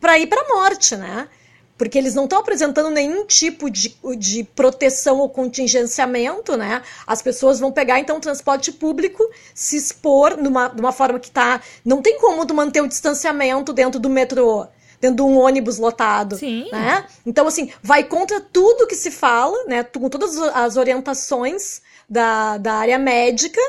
para 0.00 0.18
ir 0.18 0.26
para 0.26 0.40
a 0.40 0.48
morte, 0.48 0.96
né? 0.96 1.28
Porque 1.76 1.96
eles 1.96 2.14
não 2.14 2.24
estão 2.24 2.40
apresentando 2.40 2.90
nenhum 2.90 3.24
tipo 3.24 3.70
de, 3.70 3.96
de 4.18 4.42
proteção 4.42 5.18
ou 5.18 5.28
contingenciamento, 5.28 6.56
né? 6.56 6.82
As 7.06 7.22
pessoas 7.22 7.60
vão 7.60 7.70
pegar, 7.70 8.00
então, 8.00 8.16
o 8.16 8.20
transporte 8.20 8.72
público, 8.72 9.22
se 9.54 9.76
expor 9.76 10.36
numa, 10.36 10.68
de 10.68 10.80
uma 10.80 10.90
forma 10.90 11.20
que 11.20 11.30
tá. 11.30 11.60
Não 11.84 12.02
tem 12.02 12.18
como 12.18 12.44
tu 12.44 12.52
manter 12.52 12.80
o 12.80 12.88
distanciamento 12.88 13.72
dentro 13.72 14.00
do 14.00 14.10
metrô 14.10 14.66
dentro 15.00 15.16
de 15.16 15.22
um 15.22 15.38
ônibus 15.38 15.78
lotado. 15.78 16.36
Sim. 16.36 16.68
Né? 16.72 17.04
Então, 17.24 17.46
assim, 17.46 17.70
vai 17.82 18.04
contra 18.04 18.40
tudo 18.40 18.86
que 18.86 18.96
se 18.96 19.10
fala, 19.10 19.64
né? 19.66 19.84
Com 19.84 20.08
todas 20.08 20.36
as 20.36 20.76
orientações 20.76 21.80
da, 22.08 22.58
da 22.58 22.74
área 22.74 22.98
médica, 22.98 23.60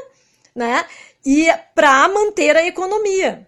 né? 0.55 0.86
E 1.25 1.47
para 1.75 2.07
manter 2.07 2.55
a 2.55 2.65
economia. 2.65 3.47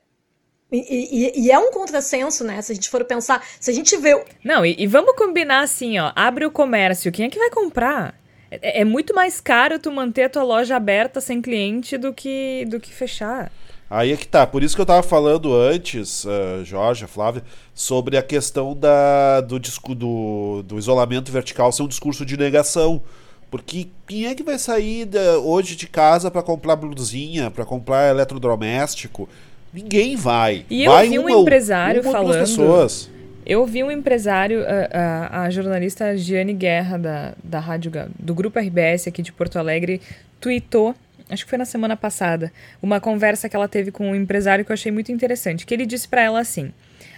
E, 0.71 0.77
e, 0.77 1.45
e, 1.45 1.51
é 1.51 1.59
um 1.59 1.69
contrassenso, 1.71 2.45
né? 2.45 2.61
Se 2.61 2.71
a 2.71 2.75
gente 2.75 2.89
for 2.89 3.03
pensar, 3.03 3.45
se 3.59 3.69
a 3.69 3.73
gente 3.73 3.97
vê. 3.97 4.23
Não, 4.43 4.65
e, 4.65 4.75
e 4.79 4.87
vamos 4.87 5.15
combinar 5.17 5.61
assim, 5.61 5.99
ó. 5.99 6.13
Abre 6.15 6.45
o 6.45 6.51
comércio, 6.51 7.11
quem 7.11 7.25
é 7.25 7.29
que 7.29 7.37
vai 7.37 7.49
comprar? 7.49 8.15
É, 8.49 8.81
é, 8.81 8.85
muito 8.85 9.13
mais 9.13 9.41
caro 9.41 9.77
tu 9.77 9.91
manter 9.91 10.23
a 10.23 10.29
tua 10.29 10.43
loja 10.43 10.75
aberta 10.75 11.19
sem 11.19 11.41
cliente 11.41 11.97
do 11.97 12.13
que, 12.13 12.65
do 12.69 12.79
que 12.79 12.93
fechar. 12.93 13.51
Aí 13.89 14.13
é 14.13 14.15
que 14.17 14.25
tá. 14.25 14.47
Por 14.47 14.63
isso 14.63 14.73
que 14.73 14.81
eu 14.81 14.85
tava 14.85 15.03
falando 15.03 15.53
antes, 15.53 16.23
uh, 16.23 16.63
Jorge, 16.63 17.05
Flávia, 17.05 17.43
sobre 17.73 18.15
a 18.15 18.23
questão 18.23 18.73
da, 18.73 19.41
do, 19.41 19.59
do, 19.59 20.63
do 20.63 20.79
isolamento 20.79 21.29
vertical 21.29 21.73
ser 21.73 21.83
um 21.83 21.87
discurso 21.89 22.25
de 22.25 22.37
negação. 22.37 23.01
Porque 23.49 23.89
quem 24.07 24.27
é 24.27 24.33
que 24.33 24.43
vai 24.43 24.57
sair 24.57 25.03
da, 25.03 25.37
hoje 25.39 25.75
de 25.75 25.85
casa 25.85 26.31
para 26.31 26.41
comprar 26.41 26.77
blusinha, 26.77 27.51
para 27.51 27.65
comprar 27.65 28.09
eletrodoméstico? 28.09 29.27
Ninguém 29.73 30.15
vai. 30.15 30.65
E 30.69 30.85
vai 30.85 31.07
eu 31.07 31.09
vi 31.11 31.19
um 31.19 31.21
uma, 31.21 31.41
empresário 31.41 32.01
uma 32.01 32.11
falando. 32.11 32.39
Pessoas. 32.39 33.09
Eu 33.45 33.65
vi 33.65 33.83
um 33.83 33.89
empresário, 33.89 34.63
a, 34.65 34.97
a, 34.97 35.41
a, 35.43 35.49
jornalista 35.49 36.15
Giane 36.15 36.53
Guerra, 36.53 36.97
da, 36.97 37.33
da 37.43 37.59
rádio, 37.59 37.91
do 38.19 38.35
Grupo 38.35 38.59
RBS 38.59 39.07
aqui 39.07 39.21
de 39.21 39.31
Porto 39.31 39.57
Alegre, 39.57 39.99
tweetou, 40.39 40.93
acho 41.29 41.43
que 41.43 41.49
foi 41.49 41.57
na 41.57 41.65
semana 41.65 41.97
passada, 41.97 42.51
uma 42.81 42.99
conversa 42.99 43.49
que 43.49 43.55
ela 43.55 43.67
teve 43.67 43.91
com 43.91 44.11
um 44.11 44.15
empresário 44.15 44.63
que 44.63 44.71
eu 44.71 44.73
achei 44.73 44.91
muito 44.91 45.11
interessante. 45.11 45.65
Que 45.65 45.73
ele 45.73 45.85
disse 45.85 46.07
para 46.07 46.21
ela 46.21 46.39
assim. 46.39 46.71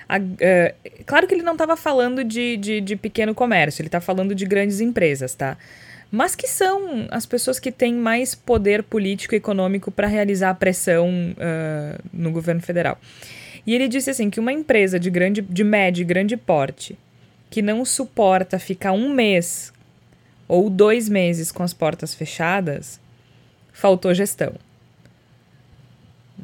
A, 0.08 0.18
uh, 0.18 1.04
claro 1.06 1.28
que 1.28 1.34
ele 1.34 1.44
não 1.44 1.54
estava 1.54 1.76
falando 1.76 2.24
de, 2.24 2.58
de, 2.58 2.82
de 2.82 2.96
pequeno 2.96 3.34
comércio, 3.34 3.82
ele 3.82 3.88
está 3.88 4.00
falando 4.02 4.34
de 4.36 4.46
grandes 4.46 4.80
empresas, 4.80 5.34
tá? 5.34 5.58
Mas 6.14 6.36
que 6.36 6.48
são 6.48 7.08
as 7.10 7.26
pessoas 7.26 7.60
que 7.60 7.72
têm 7.72 7.96
mais 7.96 8.36
poder 8.36 8.84
político 8.84 9.34
e 9.34 9.38
econômico 9.38 9.90
para 9.90 10.08
realizar 10.08 10.52
a 10.52 10.54
pressão 10.54 11.10
uh, 11.10 12.00
no 12.14 12.32
governo 12.32 12.62
federal. 12.62 13.00
E 13.66 13.74
ele 13.74 13.88
disse 13.88 14.12
assim 14.12 14.30
que 14.30 14.40
uma 14.40 14.54
empresa 14.54 15.00
de 15.00 15.10
grande, 15.10 15.42
de 15.42 15.64
médio 15.64 16.04
e 16.04 16.06
grande 16.06 16.38
porte 16.38 16.96
que 17.50 17.64
não 17.64 17.84
suporta 17.84 18.60
ficar 18.60 18.92
um 18.92 19.12
mês 19.12 19.74
ou 20.48 20.70
dois 20.70 21.10
meses 21.10 21.52
com 21.52 21.64
as 21.64 21.74
portas 21.74 22.14
fechadas, 22.14 23.02
faltou 23.72 24.14
gestão. 24.14 24.54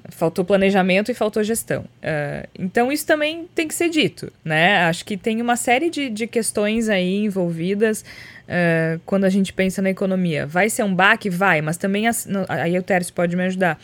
Faltou 0.09 0.43
planejamento 0.43 1.11
e 1.11 1.13
faltou 1.13 1.43
gestão. 1.43 1.81
Uh, 1.81 2.47
então, 2.57 2.91
isso 2.91 3.05
também 3.05 3.47
tem 3.53 3.67
que 3.67 3.75
ser 3.75 3.89
dito, 3.89 4.33
né? 4.43 4.85
Acho 4.85 5.05
que 5.05 5.15
tem 5.15 5.41
uma 5.41 5.55
série 5.55 5.91
de, 5.91 6.09
de 6.09 6.25
questões 6.25 6.89
aí 6.89 7.17
envolvidas 7.17 8.03
uh, 8.49 8.99
quando 9.05 9.25
a 9.25 9.29
gente 9.29 9.53
pensa 9.53 9.81
na 9.81 9.89
economia. 9.89 10.45
Vai 10.45 10.69
ser 10.69 10.83
um 10.83 10.93
baque? 10.93 11.29
Vai, 11.29 11.61
mas 11.61 11.77
também, 11.77 12.07
as, 12.07 12.25
no, 12.25 12.45
aí 12.49 12.77
o 12.77 12.83
Tércio 12.83 13.13
pode 13.13 13.35
me 13.35 13.43
ajudar. 13.43 13.79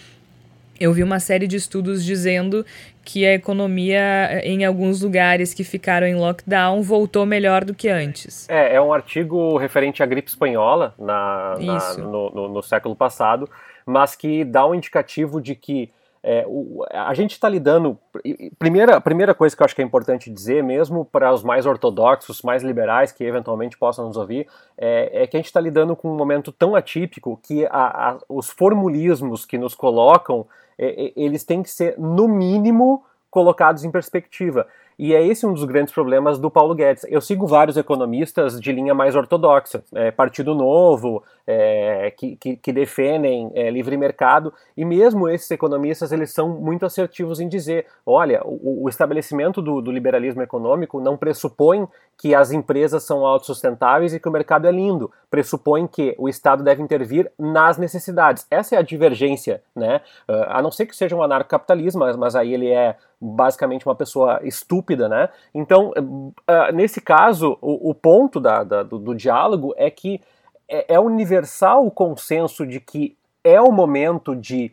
Eu 0.77 0.91
vi 0.91 1.03
uma 1.03 1.21
série 1.21 1.47
de 1.47 1.55
estudos 1.55 2.03
dizendo 2.03 2.65
que 3.01 3.25
a 3.25 3.33
economia 3.33 4.41
em 4.43 4.65
alguns 4.65 5.01
lugares 5.01 5.53
que 5.53 5.63
ficaram 5.63 6.05
em 6.05 6.15
lockdown 6.15 6.81
voltou 6.81 7.25
melhor 7.25 7.63
do 7.63 7.73
que 7.73 7.87
antes. 7.87 8.49
É, 8.49 8.75
é 8.75 8.81
um 8.81 8.91
artigo 8.91 9.57
referente 9.57 10.03
à 10.03 10.05
gripe 10.05 10.27
espanhola 10.27 10.93
na, 10.99 11.55
na 11.59 11.93
no, 11.93 12.29
no, 12.29 12.49
no 12.49 12.61
século 12.61 12.93
passado, 12.93 13.49
mas 13.85 14.15
que 14.15 14.43
dá 14.43 14.67
um 14.67 14.75
indicativo 14.75 15.39
de 15.39 15.55
que 15.55 15.89
é, 16.27 16.43
o, 16.47 16.83
a 16.89 17.13
gente 17.13 17.33
está 17.33 17.47
lidando. 17.47 17.99
Primeira, 18.57 18.99
primeira 18.99 19.35
coisa 19.35 19.55
que 19.55 19.61
eu 19.61 19.65
acho 19.65 19.75
que 19.75 19.81
é 19.81 19.85
importante 19.85 20.31
dizer, 20.31 20.63
mesmo 20.63 21.05
para 21.05 21.31
os 21.31 21.43
mais 21.43 21.67
ortodoxos, 21.67 22.41
mais 22.41 22.63
liberais 22.63 23.11
que 23.11 23.23
eventualmente 23.23 23.77
possam 23.77 24.07
nos 24.07 24.17
ouvir, 24.17 24.47
é, 24.75 25.21
é 25.21 25.27
que 25.27 25.37
a 25.37 25.39
gente 25.39 25.45
está 25.45 25.59
lidando 25.59 25.95
com 25.95 26.11
um 26.11 26.17
momento 26.17 26.51
tão 26.51 26.75
atípico 26.75 27.39
que 27.43 27.67
a, 27.67 27.69
a, 28.09 28.17
os 28.27 28.49
formulismos 28.49 29.45
que 29.45 29.55
nos 29.55 29.75
colocam, 29.75 30.47
é, 30.79 31.05
é, 31.05 31.13
eles 31.15 31.43
têm 31.43 31.61
que 31.61 31.69
ser, 31.69 31.95
no 31.99 32.27
mínimo, 32.27 33.03
colocados 33.29 33.83
em 33.83 33.91
perspectiva. 33.91 34.65
E 34.97 35.13
é 35.13 35.25
esse 35.25 35.45
um 35.45 35.53
dos 35.53 35.63
grandes 35.65 35.93
problemas 35.93 36.39
do 36.39 36.49
Paulo 36.49 36.73
Guedes. 36.73 37.05
Eu 37.09 37.19
sigo 37.19 37.45
vários 37.45 37.75
economistas 37.75 38.59
de 38.59 38.71
linha 38.71 38.93
mais 38.93 39.15
ortodoxa, 39.15 39.83
é, 39.93 40.09
Partido 40.11 40.55
Novo, 40.55 41.21
é, 41.47 42.11
que, 42.17 42.35
que, 42.37 42.55
que, 42.55 42.73
defendem 42.73 43.51
é, 43.53 43.69
livre 43.69 43.95
mercado, 43.97 44.51
e 44.75 44.83
mesmo 44.83 45.29
esses 45.29 45.49
economistas 45.51 46.11
eles 46.11 46.31
são 46.31 46.49
muito 46.49 46.85
assertivos 46.85 47.39
em 47.39 47.47
dizer: 47.47 47.85
olha, 48.05 48.41
o, 48.43 48.85
o 48.85 48.89
estabelecimento 48.89 49.61
do, 49.61 49.81
do, 49.81 49.91
liberalismo 49.91 50.41
econômico 50.41 50.99
não 50.99 51.15
pressupõe 51.15 51.87
que 52.17 52.33
as 52.33 52.51
empresas 52.51 53.03
são 53.03 53.25
autossustentáveis 53.25 54.13
e 54.13 54.19
que 54.19 54.27
o 54.27 54.31
mercado 54.31 54.67
é 54.67 54.71
lindo, 54.71 55.11
pressupõe 55.29 55.85
que 55.85 56.15
o 56.17 56.29
Estado 56.29 56.63
deve 56.63 56.81
intervir 56.81 57.29
nas 57.37 57.77
necessidades. 57.77 58.47
Essa 58.49 58.75
é 58.75 58.79
a 58.79 58.81
divergência, 58.81 59.61
né? 59.75 60.01
Uh, 60.27 60.45
a 60.47 60.61
não 60.61 60.71
ser 60.71 60.85
que 60.85 60.95
seja 60.95 61.15
um 61.15 61.21
anarcocapitalismo, 61.21 61.99
mas, 61.99 62.15
mas 62.15 62.35
aí 62.35 62.53
ele 62.53 62.69
é 62.69 62.95
basicamente 63.25 63.85
uma 63.85 63.95
pessoa 63.95 64.39
estúpida, 64.43 65.09
né? 65.09 65.29
Então, 65.53 65.91
uh, 65.91 66.73
nesse 66.73 67.01
caso, 67.01 67.57
o, 67.61 67.89
o 67.89 67.93
ponto 67.93 68.39
da, 68.39 68.63
da, 68.63 68.83
do, 68.83 68.99
do, 68.99 69.15
diálogo 69.15 69.73
é 69.77 69.89
que 69.89 70.21
é, 70.67 70.95
é 70.95 70.99
universal 70.99 71.85
o 71.85 71.91
consenso 71.91 72.65
de 72.65 72.79
que 72.79 73.17
é 73.43 73.59
o 73.59 73.71
momento 73.71 74.35
de 74.35 74.71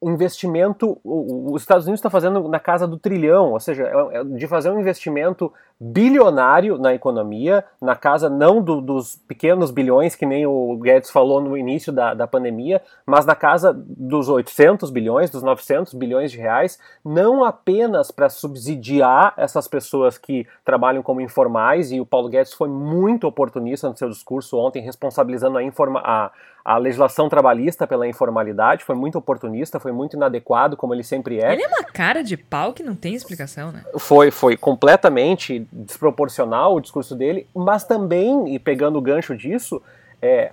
investimento, 0.00 0.98
os 1.04 1.62
Estados 1.62 1.86
Unidos 1.86 1.98
está 1.98 2.10
fazendo 2.10 2.48
na 2.48 2.60
casa 2.60 2.86
do 2.86 2.98
trilhão, 2.98 3.52
ou 3.52 3.60
seja, 3.60 3.84
é, 3.84 4.18
é 4.18 4.24
de 4.24 4.46
fazer 4.46 4.70
um 4.70 4.78
investimento 4.78 5.52
bilionário 5.80 6.76
na 6.76 6.92
economia, 6.92 7.64
na 7.80 7.94
casa 7.94 8.28
não 8.28 8.60
do, 8.60 8.80
dos 8.80 9.14
pequenos 9.28 9.70
bilhões, 9.70 10.16
que 10.16 10.26
nem 10.26 10.44
o 10.44 10.76
Guedes 10.76 11.10
falou 11.10 11.40
no 11.40 11.56
início 11.56 11.92
da, 11.92 12.14
da 12.14 12.26
pandemia, 12.26 12.82
mas 13.06 13.24
na 13.24 13.36
casa 13.36 13.72
dos 13.72 14.28
800 14.28 14.90
bilhões, 14.90 15.30
dos 15.30 15.42
900 15.42 15.94
bilhões 15.94 16.32
de 16.32 16.38
reais, 16.38 16.78
não 17.04 17.44
apenas 17.44 18.10
para 18.10 18.28
subsidiar 18.28 19.34
essas 19.36 19.68
pessoas 19.68 20.18
que 20.18 20.46
trabalham 20.64 21.02
como 21.02 21.20
informais, 21.20 21.92
e 21.92 22.00
o 22.00 22.06
Paulo 22.06 22.28
Guedes 22.28 22.52
foi 22.52 22.68
muito 22.68 23.26
oportunista 23.26 23.88
no 23.88 23.96
seu 23.96 24.08
discurso 24.08 24.58
ontem, 24.58 24.82
responsabilizando 24.82 25.58
a, 25.58 25.62
informa 25.62 26.00
a, 26.04 26.32
a 26.64 26.76
legislação 26.76 27.28
trabalhista 27.28 27.86
pela 27.86 28.08
informalidade, 28.08 28.84
foi 28.84 28.96
muito 28.96 29.16
oportunista, 29.16 29.78
foi 29.78 29.92
muito 29.92 30.16
inadequado, 30.16 30.76
como 30.76 30.92
ele 30.92 31.04
sempre 31.04 31.38
é. 31.40 31.52
Ele 31.52 31.62
é 31.62 31.68
uma 31.68 31.84
cara 31.84 32.22
de 32.22 32.36
pau 32.36 32.72
que 32.72 32.82
não 32.82 32.96
tem 32.96 33.14
explicação, 33.14 33.70
né? 33.70 33.84
Foi, 33.96 34.32
foi 34.32 34.56
completamente 34.56 35.67
desproporcional 35.72 36.74
o 36.74 36.80
discurso 36.80 37.14
dele, 37.14 37.46
mas 37.54 37.84
também, 37.84 38.54
e 38.54 38.58
pegando 38.58 38.98
o 38.98 39.02
gancho 39.02 39.36
disso, 39.36 39.82
É, 40.20 40.52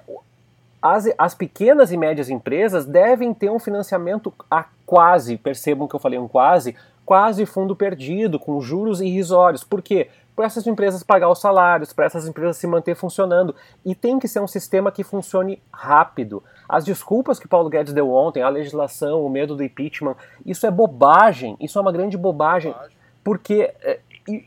as, 0.79 1.09
as 1.17 1.33
pequenas 1.33 1.91
e 1.91 1.97
médias 1.97 2.29
empresas 2.29 2.85
devem 2.85 3.33
ter 3.33 3.49
um 3.49 3.57
financiamento 3.57 4.31
a 4.51 4.65
quase, 4.85 5.37
percebam 5.37 5.87
que 5.87 5.95
eu 5.95 5.99
falei 5.99 6.19
um 6.19 6.27
quase, 6.27 6.75
quase 7.03 7.47
fundo 7.47 7.75
perdido, 7.75 8.37
com 8.39 8.61
juros 8.61 9.01
irrisórios. 9.01 9.63
Por 9.63 9.81
quê? 9.81 10.07
Para 10.35 10.45
essas 10.45 10.67
empresas 10.67 11.01
pagar 11.01 11.31
os 11.31 11.41
salários, 11.41 11.93
para 11.93 12.05
essas 12.05 12.27
empresas 12.27 12.57
se 12.57 12.67
manter 12.67 12.95
funcionando. 12.95 13.55
E 13.83 13.95
tem 13.95 14.19
que 14.19 14.27
ser 14.27 14.39
um 14.39 14.47
sistema 14.47 14.91
que 14.91 15.03
funcione 15.03 15.59
rápido. 15.73 16.43
As 16.69 16.85
desculpas 16.85 17.39
que 17.39 17.47
Paulo 17.47 17.67
Guedes 17.67 17.91
deu 17.91 18.11
ontem, 18.11 18.43
a 18.43 18.49
legislação, 18.49 19.25
o 19.25 19.29
medo 19.29 19.55
do 19.55 19.63
impeachment, 19.63 20.15
isso 20.45 20.67
é 20.67 20.69
bobagem, 20.69 21.57
isso 21.59 21.79
é 21.79 21.81
uma 21.81 21.91
grande 21.91 22.17
bobagem, 22.17 22.75
porque 23.23 23.73
é, 23.81 23.99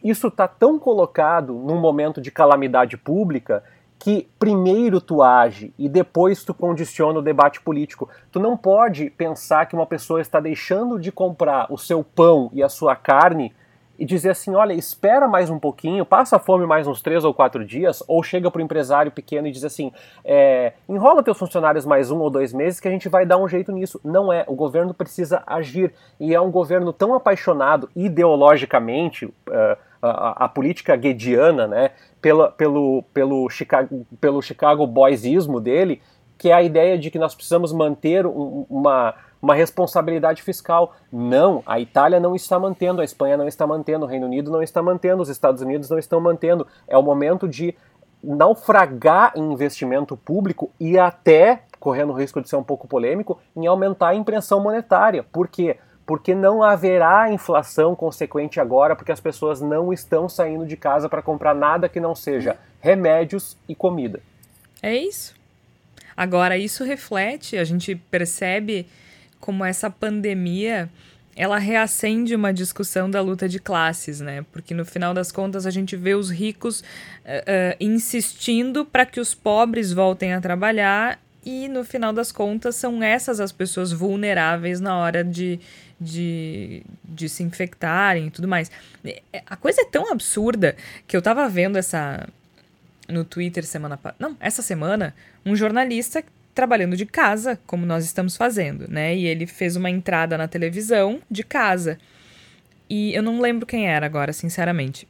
isso 0.02 0.28
está 0.28 0.48
tão 0.48 0.78
colocado 0.78 1.54
num 1.54 1.80
momento 1.80 2.20
de 2.20 2.30
calamidade 2.30 2.96
pública 2.96 3.62
que 3.98 4.28
primeiro 4.38 5.00
tu 5.00 5.22
age 5.22 5.72
e 5.76 5.88
depois 5.88 6.44
tu 6.44 6.54
condiciona 6.54 7.18
o 7.18 7.22
debate 7.22 7.60
político. 7.60 8.08
Tu 8.30 8.38
não 8.38 8.56
pode 8.56 9.10
pensar 9.10 9.66
que 9.66 9.74
uma 9.74 9.86
pessoa 9.86 10.20
está 10.20 10.38
deixando 10.38 10.98
de 11.00 11.10
comprar 11.10 11.66
o 11.70 11.76
seu 11.76 12.04
pão 12.04 12.50
e 12.52 12.62
a 12.62 12.68
sua 12.68 12.94
carne 12.94 13.52
e 13.98 14.04
dizer 14.04 14.30
assim, 14.30 14.54
olha, 14.54 14.72
espera 14.72 15.26
mais 15.26 15.50
um 15.50 15.58
pouquinho, 15.58 16.06
passa 16.06 16.38
fome 16.38 16.64
mais 16.64 16.86
uns 16.86 17.02
três 17.02 17.24
ou 17.24 17.34
quatro 17.34 17.64
dias, 17.64 18.02
ou 18.06 18.22
chega 18.22 18.50
para 18.50 18.60
o 18.60 18.64
empresário 18.64 19.10
pequeno 19.10 19.48
e 19.48 19.50
diz 19.50 19.64
assim, 19.64 19.92
é, 20.24 20.74
enrola 20.88 21.22
teus 21.22 21.36
funcionários 21.36 21.84
mais 21.84 22.10
um 22.10 22.18
ou 22.18 22.30
dois 22.30 22.52
meses 22.52 22.78
que 22.78 22.86
a 22.86 22.90
gente 22.90 23.08
vai 23.08 23.26
dar 23.26 23.38
um 23.38 23.48
jeito 23.48 23.72
nisso. 23.72 24.00
Não 24.04 24.32
é, 24.32 24.44
o 24.46 24.54
governo 24.54 24.94
precisa 24.94 25.42
agir 25.46 25.92
e 26.20 26.32
é 26.32 26.40
um 26.40 26.50
governo 26.50 26.92
tão 26.92 27.12
apaixonado 27.12 27.90
ideologicamente, 27.96 29.26
uh, 29.26 29.76
a, 30.00 30.44
a, 30.44 30.48
política 30.48 30.94
guediana, 30.94 31.66
né, 31.66 31.90
pela, 32.22 32.52
pelo, 32.52 33.02
pelo, 33.12 33.50
Chicago, 33.50 34.06
pelo 34.20 34.40
Chicago 34.40 34.86
Boysismo 34.86 35.60
dele, 35.60 36.00
que 36.36 36.50
é 36.50 36.54
a 36.54 36.62
ideia 36.62 36.96
de 36.96 37.10
que 37.10 37.18
nós 37.18 37.34
precisamos 37.34 37.72
manter 37.72 38.24
um, 38.24 38.64
uma 38.70 39.12
uma 39.40 39.54
responsabilidade 39.54 40.42
fiscal. 40.42 40.94
Não, 41.12 41.62
a 41.66 41.80
Itália 41.80 42.20
não 42.20 42.34
está 42.34 42.58
mantendo, 42.58 43.00
a 43.00 43.04
Espanha 43.04 43.36
não 43.36 43.48
está 43.48 43.66
mantendo, 43.66 44.04
o 44.04 44.08
Reino 44.08 44.26
Unido 44.26 44.50
não 44.50 44.62
está 44.62 44.82
mantendo, 44.82 45.22
os 45.22 45.28
Estados 45.28 45.62
Unidos 45.62 45.88
não 45.88 45.98
estão 45.98 46.20
mantendo. 46.20 46.66
É 46.86 46.96
o 46.96 47.02
momento 47.02 47.48
de 47.48 47.74
naufragar 48.22 49.32
em 49.36 49.52
investimento 49.52 50.16
público 50.16 50.70
e 50.78 50.98
até, 50.98 51.62
correndo 51.78 52.12
o 52.12 52.16
risco 52.16 52.40
de 52.40 52.48
ser 52.48 52.56
um 52.56 52.64
pouco 52.64 52.88
polêmico, 52.88 53.40
em 53.56 53.66
aumentar 53.66 54.08
a 54.08 54.14
impressão 54.14 54.60
monetária. 54.60 55.22
Por 55.22 55.48
quê? 55.48 55.76
Porque 56.04 56.34
não 56.34 56.62
haverá 56.62 57.30
inflação 57.30 57.94
consequente 57.94 58.58
agora, 58.58 58.96
porque 58.96 59.12
as 59.12 59.20
pessoas 59.20 59.60
não 59.60 59.92
estão 59.92 60.28
saindo 60.28 60.66
de 60.66 60.76
casa 60.76 61.08
para 61.08 61.22
comprar 61.22 61.54
nada 61.54 61.88
que 61.88 62.00
não 62.00 62.14
seja 62.14 62.56
remédios 62.80 63.56
e 63.68 63.74
comida. 63.74 64.20
É 64.82 64.96
isso. 64.96 65.34
Agora, 66.16 66.56
isso 66.56 66.82
reflete, 66.82 67.56
a 67.56 67.62
gente 67.62 67.94
percebe 67.94 68.88
como 69.40 69.64
essa 69.64 69.90
pandemia 69.90 70.90
ela 71.38 71.56
reacende 71.56 72.34
uma 72.34 72.52
discussão 72.52 73.08
da 73.08 73.20
luta 73.20 73.48
de 73.48 73.60
classes, 73.60 74.18
né? 74.20 74.44
Porque 74.50 74.74
no 74.74 74.84
final 74.84 75.14
das 75.14 75.30
contas 75.30 75.66
a 75.66 75.70
gente 75.70 75.96
vê 75.96 76.14
os 76.14 76.30
ricos 76.30 76.80
uh, 76.80 76.82
uh, 76.82 77.76
insistindo 77.78 78.84
para 78.84 79.06
que 79.06 79.20
os 79.20 79.34
pobres 79.34 79.92
voltem 79.92 80.34
a 80.34 80.40
trabalhar 80.40 81.20
e 81.46 81.68
no 81.68 81.84
final 81.84 82.12
das 82.12 82.32
contas 82.32 82.74
são 82.74 83.00
essas 83.00 83.38
as 83.38 83.52
pessoas 83.52 83.92
vulneráveis 83.92 84.80
na 84.80 84.96
hora 84.98 85.22
de, 85.22 85.60
de, 86.00 86.82
de 87.04 87.28
se 87.28 87.44
infectarem 87.44 88.26
e 88.26 88.30
tudo 88.32 88.48
mais. 88.48 88.68
A 89.46 89.54
coisa 89.54 89.82
é 89.82 89.84
tão 89.84 90.10
absurda 90.10 90.74
que 91.06 91.16
eu 91.16 91.22
tava 91.22 91.48
vendo 91.48 91.78
essa 91.78 92.28
no 93.08 93.24
Twitter 93.24 93.64
semana 93.64 93.98
não 94.18 94.36
essa 94.38 94.60
semana 94.60 95.14
um 95.46 95.56
jornalista 95.56 96.22
trabalhando 96.58 96.96
de 96.96 97.06
casa, 97.06 97.56
como 97.68 97.86
nós 97.86 98.04
estamos 98.04 98.36
fazendo, 98.36 98.90
né? 98.90 99.14
E 99.14 99.26
ele 99.26 99.46
fez 99.46 99.76
uma 99.76 99.88
entrada 99.88 100.36
na 100.36 100.48
televisão 100.48 101.20
de 101.30 101.44
casa. 101.44 101.96
E 102.90 103.14
eu 103.14 103.22
não 103.22 103.40
lembro 103.40 103.64
quem 103.64 103.86
era 103.88 104.04
agora, 104.04 104.32
sinceramente. 104.32 105.06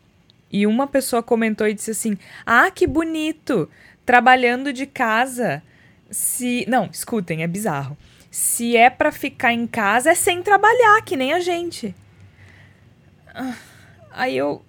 E 0.52 0.66
uma 0.66 0.86
pessoa 0.86 1.22
comentou 1.22 1.66
e 1.66 1.72
disse 1.72 1.92
assim: 1.92 2.18
"Ah, 2.44 2.70
que 2.70 2.86
bonito! 2.86 3.66
Trabalhando 4.04 4.74
de 4.74 4.84
casa. 4.84 5.62
Se, 6.10 6.66
não, 6.68 6.90
escutem, 6.92 7.42
é 7.42 7.46
bizarro. 7.46 7.96
Se 8.30 8.76
é 8.76 8.90
para 8.90 9.10
ficar 9.10 9.54
em 9.54 9.66
casa 9.66 10.10
é 10.10 10.14
sem 10.14 10.42
trabalhar, 10.42 11.00
que 11.00 11.16
nem 11.16 11.32
a 11.32 11.40
gente." 11.40 11.94
Ah, 13.34 13.56
aí 14.10 14.36
eu 14.36 14.62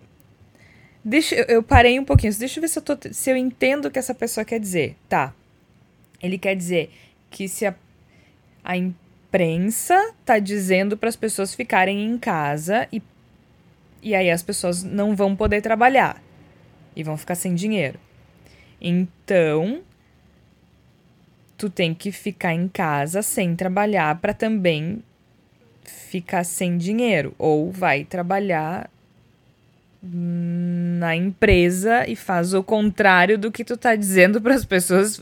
Deixa, 1.04 1.36
eu 1.36 1.62
parei 1.62 2.00
um 2.00 2.06
pouquinho. 2.06 2.34
Deixa 2.38 2.58
eu 2.58 2.62
ver 2.62 2.70
se 2.70 2.80
eu, 2.80 2.84
tô, 2.84 2.98
se 3.12 3.30
eu 3.30 3.36
entendo 3.36 3.88
o 3.88 3.92
que 3.92 4.00
essa 4.00 4.16
pessoa 4.16 4.46
quer 4.46 4.62
dizer. 4.62 4.96
Tá. 5.10 5.34
Ele 6.22 6.38
quer 6.38 6.56
dizer 6.56 6.92
que 7.30 7.48
se 7.48 7.66
a, 7.66 7.76
a 8.64 8.76
imprensa 8.76 10.14
está 10.20 10.40
dizendo 10.40 10.98
para 10.98 11.10
as 11.10 11.16
pessoas 11.16 11.54
ficarem 11.54 12.06
em 12.06 12.18
casa 12.18 12.88
e, 12.92 13.02
e 14.02 14.16
aí 14.16 14.30
as 14.30 14.44
pessoas 14.44 14.84
não 14.84 15.16
vão 15.16 15.36
poder 15.36 15.62
trabalhar 15.62 16.22
e 16.96 17.04
vão 17.04 17.18
ficar 17.18 17.36
sem 17.36 17.56
dinheiro. 17.56 18.00
Então, 18.82 19.82
tu 21.58 21.70
tem 21.70 21.94
que 21.94 22.12
ficar 22.12 22.54
em 22.54 22.68
casa 22.68 23.22
sem 23.22 23.56
trabalhar 23.56 24.20
para 24.20 24.34
também 24.34 25.04
ficar 25.84 26.44
sem 26.44 26.78
dinheiro 26.78 27.36
ou 27.38 27.72
vai 27.72 28.04
trabalhar 28.04 28.90
na 30.02 31.16
empresa 31.16 32.08
e 32.08 32.16
faz 32.16 32.54
o 32.54 32.64
contrário 32.64 33.38
do 33.38 33.52
que 33.52 33.66
tu 33.66 33.76
tá 33.76 33.96
dizendo 33.96 34.42
para 34.42 34.56
as 34.56 34.64
pessoas 34.64 35.20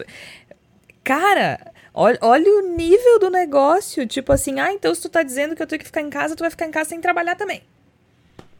Cara, 1.07 1.71
olha, 1.93 2.19
olha 2.21 2.51
o 2.59 2.75
nível 2.75 3.17
do 3.17 3.29
negócio. 3.29 4.05
Tipo 4.05 4.33
assim, 4.33 4.59
ah, 4.59 4.73
então 4.73 4.93
se 4.93 5.01
tu 5.01 5.07
tá 5.07 5.23
dizendo 5.23 5.55
que 5.55 5.63
eu 5.63 5.67
tenho 5.67 5.79
que 5.79 5.85
ficar 5.85 6.01
em 6.01 6.09
casa, 6.09 6.35
tu 6.35 6.41
vai 6.41 6.49
ficar 6.49 6.65
em 6.65 6.71
casa 6.71 6.89
sem 6.89 6.99
trabalhar 6.99 7.35
também. 7.35 7.63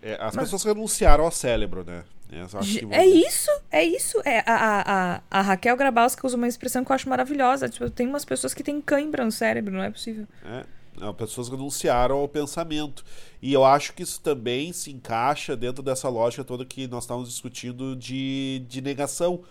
É, 0.01 0.13
as 0.13 0.33
Mas... 0.33 0.45
pessoas 0.45 0.63
renunciaram 0.63 1.25
ao 1.25 1.31
cérebro, 1.31 1.83
né? 1.83 2.05
É, 2.31 3.01
é 3.01 3.05
isso, 3.05 3.51
é 3.69 3.83
isso. 3.83 4.21
É, 4.23 4.39
a, 4.45 5.19
a, 5.19 5.21
a 5.29 5.41
Raquel 5.41 5.75
Grabowska 5.75 6.25
usa 6.25 6.37
uma 6.37 6.47
expressão 6.47 6.85
que 6.85 6.91
eu 6.91 6.95
acho 6.95 7.09
maravilhosa. 7.09 7.67
Tipo, 7.67 7.89
tem 7.89 8.07
umas 8.07 8.23
pessoas 8.23 8.53
que 8.53 8.63
têm 8.63 8.79
cãibra 8.79 9.25
no 9.25 9.31
cérebro, 9.31 9.73
não 9.73 9.83
é 9.83 9.89
possível. 9.89 10.25
É, 10.45 10.63
as 11.05 11.15
pessoas 11.15 11.49
renunciaram 11.49 12.17
ao 12.17 12.29
pensamento. 12.29 13.03
E 13.41 13.51
eu 13.51 13.65
acho 13.65 13.91
que 13.93 14.03
isso 14.03 14.21
também 14.21 14.71
se 14.71 14.89
encaixa 14.89 15.53
dentro 15.53 15.83
dessa 15.83 16.07
lógica 16.07 16.45
toda 16.45 16.63
que 16.63 16.87
nós 16.87 17.03
estávamos 17.03 17.29
discutindo 17.29 17.93
de, 17.93 18.63
de 18.69 18.81
negação 18.81 19.43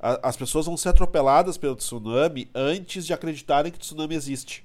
a, 0.00 0.28
as 0.28 0.36
pessoas 0.36 0.66
vão 0.66 0.76
ser 0.76 0.88
atropeladas 0.88 1.56
pelo 1.56 1.76
tsunami 1.76 2.48
antes 2.54 3.06
de 3.06 3.12
acreditarem 3.12 3.70
que 3.70 3.78
o 3.78 3.80
tsunami 3.80 4.14
existe. 4.14 4.64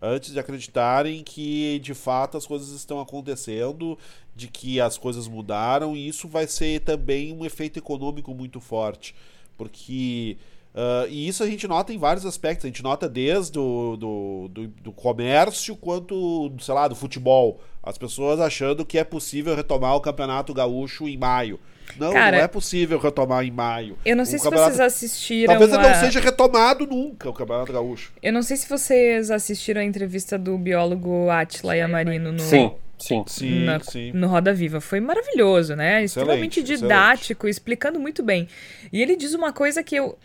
Antes 0.00 0.32
de 0.32 0.40
acreditarem 0.40 1.22
que 1.22 1.78
de 1.78 1.94
fato 1.94 2.36
as 2.36 2.44
coisas 2.44 2.70
estão 2.70 3.00
acontecendo, 3.00 3.96
de 4.34 4.48
que 4.48 4.80
as 4.80 4.98
coisas 4.98 5.28
mudaram, 5.28 5.96
e 5.96 6.08
isso 6.08 6.26
vai 6.26 6.46
ser 6.48 6.80
também 6.80 7.32
um 7.32 7.44
efeito 7.44 7.78
econômico 7.78 8.34
muito 8.34 8.60
forte. 8.60 9.14
Porque 9.56 10.36
Uh, 10.74 11.06
e 11.10 11.28
isso 11.28 11.42
a 11.42 11.46
gente 11.46 11.68
nota 11.68 11.92
em 11.92 11.98
vários 11.98 12.24
aspectos. 12.24 12.64
A 12.64 12.68
gente 12.68 12.82
nota 12.82 13.08
desde 13.08 13.52
do, 13.52 13.96
do, 13.96 14.48
do, 14.48 14.68
do, 14.68 14.92
comércio 14.92 15.76
quanto, 15.76 16.50
sei 16.60 16.74
lá, 16.74 16.88
do 16.88 16.94
futebol. 16.94 17.60
As 17.82 17.98
pessoas 17.98 18.40
achando 18.40 18.84
que 18.84 18.96
é 18.96 19.04
possível 19.04 19.54
retomar 19.54 19.94
o 19.94 20.00
campeonato 20.00 20.54
gaúcho 20.54 21.06
em 21.06 21.18
maio. 21.18 21.60
Não, 21.98 22.12
Cara, 22.12 22.38
não 22.38 22.44
é 22.44 22.48
possível 22.48 22.98
retomar 22.98 23.44
em 23.44 23.50
maio. 23.50 23.96
Eu 24.04 24.16
não 24.16 24.24
sei 24.24 24.38
se 24.38 24.48
vocês 24.48 24.80
assistiram. 24.80 25.52
Talvez 25.58 25.72
a... 25.72 25.82
não 25.82 25.94
seja 25.94 26.20
retomado 26.20 26.86
nunca 26.86 27.28
o 27.28 27.32
Campeonato 27.32 27.72
Gaúcho. 27.72 28.12
Eu 28.22 28.32
não 28.32 28.42
sei 28.42 28.56
se 28.56 28.68
vocês 28.68 29.30
assistiram 29.30 29.80
a 29.80 29.84
entrevista 29.84 30.38
do 30.38 30.56
biólogo 30.56 31.30
Atila 31.30 31.76
Yamarino 31.76 32.32
no. 32.32 32.40
Sim. 32.40 32.72
Sim, 32.98 33.24
sim, 33.26 33.64
na, 33.64 33.80
sim. 33.80 34.12
no 34.12 34.28
Roda 34.28 34.54
Viva. 34.54 34.80
Foi 34.80 35.00
maravilhoso, 35.00 35.74
né? 35.74 36.04
Extremamente 36.04 36.60
excelente, 36.60 36.82
didático, 36.82 37.46
excelente. 37.46 37.52
explicando 37.54 37.98
muito 37.98 38.22
bem. 38.22 38.46
E 38.92 39.02
ele 39.02 39.16
diz 39.16 39.34
uma 39.34 39.52
coisa 39.52 39.82
que 39.82 39.96
eu. 39.96 40.16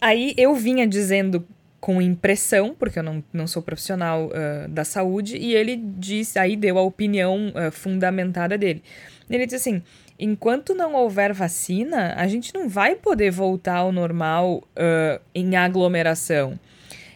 Aí 0.00 0.32
eu 0.36 0.54
vinha 0.54 0.86
dizendo 0.86 1.44
com 1.80 2.00
impressão, 2.00 2.76
porque 2.78 3.00
eu 3.00 3.02
não, 3.02 3.24
não 3.32 3.48
sou 3.48 3.60
profissional 3.60 4.26
uh, 4.26 4.68
da 4.68 4.84
saúde, 4.84 5.36
e 5.36 5.52
ele 5.52 5.76
disse, 5.76 6.38
aí 6.38 6.54
deu 6.54 6.78
a 6.78 6.82
opinião 6.82 7.48
uh, 7.48 7.72
fundamentada 7.72 8.56
dele. 8.56 8.84
Ele 9.28 9.46
disse 9.46 9.56
assim: 9.56 9.82
enquanto 10.22 10.72
não 10.72 10.94
houver 10.94 11.32
vacina, 11.32 12.14
a 12.16 12.28
gente 12.28 12.54
não 12.54 12.68
vai 12.68 12.94
poder 12.94 13.32
voltar 13.32 13.78
ao 13.78 13.90
normal 13.90 14.62
uh, 14.76 15.20
em 15.34 15.56
aglomeração. 15.56 16.58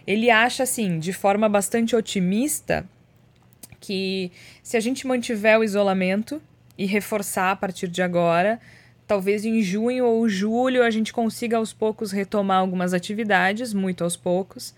Ele 0.05 0.29
acha, 0.29 0.65
assim, 0.65 0.99
de 0.99 1.13
forma 1.13 1.49
bastante 1.49 1.95
otimista, 1.95 2.85
que 3.79 4.33
se 4.61 4.77
a 4.77 4.81
gente 4.81 5.07
mantiver 5.07 5.57
o 5.57 5.63
isolamento 5.63 6.43
e 6.77 6.85
reforçar 6.85 7.53
a 7.53 7.57
partir 7.57 7.87
de 7.87 8.03
agora, 8.03 8.61
talvez 9.07 9.45
em 9.45 9.63
junho 9.63 10.05
ou 10.05 10.29
julho 10.29 10.83
a 10.83 10.91
gente 10.91 11.13
consiga 11.13 11.59
aos 11.59 11.73
poucos 11.73 12.11
retomar 12.11 12.59
algumas 12.59 12.93
atividades, 12.93 13.73
muito 13.73 14.03
aos 14.03 14.17
poucos. 14.17 14.75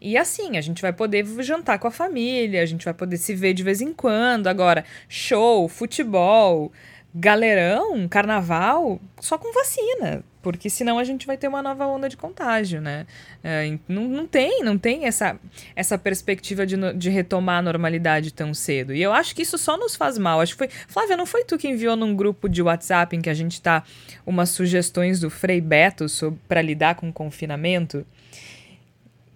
E 0.00 0.16
assim, 0.18 0.58
a 0.58 0.60
gente 0.60 0.82
vai 0.82 0.92
poder 0.92 1.24
jantar 1.42 1.78
com 1.78 1.88
a 1.88 1.90
família, 1.90 2.62
a 2.62 2.66
gente 2.66 2.84
vai 2.84 2.94
poder 2.94 3.16
se 3.16 3.34
ver 3.34 3.54
de 3.54 3.62
vez 3.62 3.80
em 3.80 3.92
quando. 3.92 4.46
Agora, 4.46 4.84
show, 5.08 5.66
futebol, 5.66 6.70
galerão, 7.18 8.06
carnaval, 8.08 9.00
só 9.20 9.36
com 9.36 9.52
vacina. 9.52 10.22
Porque 10.40 10.70
senão 10.70 10.98
a 10.98 11.04
gente 11.04 11.26
vai 11.26 11.36
ter 11.36 11.48
uma 11.48 11.60
nova 11.60 11.84
onda 11.86 12.08
de 12.08 12.16
contágio, 12.16 12.80
né? 12.80 13.06
É, 13.42 13.76
não, 13.88 14.04
não 14.04 14.26
tem, 14.26 14.62
não 14.62 14.78
tem 14.78 15.04
essa, 15.04 15.38
essa 15.74 15.98
perspectiva 15.98 16.64
de, 16.64 16.76
de 16.94 17.10
retomar 17.10 17.58
a 17.58 17.62
normalidade 17.62 18.32
tão 18.32 18.54
cedo. 18.54 18.94
E 18.94 19.02
eu 19.02 19.12
acho 19.12 19.34
que 19.34 19.42
isso 19.42 19.58
só 19.58 19.76
nos 19.76 19.96
faz 19.96 20.16
mal. 20.16 20.40
Acho 20.40 20.52
que 20.52 20.58
foi. 20.58 20.68
Flávia, 20.86 21.16
não 21.16 21.26
foi 21.26 21.44
tu 21.44 21.58
que 21.58 21.68
enviou 21.68 21.96
num 21.96 22.14
grupo 22.14 22.48
de 22.48 22.62
WhatsApp 22.62 23.16
em 23.16 23.20
que 23.20 23.28
a 23.28 23.34
gente 23.34 23.60
tá 23.60 23.82
umas 24.24 24.50
sugestões 24.50 25.18
do 25.18 25.28
Frei 25.28 25.60
Beto 25.60 26.06
para 26.46 26.62
lidar 26.62 26.94
com 26.94 27.08
o 27.08 27.12
confinamento? 27.12 28.06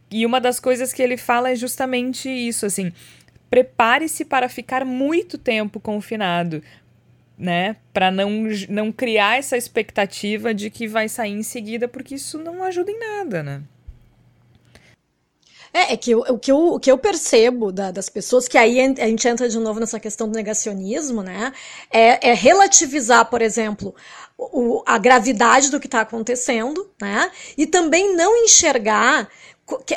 E 0.08 0.24
uma 0.24 0.40
das 0.40 0.60
coisas 0.60 0.92
que 0.92 1.02
ele 1.02 1.16
fala 1.16 1.50
é 1.50 1.56
justamente 1.56 2.28
isso, 2.28 2.64
assim. 2.64 2.92
Prepare-se 3.50 4.24
para 4.24 4.48
ficar 4.48 4.82
muito 4.82 5.36
tempo 5.36 5.78
confinado, 5.78 6.62
né? 7.42 7.74
Para 7.92 8.08
não, 8.12 8.30
não 8.68 8.92
criar 8.92 9.36
essa 9.36 9.56
expectativa 9.56 10.54
de 10.54 10.70
que 10.70 10.86
vai 10.86 11.08
sair 11.08 11.32
em 11.32 11.42
seguida, 11.42 11.88
porque 11.88 12.14
isso 12.14 12.38
não 12.38 12.62
ajuda 12.62 12.92
em 12.92 12.98
nada, 13.00 13.42
né? 13.42 13.62
É, 15.74 15.94
é 15.94 15.96
que 15.96 16.14
o, 16.14 16.38
que 16.38 16.52
eu, 16.52 16.74
o 16.74 16.78
que 16.78 16.92
eu 16.92 16.96
percebo 16.96 17.72
da, 17.72 17.90
das 17.90 18.08
pessoas, 18.08 18.46
que 18.46 18.56
aí 18.56 18.78
a 18.78 19.06
gente 19.08 19.26
entra 19.26 19.48
de 19.48 19.58
novo 19.58 19.80
nessa 19.80 19.98
questão 19.98 20.28
do 20.28 20.36
negacionismo, 20.36 21.20
né? 21.20 21.52
É, 21.90 22.30
é 22.30 22.34
relativizar, 22.34 23.28
por 23.28 23.42
exemplo, 23.42 23.92
o, 24.38 24.84
a 24.86 24.96
gravidade 24.96 25.68
do 25.68 25.80
que 25.80 25.88
está 25.88 26.02
acontecendo, 26.02 26.90
né? 27.00 27.28
E 27.58 27.66
também 27.66 28.14
não 28.14 28.36
enxergar 28.44 29.28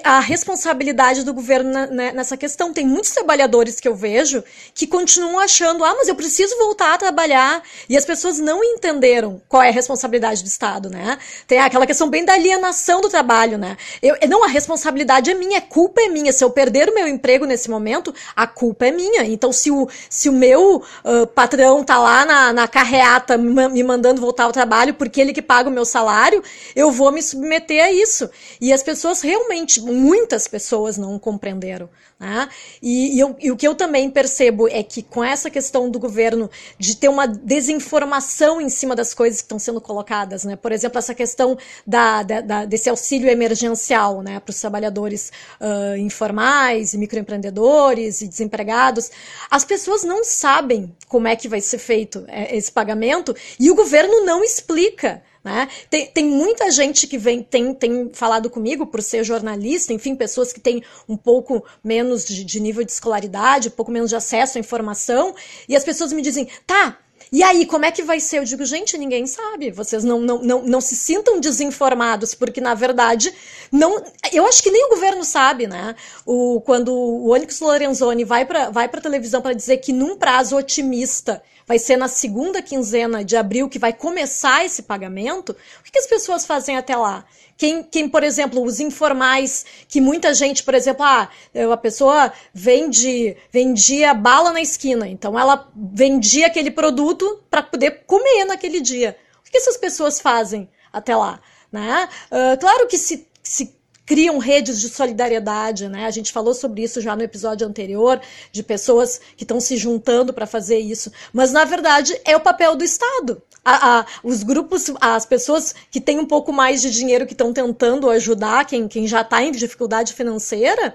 a 0.03 0.19
responsabilidade 0.19 1.23
do 1.23 1.33
governo 1.33 1.71
né, 1.87 2.11
nessa 2.11 2.35
questão. 2.37 2.73
Tem 2.73 2.85
muitos 2.85 3.11
trabalhadores 3.11 3.79
que 3.79 3.87
eu 3.87 3.95
vejo 3.95 4.43
que 4.73 4.87
continuam 4.87 5.39
achando, 5.39 5.83
ah, 5.83 5.95
mas 5.97 6.07
eu 6.07 6.15
preciso 6.15 6.57
voltar 6.57 6.93
a 6.93 6.97
trabalhar. 6.97 7.63
E 7.89 7.97
as 7.97 8.05
pessoas 8.05 8.39
não 8.39 8.63
entenderam 8.63 9.41
qual 9.47 9.63
é 9.63 9.69
a 9.69 9.71
responsabilidade 9.71 10.43
do 10.43 10.47
Estado, 10.47 10.89
né? 10.89 11.17
Tem 11.47 11.59
aquela 11.59 11.85
questão 11.87 12.09
bem 12.09 12.25
da 12.25 12.33
alienação 12.33 13.01
do 13.01 13.09
trabalho, 13.09 13.57
né? 13.57 13.77
Eu, 14.01 14.15
não, 14.27 14.43
a 14.43 14.47
responsabilidade 14.47 15.29
é 15.29 15.33
minha, 15.33 15.59
a 15.59 15.61
culpa 15.61 16.01
é 16.01 16.07
minha. 16.07 16.31
Se 16.31 16.43
eu 16.43 16.49
perder 16.49 16.89
o 16.89 16.95
meu 16.95 17.07
emprego 17.07 17.45
nesse 17.45 17.69
momento, 17.69 18.13
a 18.35 18.47
culpa 18.47 18.87
é 18.87 18.91
minha. 18.91 19.23
Então, 19.23 19.51
se 19.51 19.71
o, 19.71 19.87
se 20.09 20.29
o 20.29 20.33
meu 20.33 20.77
uh, 20.77 21.27
patrão 21.27 21.83
tá 21.83 21.97
lá 21.97 22.25
na, 22.25 22.53
na 22.53 22.67
carreata 22.67 23.37
me 23.37 23.83
mandando 23.83 24.21
voltar 24.21 24.45
ao 24.45 24.51
trabalho 24.51 24.93
porque 24.93 25.19
ele 25.21 25.33
que 25.33 25.41
paga 25.41 25.69
o 25.69 25.71
meu 25.71 25.85
salário, 25.85 26.43
eu 26.75 26.91
vou 26.91 27.11
me 27.11 27.21
submeter 27.21 27.83
a 27.83 27.91
isso. 27.91 28.29
E 28.59 28.71
as 28.73 28.83
pessoas 28.83 29.21
realmente 29.21 29.64
realmente 29.65 29.81
muitas 29.81 30.47
pessoas 30.47 30.97
não 30.97 31.17
compreenderam. 31.17 31.89
Né? 32.19 32.47
E, 32.81 33.15
e, 33.15 33.19
eu, 33.19 33.35
e, 33.41 33.51
o 33.51 33.57
que 33.57 33.67
eu 33.67 33.75
também 33.75 34.09
percebo 34.09 34.69
é 34.69 34.81
que 34.81 35.01
com 35.01 35.23
essa 35.23 35.49
questão 35.49 35.89
do 35.89 35.99
governo 35.99 36.49
de 36.77 36.95
ter 36.95 37.09
uma 37.09 37.27
desinformação 37.27 38.61
em 38.61 38.69
cima 38.69 38.95
das 38.95 39.13
coisas 39.13 39.41
que 39.41 39.45
estão 39.45 39.59
sendo 39.59 39.81
colocadas, 39.81 40.45
né? 40.45 40.55
por 40.55 40.71
exemplo, 40.71 40.97
essa 40.97 41.13
questão 41.13 41.57
da, 41.85 42.23
da, 42.23 42.41
da 42.41 42.65
desse 42.65 42.89
auxílio 42.89 43.29
emergencial 43.29 44.21
né? 44.21 44.39
para 44.39 44.51
os 44.51 44.59
trabalhadores 44.61 45.31
uh, 45.59 45.97
informais, 45.97 46.93
microempreendedores 46.93 48.21
e 48.21 48.27
desempregados, 48.27 49.11
as 49.49 49.65
pessoas 49.65 50.03
não 50.03 50.23
sabem 50.23 50.95
como 51.07 51.27
é 51.27 51.35
que 51.35 51.49
vai 51.49 51.59
ser 51.59 51.79
feito 51.79 52.23
é, 52.27 52.55
esse 52.55 52.71
pagamento 52.71 53.35
e 53.59 53.69
o 53.69 53.75
governo 53.75 54.23
não 54.23 54.43
explica. 54.43 55.21
Né? 55.45 55.67
Tem, 55.91 56.07
tem 56.07 56.25
muita 56.25 56.71
gente 56.71 57.05
que 57.05 57.19
vem, 57.19 57.43
tem, 57.43 57.71
tem 57.71 58.09
falado 58.11 58.49
comigo 58.49 58.87
por 58.87 58.99
ser 59.03 59.23
jornalista, 59.23 59.93
enfim, 59.93 60.15
pessoas 60.15 60.51
que 60.51 60.59
têm 60.59 60.81
um 61.07 61.15
pouco 61.15 61.63
menos 61.83 62.25
de, 62.25 62.43
de 62.43 62.59
nível 62.59 62.83
de 62.83 62.91
escolaridade, 62.91 63.67
um 63.67 63.71
pouco 63.71 63.91
menos 63.91 64.09
de 64.09 64.15
acesso 64.15 64.57
à 64.57 64.59
informação, 64.59 65.35
e 65.69 65.75
as 65.75 65.83
pessoas 65.83 66.11
me 66.11 66.23
dizem, 66.23 66.47
tá, 66.65 66.97
e 67.31 67.43
aí, 67.43 67.65
como 67.65 67.85
é 67.85 67.91
que 67.91 68.01
vai 68.01 68.19
ser? 68.19 68.39
Eu 68.39 68.43
digo, 68.43 68.65
gente, 68.65 68.97
ninguém 68.97 69.25
sabe. 69.27 69.71
Vocês 69.71 70.03
não, 70.03 70.19
não, 70.21 70.41
não, 70.41 70.61
não 70.63 70.79
se 70.79 70.95
sintam 70.95 71.39
desinformados, 71.39 72.35
porque, 72.35 72.61
na 72.61 72.73
verdade, 72.73 73.33
não. 73.71 74.03
Eu 74.31 74.45
acho 74.45 74.61
que 74.61 74.69
nem 74.69 74.85
o 74.85 74.89
governo 74.89 75.23
sabe, 75.23 75.65
né? 75.67 75.95
O, 76.25 76.61
quando 76.61 76.93
o 76.93 77.31
Onyx 77.31 77.59
Lorenzoni 77.59 78.23
vai 78.23 78.45
para 78.45 78.69
vai 78.69 78.85
a 78.85 79.01
televisão 79.01 79.41
para 79.41 79.53
dizer 79.53 79.77
que, 79.77 79.91
num 79.91 80.15
prazo 80.17 80.55
otimista, 80.55 81.41
vai 81.65 81.79
ser 81.79 81.97
na 81.97 82.07
segunda 82.07 82.61
quinzena 82.61 83.23
de 83.23 83.35
abril 83.35 83.67
que 83.67 83.79
vai 83.79 83.91
começar 83.91 84.65
esse 84.65 84.83
pagamento, 84.83 85.51
o 85.51 85.83
que, 85.83 85.91
que 85.91 85.99
as 85.99 86.07
pessoas 86.07 86.45
fazem 86.45 86.77
até 86.77 86.95
lá? 86.95 87.25
Quem, 87.57 87.83
quem, 87.83 88.09
por 88.09 88.23
exemplo, 88.23 88.61
os 88.61 88.79
informais, 88.79 89.65
que 89.87 90.01
muita 90.01 90.33
gente, 90.33 90.61
por 90.61 90.73
exemplo, 90.73 91.05
ah, 91.05 91.29
a 91.71 91.77
pessoa 91.77 92.31
vende, 92.53 93.37
vendia 93.49 94.13
bala 94.13 94.51
na 94.51 94.61
esquina, 94.61 95.07
então 95.07 95.39
ela 95.39 95.69
vendia 95.73 96.47
aquele 96.47 96.69
produto 96.69 97.43
para 97.49 97.63
poder 97.63 98.03
comer 98.05 98.45
naquele 98.45 98.81
dia. 98.81 99.17
O 99.47 99.49
que 99.49 99.57
essas 99.57 99.77
pessoas 99.77 100.19
fazem 100.19 100.69
até 100.91 101.15
lá? 101.15 101.39
Né? 101.71 102.09
Uh, 102.29 102.59
claro 102.59 102.87
que 102.87 102.97
se, 102.97 103.27
se 103.41 103.74
criam 104.05 104.37
redes 104.37 104.79
de 104.79 104.87
solidariedade, 104.87 105.89
né? 105.89 106.05
A 106.05 106.11
gente 106.11 106.31
falou 106.31 106.53
sobre 106.53 106.83
isso 106.83 107.01
já 107.01 107.15
no 107.15 107.23
episódio 107.23 107.67
anterior, 107.67 108.21
de 108.51 108.61
pessoas 108.61 109.19
que 109.35 109.43
estão 109.43 109.59
se 109.59 109.75
juntando 109.77 110.33
para 110.33 110.45
fazer 110.45 110.77
isso. 110.77 111.11
Mas, 111.33 111.51
na 111.51 111.65
verdade, 111.65 112.19
é 112.23 112.35
o 112.35 112.39
papel 112.39 112.75
do 112.75 112.83
Estado. 112.83 113.41
A, 113.63 113.99
a, 113.99 114.05
os 114.23 114.43
grupos, 114.43 114.91
as 115.01 115.25
pessoas 115.25 115.73
que 115.89 115.99
têm 115.99 116.19
um 116.19 116.25
pouco 116.25 116.53
mais 116.53 116.81
de 116.81 116.91
dinheiro 116.91 117.25
que 117.25 117.33
estão 117.33 117.51
tentando 117.51 118.09
ajudar 118.11 118.65
quem, 118.65 118.87
quem 118.87 119.07
já 119.07 119.21
está 119.21 119.41
em 119.41 119.51
dificuldade 119.51 120.13
financeira, 120.13 120.93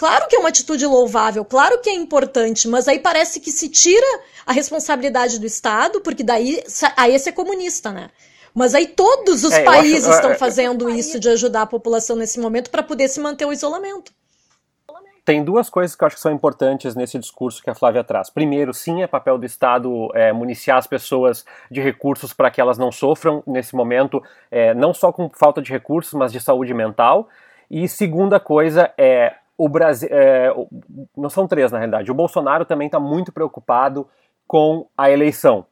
Claro 0.00 0.28
que 0.28 0.34
é 0.34 0.38
uma 0.38 0.48
atitude 0.48 0.86
louvável, 0.86 1.44
claro 1.44 1.78
que 1.78 1.90
é 1.90 1.92
importante, 1.92 2.66
mas 2.66 2.88
aí 2.88 2.98
parece 2.98 3.38
que 3.38 3.52
se 3.52 3.68
tira 3.68 4.20
a 4.46 4.52
responsabilidade 4.52 5.38
do 5.38 5.44
Estado, 5.44 6.00
porque 6.00 6.24
daí 6.24 6.64
aí 6.96 7.14
é 7.14 7.32
comunista, 7.32 7.92
né? 7.92 8.08
Mas 8.54 8.74
aí 8.74 8.86
todos 8.86 9.44
os 9.44 9.52
é, 9.52 9.62
países 9.62 10.06
acho, 10.06 10.16
estão 10.16 10.34
fazendo 10.34 10.88
isso 10.88 11.20
de 11.20 11.28
ajudar 11.28 11.62
a 11.62 11.66
população 11.66 12.16
nesse 12.16 12.40
momento 12.40 12.70
para 12.70 12.82
poder 12.82 13.08
se 13.08 13.20
manter 13.20 13.44
o 13.44 13.52
isolamento. 13.52 14.12
Tem 15.24 15.44
duas 15.44 15.70
coisas 15.70 15.94
que 15.94 16.02
eu 16.02 16.06
acho 16.06 16.16
que 16.16 16.22
são 16.22 16.32
importantes 16.32 16.94
nesse 16.96 17.18
discurso 17.18 17.62
que 17.62 17.70
a 17.70 17.74
Flávia 17.74 18.02
traz. 18.02 18.30
Primeiro, 18.30 18.72
sim, 18.72 19.02
é 19.02 19.06
papel 19.06 19.38
do 19.38 19.46
Estado 19.46 20.10
é, 20.14 20.32
municiar 20.32 20.78
as 20.78 20.86
pessoas 20.86 21.44
de 21.70 21.80
recursos 21.80 22.32
para 22.32 22.50
que 22.50 22.60
elas 22.60 22.78
não 22.78 22.90
sofram 22.90 23.42
nesse 23.46 23.76
momento, 23.76 24.22
é, 24.50 24.74
não 24.74 24.92
só 24.92 25.12
com 25.12 25.30
falta 25.30 25.62
de 25.62 25.70
recursos, 25.70 26.14
mas 26.14 26.32
de 26.32 26.40
saúde 26.40 26.74
mental. 26.74 27.28
E 27.70 27.86
segunda 27.86 28.40
coisa 28.40 28.92
é 28.98 29.34
o 29.56 29.68
Brasil. 29.68 30.08
É, 30.10 30.52
não 31.16 31.28
são 31.28 31.46
três, 31.46 31.70
na 31.70 31.78
realidade. 31.78 32.10
O 32.10 32.14
Bolsonaro 32.14 32.64
também 32.64 32.86
está 32.86 32.98
muito 32.98 33.30
preocupado 33.30 34.08
com 34.46 34.88
a 34.96 35.10
eleição. 35.10 35.66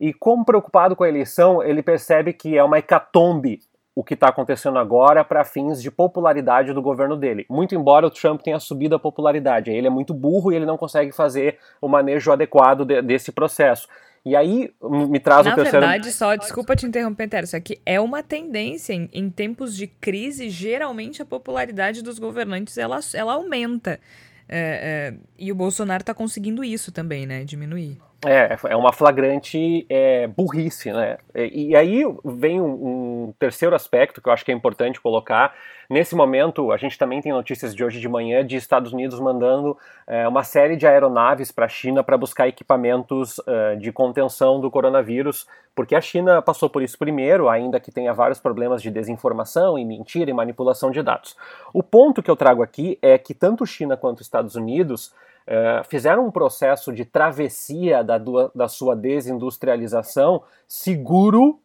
E 0.00 0.12
como 0.12 0.44
preocupado 0.44 0.96
com 0.96 1.04
a 1.04 1.08
eleição, 1.08 1.62
ele 1.62 1.82
percebe 1.82 2.32
que 2.32 2.56
é 2.56 2.64
uma 2.64 2.78
hecatombe 2.78 3.60
o 3.94 4.02
que 4.02 4.14
está 4.14 4.28
acontecendo 4.28 4.78
agora 4.78 5.24
para 5.24 5.44
fins 5.44 5.80
de 5.80 5.90
popularidade 5.90 6.72
do 6.72 6.82
governo 6.82 7.16
dele. 7.16 7.46
Muito 7.48 7.74
embora 7.74 8.06
o 8.06 8.10
Trump 8.10 8.42
tenha 8.42 8.58
subido 8.58 8.96
a 8.96 8.98
popularidade, 8.98 9.70
ele 9.70 9.86
é 9.86 9.90
muito 9.90 10.12
burro 10.12 10.52
e 10.52 10.56
ele 10.56 10.66
não 10.66 10.76
consegue 10.76 11.12
fazer 11.12 11.58
o 11.80 11.86
manejo 11.86 12.32
adequado 12.32 12.84
de, 12.84 13.00
desse 13.00 13.30
processo. 13.30 13.88
E 14.24 14.34
aí 14.34 14.72
me 14.82 15.20
traz 15.20 15.46
Na 15.46 15.52
o 15.52 15.54
terceiro. 15.54 15.86
Na 15.86 15.92
verdade, 15.92 16.12
só 16.12 16.34
desculpa 16.34 16.74
te 16.74 16.86
interromper, 16.86 17.28
Tero, 17.28 17.44
isso 17.44 17.56
aqui 17.56 17.78
é 17.84 18.00
uma 18.00 18.22
tendência 18.22 18.94
em, 18.94 19.08
em, 19.12 19.28
tempos 19.28 19.76
de 19.76 19.86
crise. 19.86 20.48
Geralmente 20.48 21.20
a 21.20 21.26
popularidade 21.26 22.02
dos 22.02 22.18
governantes 22.18 22.78
ela, 22.78 22.98
ela 23.12 23.34
aumenta. 23.34 24.00
É, 24.48 25.12
é, 25.12 25.14
e 25.38 25.52
o 25.52 25.54
Bolsonaro 25.54 26.02
está 26.02 26.14
conseguindo 26.14 26.64
isso 26.64 26.90
também, 26.90 27.26
né? 27.26 27.44
Diminuir. 27.44 27.98
É, 28.24 28.56
é 28.70 28.76
uma 28.76 28.92
flagrante 28.92 29.86
é, 29.88 30.26
burrice, 30.26 30.90
né? 30.90 31.18
E, 31.34 31.70
e 31.70 31.76
aí 31.76 32.02
vem 32.24 32.60
um, 32.60 33.26
um, 33.26 33.34
terceiro 33.38 33.76
aspecto 33.76 34.22
que 34.22 34.28
eu 34.28 34.32
acho 34.32 34.44
que 34.44 34.50
é 34.50 34.54
importante 34.54 35.00
colocar. 35.00 35.54
Nesse 35.90 36.14
momento, 36.14 36.72
a 36.72 36.78
gente 36.78 36.98
também 36.98 37.20
tem 37.20 37.30
notícias 37.30 37.74
de 37.74 37.84
hoje 37.84 38.00
de 38.00 38.08
manhã 38.08 38.44
de 38.44 38.56
Estados 38.56 38.92
Unidos 38.94 39.20
mandando 39.20 39.76
é, 40.06 40.26
uma 40.26 40.42
série 40.42 40.76
de 40.76 40.86
aeronaves 40.86 41.52
para 41.52 41.66
a 41.66 41.68
China 41.68 42.02
para 42.02 42.16
buscar 42.16 42.48
equipamentos 42.48 43.38
uh, 43.40 43.76
de 43.78 43.92
contenção 43.92 44.58
do 44.58 44.70
coronavírus, 44.70 45.46
porque 45.74 45.94
a 45.94 46.00
China 46.00 46.40
passou 46.40 46.70
por 46.70 46.82
isso 46.82 46.98
primeiro, 46.98 47.50
ainda 47.50 47.78
que 47.78 47.92
tenha 47.92 48.14
vários 48.14 48.40
problemas 48.40 48.80
de 48.80 48.90
desinformação 48.90 49.78
e 49.78 49.84
mentira 49.84 50.30
e 50.30 50.34
manipulação 50.34 50.90
de 50.90 51.02
dados. 51.02 51.36
O 51.74 51.82
ponto 51.82 52.22
que 52.22 52.30
eu 52.30 52.36
trago 52.36 52.62
aqui 52.62 52.98
é 53.02 53.18
que 53.18 53.34
tanto 53.34 53.66
China 53.66 53.94
quanto 53.94 54.22
Estados 54.22 54.56
Unidos 54.56 55.12
Uh, 55.46 55.84
fizeram 55.84 56.26
um 56.26 56.30
processo 56.30 56.92
de 56.92 57.04
travessia 57.04 58.02
da, 58.02 58.18
da 58.54 58.66
sua 58.66 58.96
desindustrialização 58.96 60.42
seguro 60.66 61.60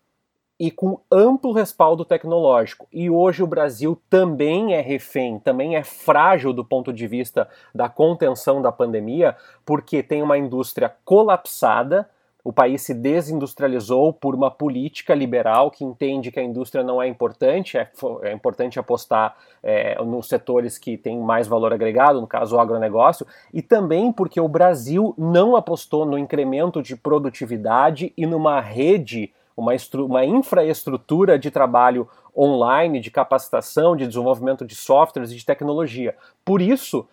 e 0.59 0.69
com 0.69 0.99
amplo 1.09 1.53
respaldo 1.53 2.03
tecnológico. 2.03 2.86
E 2.91 3.09
hoje 3.09 3.41
o 3.41 3.47
Brasil 3.47 3.99
também 4.09 4.73
é 4.73 4.82
refém, 4.82 5.39
também 5.39 5.77
é 5.77 5.84
frágil 5.84 6.51
do 6.51 6.65
ponto 6.65 6.91
de 6.91 7.07
vista 7.07 7.47
da 7.73 7.88
contenção 7.88 8.61
da 8.61 8.71
pandemia, 8.71 9.38
porque 9.65 10.03
tem 10.03 10.21
uma 10.21 10.38
indústria 10.38 10.93
colapsada, 11.05 12.09
o 12.43 12.53
país 12.53 12.81
se 12.81 12.93
desindustrializou 12.93 14.13
por 14.13 14.33
uma 14.33 14.49
política 14.49 15.13
liberal 15.13 15.69
que 15.69 15.83
entende 15.83 16.31
que 16.31 16.39
a 16.39 16.43
indústria 16.43 16.83
não 16.83 17.01
é 17.01 17.07
importante, 17.07 17.77
é, 17.77 17.89
é 18.23 18.31
importante 18.31 18.79
apostar 18.79 19.35
é, 19.61 20.01
nos 20.03 20.27
setores 20.27 20.77
que 20.77 20.97
têm 20.97 21.19
mais 21.19 21.47
valor 21.47 21.73
agregado, 21.73 22.21
no 22.21 22.27
caso 22.27 22.55
o 22.55 22.59
agronegócio, 22.59 23.27
e 23.53 23.61
também 23.61 24.11
porque 24.11 24.39
o 24.39 24.47
Brasil 24.47 25.13
não 25.17 25.55
apostou 25.55 26.05
no 26.05 26.17
incremento 26.17 26.81
de 26.81 26.95
produtividade 26.95 28.13
e 28.15 28.25
numa 28.25 28.61
rede, 28.61 29.33
uma, 29.55 29.73
uma 30.05 30.23
infraestrutura 30.23 31.37
de 31.37 31.51
trabalho 31.51 32.07
online, 32.35 33.01
de 33.01 33.11
capacitação, 33.11 33.97
de 33.97 34.07
desenvolvimento 34.07 34.65
de 34.65 34.75
softwares 34.75 35.31
e 35.31 35.35
de 35.35 35.45
tecnologia. 35.45 36.15
Por 36.45 36.61
isso, 36.61 37.05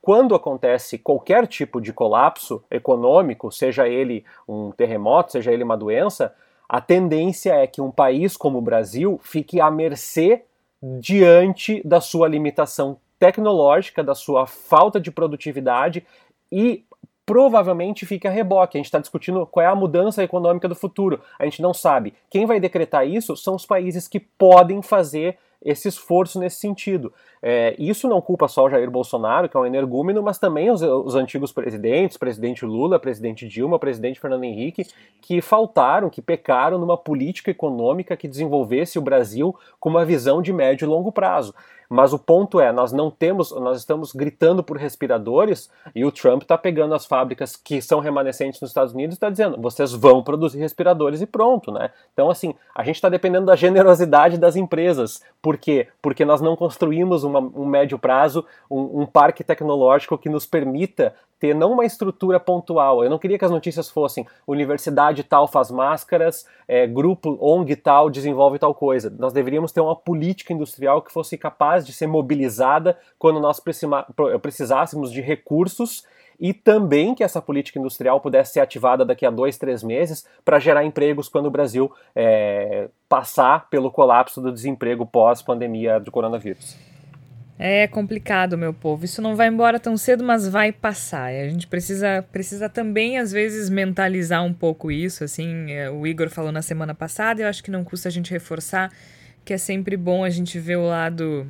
quando 0.00 0.34
acontece 0.34 0.98
qualquer 0.98 1.46
tipo 1.46 1.80
de 1.80 1.92
colapso 1.92 2.62
econômico, 2.70 3.50
seja 3.50 3.88
ele 3.88 4.24
um 4.48 4.70
terremoto, 4.70 5.32
seja 5.32 5.52
ele 5.52 5.64
uma 5.64 5.76
doença, 5.76 6.34
a 6.68 6.80
tendência 6.80 7.54
é 7.54 7.66
que 7.66 7.80
um 7.80 7.90
país 7.90 8.36
como 8.36 8.58
o 8.58 8.62
Brasil 8.62 9.20
fique 9.22 9.60
à 9.60 9.70
mercê 9.70 10.42
diante 10.82 11.86
da 11.86 12.00
sua 12.00 12.28
limitação 12.28 12.96
tecnológica, 13.18 14.02
da 14.02 14.14
sua 14.14 14.46
falta 14.46 15.00
de 15.00 15.10
produtividade 15.10 16.04
e 16.50 16.84
provavelmente 17.24 18.04
fique 18.04 18.26
a 18.26 18.30
reboque. 18.30 18.76
A 18.76 18.80
gente 18.80 18.86
está 18.86 18.98
discutindo 18.98 19.46
qual 19.46 19.64
é 19.64 19.68
a 19.68 19.74
mudança 19.74 20.22
econômica 20.22 20.68
do 20.68 20.74
futuro. 20.74 21.20
A 21.38 21.44
gente 21.44 21.62
não 21.62 21.72
sabe. 21.72 22.14
Quem 22.28 22.46
vai 22.46 22.58
decretar 22.58 23.06
isso 23.06 23.36
são 23.36 23.54
os 23.54 23.64
países 23.64 24.08
que 24.08 24.18
podem 24.18 24.82
fazer 24.82 25.38
esse 25.64 25.88
esforço 25.88 26.40
nesse 26.40 26.56
sentido. 26.56 27.12
É, 27.42 27.74
isso 27.76 28.06
não 28.06 28.20
culpa 28.20 28.46
só 28.46 28.66
o 28.66 28.70
Jair 28.70 28.88
Bolsonaro, 28.88 29.48
que 29.48 29.56
é 29.56 29.60
um 29.60 29.66
energúmeno, 29.66 30.22
mas 30.22 30.38
também 30.38 30.70
os, 30.70 30.80
os, 30.80 31.16
antigos 31.16 31.50
presidentes, 31.50 32.16
presidente 32.16 32.64
Lula, 32.64 33.00
presidente 33.00 33.48
Dilma, 33.48 33.80
presidente 33.80 34.20
Fernando 34.20 34.44
Henrique, 34.44 34.86
que 35.20 35.40
faltaram, 35.40 36.08
que 36.08 36.22
pecaram 36.22 36.78
numa 36.78 36.96
política 36.96 37.50
econômica 37.50 38.16
que 38.16 38.28
desenvolvesse 38.28 38.96
o 38.96 39.02
Brasil 39.02 39.56
com 39.80 39.88
uma 39.88 40.04
visão 40.04 40.40
de 40.40 40.52
médio 40.52 40.84
e 40.84 40.88
longo 40.88 41.10
prazo. 41.10 41.52
Mas 41.92 42.14
o 42.14 42.18
ponto 42.18 42.58
é, 42.58 42.72
nós 42.72 42.90
não 42.90 43.10
temos, 43.10 43.50
nós 43.50 43.76
estamos 43.76 44.12
gritando 44.12 44.62
por 44.62 44.78
respiradores 44.78 45.70
e 45.94 46.06
o 46.06 46.10
Trump 46.10 46.40
está 46.40 46.56
pegando 46.56 46.94
as 46.94 47.04
fábricas 47.04 47.54
que 47.54 47.82
são 47.82 48.00
remanescentes 48.00 48.62
nos 48.62 48.70
Estados 48.70 48.94
Unidos 48.94 49.14
e 49.14 49.16
está 49.16 49.28
dizendo, 49.28 49.60
vocês 49.60 49.92
vão 49.92 50.22
produzir 50.22 50.58
respiradores 50.58 51.20
e 51.20 51.26
pronto, 51.26 51.70
né? 51.70 51.90
Então, 52.14 52.30
assim, 52.30 52.54
a 52.74 52.82
gente 52.82 52.94
está 52.94 53.10
dependendo 53.10 53.44
da 53.44 53.56
generosidade 53.56 54.38
das 54.38 54.56
empresas. 54.56 55.22
Por 55.42 55.58
quê? 55.58 55.86
Porque 56.00 56.24
nós 56.24 56.40
não 56.40 56.56
construímos 56.56 57.24
uma, 57.32 57.40
um 57.40 57.66
médio 57.66 57.98
prazo, 57.98 58.44
um, 58.70 59.02
um 59.02 59.06
parque 59.06 59.42
tecnológico 59.42 60.18
que 60.18 60.28
nos 60.28 60.46
permita 60.46 61.14
ter 61.42 61.56
não 61.56 61.72
uma 61.72 61.84
estrutura 61.84 62.38
pontual. 62.38 63.02
Eu 63.02 63.10
não 63.10 63.18
queria 63.18 63.36
que 63.36 63.44
as 63.44 63.50
notícias 63.50 63.90
fossem 63.90 64.24
universidade 64.46 65.24
tal 65.24 65.48
faz 65.48 65.72
máscaras, 65.72 66.46
é, 66.68 66.86
grupo 66.86 67.36
ONG 67.40 67.74
tal 67.74 68.08
desenvolve 68.08 68.60
tal 68.60 68.72
coisa. 68.72 69.12
Nós 69.18 69.32
deveríamos 69.32 69.72
ter 69.72 69.80
uma 69.80 69.96
política 69.96 70.52
industrial 70.52 71.02
que 71.02 71.12
fosse 71.12 71.36
capaz 71.36 71.84
de 71.84 71.92
ser 71.92 72.06
mobilizada 72.06 72.96
quando 73.18 73.40
nós 73.40 73.60
precisássemos 74.40 75.10
de 75.10 75.20
recursos 75.20 76.04
e 76.38 76.54
também 76.54 77.14
que 77.14 77.24
essa 77.24 77.42
política 77.42 77.78
industrial 77.78 78.20
pudesse 78.20 78.52
ser 78.52 78.60
ativada 78.60 79.04
daqui 79.04 79.26
a 79.26 79.30
dois, 79.30 79.58
três 79.58 79.82
meses 79.82 80.24
para 80.44 80.58
gerar 80.58 80.84
empregos 80.84 81.28
quando 81.28 81.46
o 81.46 81.50
Brasil 81.50 81.92
é, 82.14 82.88
passar 83.08 83.68
pelo 83.68 83.90
colapso 83.90 84.40
do 84.40 84.52
desemprego 84.52 85.04
pós-pandemia 85.04 85.98
do 85.98 86.10
coronavírus. 86.12 86.91
É 87.58 87.86
complicado, 87.86 88.58
meu 88.58 88.72
povo. 88.72 89.04
Isso 89.04 89.22
não 89.22 89.36
vai 89.36 89.48
embora 89.48 89.78
tão 89.78 89.96
cedo, 89.96 90.24
mas 90.24 90.48
vai 90.48 90.72
passar. 90.72 91.26
A 91.26 91.48
gente 91.48 91.66
precisa, 91.66 92.24
precisa 92.32 92.68
também, 92.68 93.18
às 93.18 93.30
vezes, 93.30 93.68
mentalizar 93.68 94.42
um 94.44 94.52
pouco 94.52 94.90
isso. 94.90 95.22
Assim, 95.22 95.70
é, 95.70 95.90
o 95.90 96.06
Igor 96.06 96.28
falou 96.28 96.50
na 96.50 96.62
semana 96.62 96.94
passada, 96.94 97.42
eu 97.42 97.48
acho 97.48 97.62
que 97.62 97.70
não 97.70 97.84
custa 97.84 98.08
a 98.08 98.12
gente 98.12 98.30
reforçar 98.30 98.90
que 99.44 99.52
é 99.52 99.58
sempre 99.58 99.96
bom 99.96 100.24
a 100.24 100.30
gente 100.30 100.58
ver 100.58 100.76
o 100.76 100.86
lado 100.86 101.46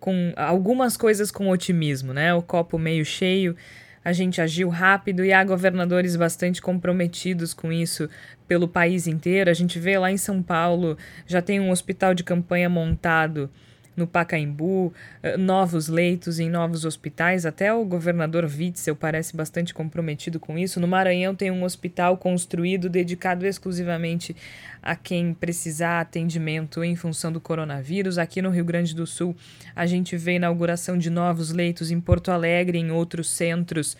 com 0.00 0.32
algumas 0.36 0.96
coisas 0.96 1.30
com 1.30 1.48
otimismo, 1.48 2.12
né? 2.12 2.34
O 2.34 2.42
copo 2.42 2.78
meio 2.78 3.04
cheio. 3.04 3.56
A 4.04 4.12
gente 4.12 4.40
agiu 4.40 4.68
rápido 4.68 5.24
e 5.24 5.32
há 5.32 5.44
governadores 5.44 6.16
bastante 6.16 6.62
comprometidos 6.62 7.52
com 7.52 7.72
isso 7.72 8.08
pelo 8.46 8.66
país 8.66 9.06
inteiro. 9.06 9.50
A 9.50 9.54
gente 9.54 9.78
vê 9.78 9.98
lá 9.98 10.10
em 10.10 10.16
São 10.16 10.42
Paulo, 10.42 10.96
já 11.26 11.42
tem 11.42 11.60
um 11.60 11.70
hospital 11.70 12.14
de 12.14 12.24
campanha 12.24 12.68
montado 12.68 13.50
no 13.98 14.06
Pacaembu, 14.06 14.92
eh, 15.22 15.36
novos 15.36 15.88
leitos 15.88 16.38
em 16.38 16.48
novos 16.48 16.84
hospitais. 16.84 17.44
Até 17.44 17.72
o 17.72 17.84
governador 17.84 18.44
Witzel 18.44 18.96
parece 18.96 19.36
bastante 19.36 19.74
comprometido 19.74 20.40
com 20.40 20.58
isso. 20.58 20.80
No 20.80 20.86
Maranhão 20.86 21.34
tem 21.34 21.50
um 21.50 21.64
hospital 21.64 22.16
construído 22.16 22.88
dedicado 22.88 23.44
exclusivamente 23.46 24.34
a 24.82 24.94
quem 24.94 25.34
precisar 25.34 26.00
atendimento 26.00 26.82
em 26.82 26.96
função 26.96 27.30
do 27.30 27.40
coronavírus. 27.40 28.16
Aqui 28.16 28.40
no 28.40 28.50
Rio 28.50 28.64
Grande 28.64 28.94
do 28.94 29.06
Sul, 29.06 29.36
a 29.74 29.84
gente 29.84 30.16
vê 30.16 30.32
a 30.32 30.34
inauguração 30.34 30.96
de 30.96 31.10
novos 31.10 31.50
leitos 31.50 31.90
em 31.90 32.00
Porto 32.00 32.30
Alegre, 32.30 32.78
em 32.78 32.90
outros 32.90 33.28
centros 33.30 33.94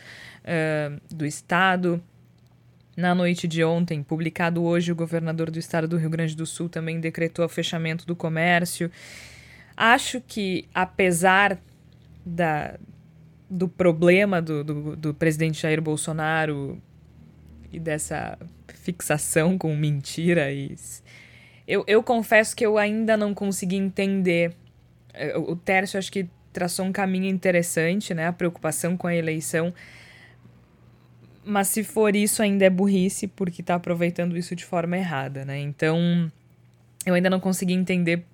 uh, 0.44 0.98
do 1.14 1.26
estado. 1.26 2.02
Na 2.96 3.14
noite 3.14 3.46
de 3.46 3.62
ontem, 3.62 4.02
publicado 4.02 4.64
hoje, 4.64 4.90
o 4.90 4.96
governador 4.96 5.52
do 5.52 5.58
estado 5.58 5.86
do 5.86 5.96
Rio 5.96 6.10
Grande 6.10 6.34
do 6.34 6.44
Sul 6.44 6.68
também 6.68 6.98
decretou 6.98 7.44
o 7.44 7.48
fechamento 7.48 8.04
do 8.04 8.16
comércio. 8.16 8.90
Acho 9.80 10.20
que, 10.20 10.68
apesar 10.74 11.56
da, 12.26 12.74
do 13.48 13.68
problema 13.68 14.42
do, 14.42 14.64
do, 14.64 14.96
do 14.96 15.14
presidente 15.14 15.62
Jair 15.62 15.80
Bolsonaro 15.80 16.82
e 17.72 17.78
dessa 17.78 18.36
fixação 18.74 19.56
com 19.56 19.76
mentira, 19.76 20.48
eu, 21.64 21.84
eu 21.86 22.02
confesso 22.02 22.56
que 22.56 22.66
eu 22.66 22.76
ainda 22.76 23.16
não 23.16 23.32
consegui 23.32 23.76
entender. 23.76 24.52
É, 25.14 25.38
o 25.38 25.54
Tércio 25.54 25.96
acho 25.96 26.10
que 26.10 26.28
traçou 26.52 26.84
um 26.84 26.90
caminho 26.90 27.26
interessante, 27.26 28.12
né? 28.12 28.26
A 28.26 28.32
preocupação 28.32 28.96
com 28.96 29.06
a 29.06 29.14
eleição. 29.14 29.72
Mas 31.44 31.68
se 31.68 31.84
for 31.84 32.16
isso, 32.16 32.42
ainda 32.42 32.64
é 32.64 32.70
burrice, 32.70 33.28
porque 33.28 33.60
está 33.60 33.76
aproveitando 33.76 34.36
isso 34.36 34.56
de 34.56 34.64
forma 34.64 34.98
errada, 34.98 35.44
né? 35.44 35.56
Então, 35.60 36.32
eu 37.06 37.14
ainda 37.14 37.30
não 37.30 37.38
consegui 37.38 37.74
entender 37.74 38.24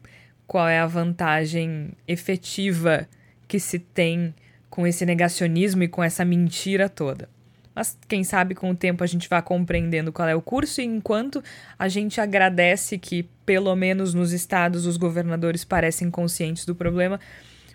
qual 0.47 0.69
é 0.69 0.79
a 0.79 0.87
vantagem 0.87 1.93
efetiva 2.07 3.09
que 3.49 3.59
se 3.59 3.79
tem 3.79 4.35
com 4.69 4.87
esse 4.87 5.07
negacionismo 5.07 5.83
e 5.83 5.89
com 5.89 6.03
essa 6.03 6.25
mentira 6.25 6.89
toda. 6.89 7.29
Mas 7.75 7.99
quem 8.09 8.23
sabe 8.23 8.55
com 8.55 8.71
o 8.71 8.75
tempo 8.75 9.03
a 9.03 9.07
gente 9.07 9.29
vai 9.29 9.43
compreendendo 9.43 10.13
qual 10.13 10.29
é 10.29 10.35
o 10.35 10.43
curso 10.43 10.81
e 10.81 10.85
enquanto 10.85 11.43
a 11.79 11.89
gente 11.89 12.21
agradece 12.21 12.99
que 12.99 13.25
pelo 13.45 13.75
menos 13.75 14.15
nos 14.15 14.33
estados 14.33 14.87
os 14.87 14.97
governadores 14.97 15.65
parecem 15.65 16.11
conscientes 16.11 16.65
do 16.65 16.75
problema, 16.75 17.19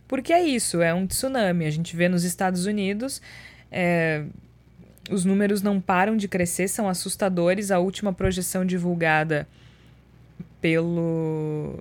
porque 0.07 0.31
é 0.31 0.41
isso, 0.41 0.81
é 0.81 0.93
um 0.93 1.05
tsunami. 1.05 1.65
A 1.65 1.69
gente 1.69 1.95
vê 1.95 2.07
nos 2.07 2.23
Estados 2.23 2.65
Unidos 2.65 3.21
é, 3.71 4.23
os 5.09 5.25
números 5.25 5.61
não 5.61 5.81
param 5.81 6.15
de 6.15 6.27
crescer, 6.27 6.67
são 6.67 6.87
assustadores. 6.87 7.71
A 7.71 7.79
última 7.79 8.13
projeção 8.13 8.65
divulgada 8.65 9.47
pelo 10.61 11.79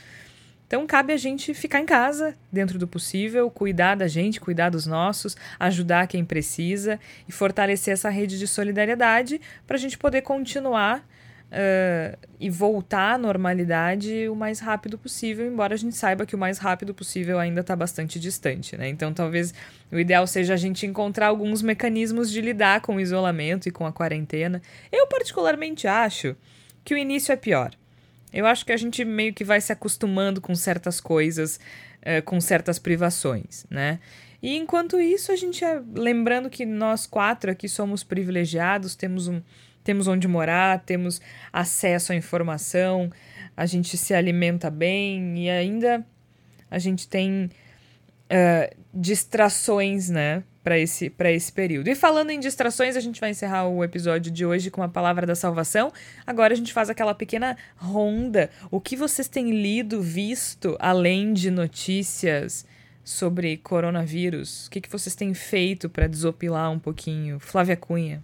Então, 0.65 0.85
cabe 0.85 1.13
a 1.13 1.17
gente 1.17 1.53
ficar 1.53 1.79
em 1.79 1.85
casa, 1.85 2.35
dentro 2.51 2.77
do 2.77 2.87
possível, 2.87 3.49
cuidar 3.49 3.95
da 3.95 4.07
gente, 4.07 4.39
cuidar 4.39 4.69
dos 4.69 4.85
nossos, 4.85 5.35
ajudar 5.59 6.07
quem 6.07 6.23
precisa 6.23 6.99
e 7.27 7.31
fortalecer 7.31 7.93
essa 7.93 8.09
rede 8.09 8.37
de 8.37 8.47
solidariedade 8.47 9.41
para 9.65 9.77
a 9.77 9.79
gente 9.79 9.97
poder 9.97 10.21
continuar 10.21 11.03
uh, 11.51 12.17
e 12.39 12.49
voltar 12.49 13.15
à 13.15 13.17
normalidade 13.17 14.27
o 14.29 14.35
mais 14.35 14.59
rápido 14.59 14.97
possível, 14.97 15.45
embora 15.45 15.73
a 15.73 15.77
gente 15.77 15.95
saiba 15.95 16.25
que 16.25 16.35
o 16.35 16.39
mais 16.39 16.57
rápido 16.57 16.93
possível 16.93 17.39
ainda 17.39 17.61
está 17.61 17.75
bastante 17.75 18.19
distante, 18.19 18.77
né? 18.77 18.87
Então 18.87 19.13
talvez 19.13 19.53
o 19.91 19.99
ideal 19.99 20.25
seja 20.25 20.53
a 20.53 20.57
gente 20.57 20.85
encontrar 20.85 21.27
alguns 21.27 21.61
mecanismos 21.61 22.31
de 22.31 22.41
lidar 22.41 22.81
com 22.81 22.95
o 22.95 22.99
isolamento 22.99 23.67
e 23.67 23.71
com 23.71 23.85
a 23.85 23.91
quarentena. 23.91 24.61
Eu 24.91 25.07
particularmente 25.07 25.87
acho 25.87 26.35
que 26.83 26.93
o 26.93 26.97
início 26.97 27.31
é 27.31 27.35
pior. 27.35 27.71
Eu 28.31 28.45
acho 28.45 28.63
que 28.65 28.71
a 28.71 28.77
gente 28.77 29.03
meio 29.03 29.33
que 29.33 29.43
vai 29.43 29.59
se 29.59 29.71
acostumando 29.71 30.39
com 30.39 30.53
certas 30.53 31.01
coisas 31.01 31.59
uh, 32.01 32.21
com 32.23 32.39
certas 32.39 32.79
privações, 32.79 33.65
né? 33.69 33.99
E 34.41 34.55
enquanto 34.55 34.99
isso, 35.01 35.33
a 35.33 35.35
gente 35.35 35.65
é, 35.65 35.81
lembrando 35.93 36.49
que 36.49 36.65
nós 36.65 37.05
quatro 37.05 37.51
aqui 37.51 37.67
somos 37.67 38.05
privilegiados, 38.05 38.95
temos 38.95 39.27
um 39.27 39.41
temos 39.89 40.07
onde 40.07 40.27
morar, 40.27 40.83
temos 40.85 41.19
acesso 41.51 42.11
à 42.11 42.15
informação, 42.15 43.09
a 43.57 43.65
gente 43.65 43.97
se 43.97 44.13
alimenta 44.13 44.69
bem 44.69 45.35
e 45.35 45.49
ainda 45.49 46.05
a 46.69 46.77
gente 46.77 47.07
tem 47.07 47.49
uh, 48.29 48.77
distrações, 48.93 50.07
né? 50.07 50.43
para 50.63 50.77
esse, 50.77 51.11
esse 51.19 51.51
período. 51.51 51.87
E 51.87 51.95
falando 51.95 52.29
em 52.29 52.39
distrações, 52.39 52.95
a 52.95 52.99
gente 52.99 53.19
vai 53.19 53.31
encerrar 53.31 53.67
o 53.67 53.83
episódio 53.83 54.31
de 54.31 54.45
hoje 54.45 54.69
com 54.69 54.83
a 54.83 54.87
palavra 54.87 55.25
da 55.25 55.33
salvação. 55.33 55.91
Agora 56.27 56.53
a 56.53 56.55
gente 56.55 56.71
faz 56.71 56.91
aquela 56.91 57.15
pequena 57.15 57.57
ronda. 57.75 58.51
O 58.69 58.79
que 58.79 58.95
vocês 58.95 59.27
têm 59.27 59.49
lido, 59.49 60.03
visto, 60.03 60.77
além 60.79 61.33
de 61.33 61.49
notícias 61.49 62.63
sobre 63.03 63.57
coronavírus? 63.57 64.67
O 64.67 64.69
que, 64.69 64.81
que 64.81 64.91
vocês 64.91 65.15
têm 65.15 65.33
feito 65.33 65.89
para 65.89 66.05
desopilar 66.05 66.69
um 66.69 66.77
pouquinho? 66.77 67.39
Flávia 67.39 67.75
Cunha. 67.75 68.23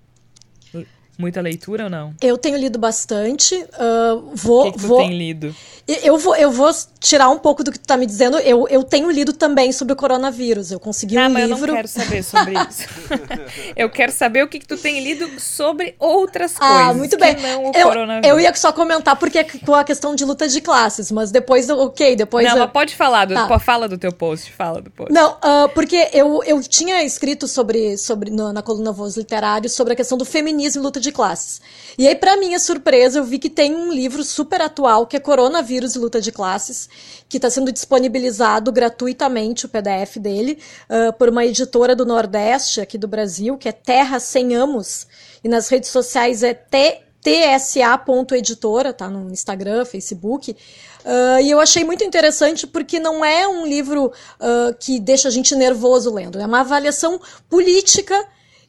Muita 1.17 1.41
leitura 1.41 1.85
ou 1.85 1.89
não? 1.89 2.13
Eu 2.21 2.37
tenho 2.37 2.57
lido 2.57 2.77
bastante. 2.77 3.55
Uh, 3.55 4.31
vou, 4.33 4.67
o 4.67 4.71
que, 4.71 4.79
que 4.79 4.85
vou... 4.85 4.97
tem 4.97 5.17
lido? 5.17 5.55
Eu 5.87 6.17
vou, 6.17 6.35
eu 6.35 6.51
vou 6.51 6.71
tirar 6.99 7.29
um 7.29 7.37
pouco 7.37 7.63
do 7.63 7.71
que 7.71 7.77
tu 7.77 7.85
tá 7.85 7.95
me 7.95 8.07
dizendo. 8.07 8.39
Eu, 8.39 8.67
eu 8.67 8.83
tenho 8.83 9.09
lido 9.11 9.31
também 9.33 9.71
sobre 9.71 9.93
o 9.93 9.95
coronavírus. 9.95 10.71
Eu 10.71 10.79
consegui 10.79 11.15
ah, 11.15 11.27
um 11.27 11.29
mas 11.29 11.47
livro. 11.47 11.63
Eu 11.63 11.67
não 11.67 11.75
quero 11.75 11.87
saber 11.87 12.23
sobre 12.23 12.53
isso. 12.53 12.87
eu 13.77 13.89
quero 13.89 14.11
saber 14.11 14.43
o 14.43 14.47
que, 14.47 14.57
que 14.57 14.67
tu 14.67 14.77
tem 14.77 14.99
lido 14.99 15.39
sobre 15.39 15.95
outras 15.99 16.55
ah, 16.55 16.59
coisas. 16.59 16.87
Ah, 16.87 16.93
muito 16.93 17.17
bem. 17.19 17.35
não 17.39 17.65
o 17.65 17.71
eu, 17.75 17.87
coronavírus. 17.87 18.27
eu 18.27 18.39
ia 18.39 18.53
só 18.55 18.71
comentar 18.71 19.15
porque 19.15 19.37
é 19.37 19.43
com 19.43 19.75
a 19.75 19.83
questão 19.83 20.15
de 20.15 20.25
luta 20.25 20.47
de 20.47 20.59
classes, 20.59 21.11
mas 21.11 21.29
depois, 21.29 21.69
ok, 21.69 22.15
depois. 22.15 22.45
Não, 22.47 22.53
eu... 22.53 22.59
mas 22.63 22.71
pode 22.71 22.95
falar, 22.95 23.25
do, 23.25 23.35
tá. 23.35 23.59
fala 23.59 23.87
do 23.87 23.97
teu 23.97 24.11
post, 24.11 24.51
fala 24.51 24.81
do 24.81 24.89
post. 24.89 25.13
Não, 25.13 25.33
uh, 25.33 25.69
porque 25.75 26.09
eu, 26.13 26.43
eu 26.45 26.59
tinha 26.63 27.03
escrito 27.03 27.47
sobre, 27.47 27.95
sobre 27.97 28.31
na, 28.31 28.51
na 28.51 28.63
coluna 28.63 28.91
Voz 28.91 29.15
Literários 29.15 29.73
sobre 29.73 29.93
a 29.93 29.95
questão 29.95 30.17
do 30.17 30.25
feminismo 30.25 30.81
e 30.81 30.83
luta 30.83 30.99
de 30.99 31.04
classes. 31.11 31.61
E 31.97 32.07
aí, 32.07 32.15
para 32.15 32.37
minha 32.37 32.59
surpresa, 32.59 33.19
eu 33.19 33.23
vi 33.23 33.39
que 33.39 33.49
tem 33.49 33.73
um 33.75 33.91
livro 33.91 34.23
super 34.23 34.61
atual 34.61 35.07
que 35.07 35.15
é 35.15 35.19
Coronavírus 35.19 35.95
e 35.95 35.99
Luta 35.99 36.19
de 36.19 36.31
Classes, 36.31 36.89
que 37.29 37.37
está 37.37 37.49
sendo 37.49 37.71
disponibilizado 37.71 38.71
gratuitamente, 38.71 39.65
o 39.65 39.69
PDF 39.69 40.17
dele, 40.17 40.59
uh, 40.89 41.13
por 41.13 41.29
uma 41.29 41.45
editora 41.45 41.95
do 41.95 42.05
Nordeste, 42.05 42.81
aqui 42.81 42.97
do 42.97 43.07
Brasil, 43.07 43.57
que 43.57 43.69
é 43.69 43.71
Terra 43.71 44.19
Sem 44.19 44.55
Amos. 44.55 45.07
E 45.43 45.47
nas 45.47 45.69
redes 45.69 45.89
sociais 45.89 46.43
é 46.43 46.53
T 46.53 47.05
tsa.editora, 47.25 48.93
tá 48.93 49.09
no 49.09 49.31
Instagram, 49.31 49.83
Facebook. 49.83 50.51
Uh, 50.51 51.41
e 51.41 51.49
eu 51.49 51.59
achei 51.59 51.83
muito 51.83 52.03
interessante 52.03 52.67
porque 52.67 52.99
não 52.99 53.25
é 53.25 53.47
um 53.47 53.65
livro 53.65 54.07
uh, 54.07 54.75
que 54.79 54.99
deixa 54.99 55.27
a 55.27 55.31
gente 55.31 55.55
nervoso 55.55 56.13
lendo, 56.13 56.39
é 56.39 56.45
uma 56.45 56.61
avaliação 56.61 57.19
política 57.49 58.15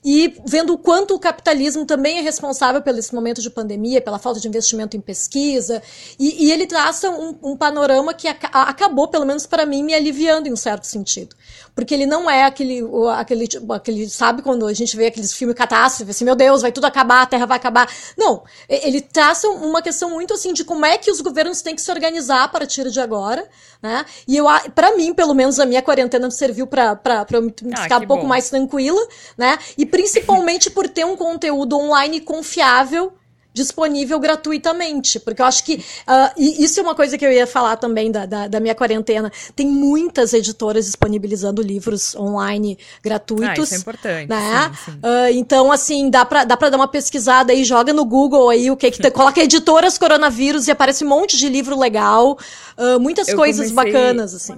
e 0.09 0.41
vendo 0.47 0.73
o 0.73 0.79
quanto 0.79 1.17
o 1.17 1.19
capitalismo 1.19 1.85
também 1.85 2.19
é 2.19 2.21
responsável 2.21 2.81
pelo 2.81 2.97
esse 2.97 3.13
momento 3.13 3.43
de 3.43 3.51
pandemia, 3.51 4.01
pela 4.01 4.21
falta 4.21 4.39
de 4.39 4.47
investimento 4.47 4.97
em 4.97 5.01
pesquisa, 5.01 5.83
e, 6.17 6.45
e 6.47 6.53
ele 6.53 6.65
traça 6.65 7.11
um, 7.11 7.37
um 7.43 7.57
panorama 7.57 8.15
que 8.15 8.29
a, 8.29 8.37
acabou, 8.53 9.09
pelo 9.09 9.27
menos 9.27 9.47
para 9.47 9.67
mim, 9.67 9.83
me 9.83 9.93
aliviando 9.93 10.47
em 10.47 10.53
um 10.53 10.57
certo 10.57 10.87
sentido. 10.87 11.35
Porque 11.77 11.93
ele 11.93 12.07
não 12.07 12.29
é 12.29 12.45
aquele, 12.45 12.81
aquele, 13.19 13.47
tipo, 13.47 13.71
aquele, 13.71 14.09
sabe 14.09 14.41
quando 14.41 14.67
a 14.67 14.73
gente 14.73 14.97
vê 14.97 15.09
aqueles 15.09 15.35
filmes 15.35 15.55
catástrofes, 15.55 16.17
assim, 16.17 16.25
meu 16.25 16.35
Deus, 16.35 16.63
vai 16.63 16.73
tudo 16.73 16.87
acabar, 16.87 17.21
a 17.21 17.27
Terra 17.27 17.45
vai 17.45 17.59
acabar. 17.59 17.87
Não, 18.17 18.43
ele 18.67 19.03
traça 19.03 19.47
uma 19.47 19.83
questão 19.83 20.09
muito 20.09 20.33
assim 20.33 20.55
de 20.55 20.65
como 20.65 20.87
é 20.87 20.97
que 20.97 21.11
os 21.11 21.21
governos 21.21 21.61
têm 21.61 21.75
que 21.75 21.83
se 21.83 21.91
organizar 21.91 22.45
a 22.45 22.49
partir 22.49 22.91
de 22.91 22.99
agora, 22.99 23.47
né? 23.83 24.07
E 24.27 24.39
eu, 24.39 24.47
para 24.75 24.97
mim, 24.97 25.13
pelo 25.13 25.35
menos 25.35 25.61
a 25.61 25.67
minha 25.67 25.83
quarentena 25.83 26.31
serviu 26.31 26.67
para 26.67 26.99
eu 27.31 27.53
ah, 27.75 27.83
ficar 27.83 27.99
um 27.99 28.07
pouco 28.07 28.23
bom. 28.23 28.29
mais 28.29 28.49
tranquila, 28.49 29.07
né? 29.37 29.59
E 29.77 29.85
principalmente 29.85 30.71
por 30.71 30.89
ter 30.89 31.05
um 31.05 31.15
conteúdo 31.15 31.77
online 31.77 32.23
confiável 32.23 33.13
disponível 33.57 34.21
gratuitamente. 34.21 35.19
Porque 35.19 35.41
eu 35.41 35.47
acho 35.47 35.65
que. 35.65 35.77
Uh, 35.77 36.31
e 36.37 36.63
isso 36.63 36.79
é 36.79 36.83
uma 36.83 36.95
coisa 36.95 37.17
que 37.17 37.25
eu 37.25 37.33
ia 37.33 37.47
falar 37.47 37.77
também 37.77 38.13
da, 38.13 38.27
da, 38.27 38.47
da, 38.47 38.61
minha 38.61 38.75
quarentena. 38.75 39.33
Tem 39.55 39.67
muitas 39.67 40.35
editoras 40.35 40.85
disponibilizando 40.85 41.63
livros 41.63 42.15
online 42.15 42.79
gratuitos. 43.03 43.49
Ah, 43.49 43.63
isso 43.63 43.75
é 43.75 43.79
importante. 43.79 44.29
Né? 44.29 44.73
Sim, 44.85 44.93
sim. 44.93 44.99
Uh, 44.99 45.33
então, 45.33 45.73
assim, 45.73 46.11
dá 46.11 46.25
pra, 46.27 46.45
dá 46.45 46.57
pra 46.57 46.69
dar 46.69 46.77
uma 46.77 46.87
pesquisada 46.89 47.53
aí, 47.53 47.65
joga 47.65 47.95
no 47.95 48.05
Google 48.05 48.51
aí 48.51 48.71
o 48.71 48.77
que 48.77 48.91
que 48.91 49.01
tem. 49.01 49.11
Coloca 49.17 49.41
editoras 49.41 49.97
coronavírus 49.97 50.69
e 50.69 50.71
aparece 50.71 51.03
um 51.05 51.09
monte 51.09 51.39
de 51.39 51.49
livro 51.49 51.79
legal. 51.79 52.39
Uh, 52.77 53.01
muitas 53.01 53.29
eu 53.29 53.37
coisas 53.37 53.71
comecei... 53.73 53.93
bacanas, 53.93 54.35
assim. 54.35 54.55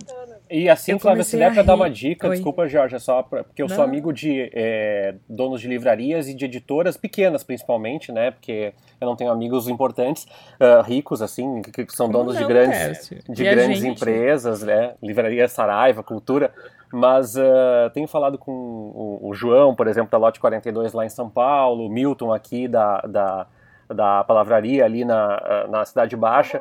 E 0.51 0.69
assim, 0.69 0.99
Flávia, 0.99 1.23
se 1.25 1.37
der 1.37 1.53
para 1.53 1.63
dar 1.63 1.75
uma 1.75 1.91
dica, 1.91 2.29
Oi. 2.29 2.37
desculpa, 2.37 2.67
Jorge, 2.67 2.97
é 2.97 2.99
só 2.99 3.23
pra, 3.23 3.45
porque 3.45 3.63
eu 3.63 3.69
Não. 3.69 3.75
sou 3.75 3.85
amigo 3.85 4.13
de 4.13 4.51
é, 4.55 5.15
donos 5.29 5.61
de 5.61 5.69
livrarias 5.69 6.29
e 6.29 6.35
de 6.35 6.45
editoras 6.45 6.97
pequenas, 6.97 7.43
principalmente, 7.43 8.11
né? 8.11 8.31
Porque 8.31 8.73
eu 9.01 9.07
não 9.07 9.15
tenho 9.15 9.31
amigos 9.31 9.69
importantes, 9.69 10.27
uh, 10.61 10.83
ricos, 10.83 11.21
assim, 11.21 11.63
que, 11.63 11.85
que 11.85 11.93
são 11.95 12.09
donos 12.09 12.35
não, 12.35 12.43
de 12.43 12.49
grandes, 12.49 13.11
de 13.29 13.45
grandes 13.45 13.85
empresas, 13.85 14.63
né? 14.63 14.95
Livraria 15.03 15.47
Saraiva, 15.49 16.03
Cultura. 16.03 16.53
Mas 16.91 17.37
uh, 17.37 17.91
tenho 17.93 18.09
falado 18.09 18.39
com 18.39 18.51
o, 18.51 19.29
o, 19.29 19.35
João, 19.35 19.75
por 19.75 19.87
exemplo, 19.87 20.11
da 20.11 20.17
Lote 20.17 20.41
42 20.41 20.95
lá 20.95 21.05
em 21.05 21.11
São 21.11 21.29
Paulo, 21.29 21.87
o 21.87 21.91
Milton 21.91 22.33
aqui 22.33 22.67
da, 22.67 23.01
da, 23.03 23.47
da 23.89 24.25
palavraria 24.25 24.87
ali 24.87 25.05
na, 25.05 25.67
na 25.69 25.85
Cidade 25.85 26.17
Baixa 26.17 26.59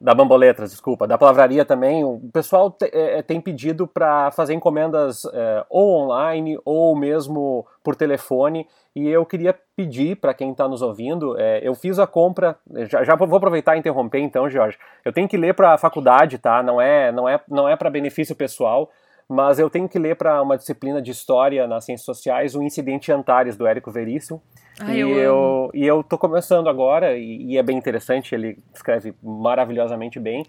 da 0.00 0.14
Bamboletras, 0.14 0.70
desculpa, 0.70 1.06
da 1.06 1.18
palavraria 1.18 1.64
também, 1.64 2.04
o 2.04 2.20
pessoal 2.32 2.70
te, 2.70 2.84
é, 2.92 3.18
é 3.18 3.22
tem 3.22 3.40
pedido 3.40 3.86
para 3.86 4.30
fazer 4.30 4.54
encomendas 4.54 5.24
é, 5.32 5.64
ou 5.68 6.02
online 6.02 6.58
ou 6.64 6.94
mesmo 6.96 7.66
por 7.82 7.96
telefone. 7.96 8.66
E 8.94 9.08
eu 9.08 9.26
queria 9.26 9.54
pedir 9.76 10.16
para 10.16 10.34
quem 10.34 10.52
está 10.52 10.68
nos 10.68 10.82
ouvindo, 10.82 11.38
é, 11.38 11.60
eu 11.62 11.74
fiz 11.74 11.98
a 11.98 12.06
compra, 12.06 12.56
já, 12.90 13.02
já, 13.02 13.14
vou 13.16 13.36
aproveitar 13.36 13.76
e 13.76 13.78
interromper 13.78 14.20
então, 14.20 14.48
Jorge. 14.48 14.78
Eu 15.04 15.12
tenho 15.12 15.28
que 15.28 15.36
ler 15.36 15.54
para 15.54 15.74
a 15.74 15.78
faculdade, 15.78 16.38
tá? 16.38 16.62
Não 16.62 16.80
é, 16.80 17.12
não 17.12 17.28
é, 17.28 17.40
não 17.48 17.68
é 17.68 17.76
para 17.76 17.90
benefício 17.90 18.34
pessoal 18.34 18.90
mas 19.28 19.58
eu 19.58 19.68
tenho 19.68 19.86
que 19.86 19.98
ler 19.98 20.16
para 20.16 20.40
uma 20.40 20.56
disciplina 20.56 21.02
de 21.02 21.10
história 21.10 21.66
nas 21.66 21.84
ciências 21.84 22.06
sociais 22.06 22.54
o 22.54 22.62
Incidente 22.62 23.12
Antares 23.12 23.56
do 23.56 23.66
Érico 23.66 23.90
Veríssimo. 23.90 24.42
Ai, 24.80 24.96
e, 24.96 25.00
eu, 25.00 25.10
eu 25.16 25.70
e 25.74 25.86
eu 25.86 26.02
tô 26.02 26.16
começando 26.16 26.68
agora 26.68 27.16
e, 27.16 27.52
e, 27.52 27.58
é 27.58 27.62
bem 27.62 27.76
interessante, 27.76 28.34
ele 28.34 28.58
escreve 28.74 29.14
maravilhosamente 29.22 30.20
bem. 30.20 30.44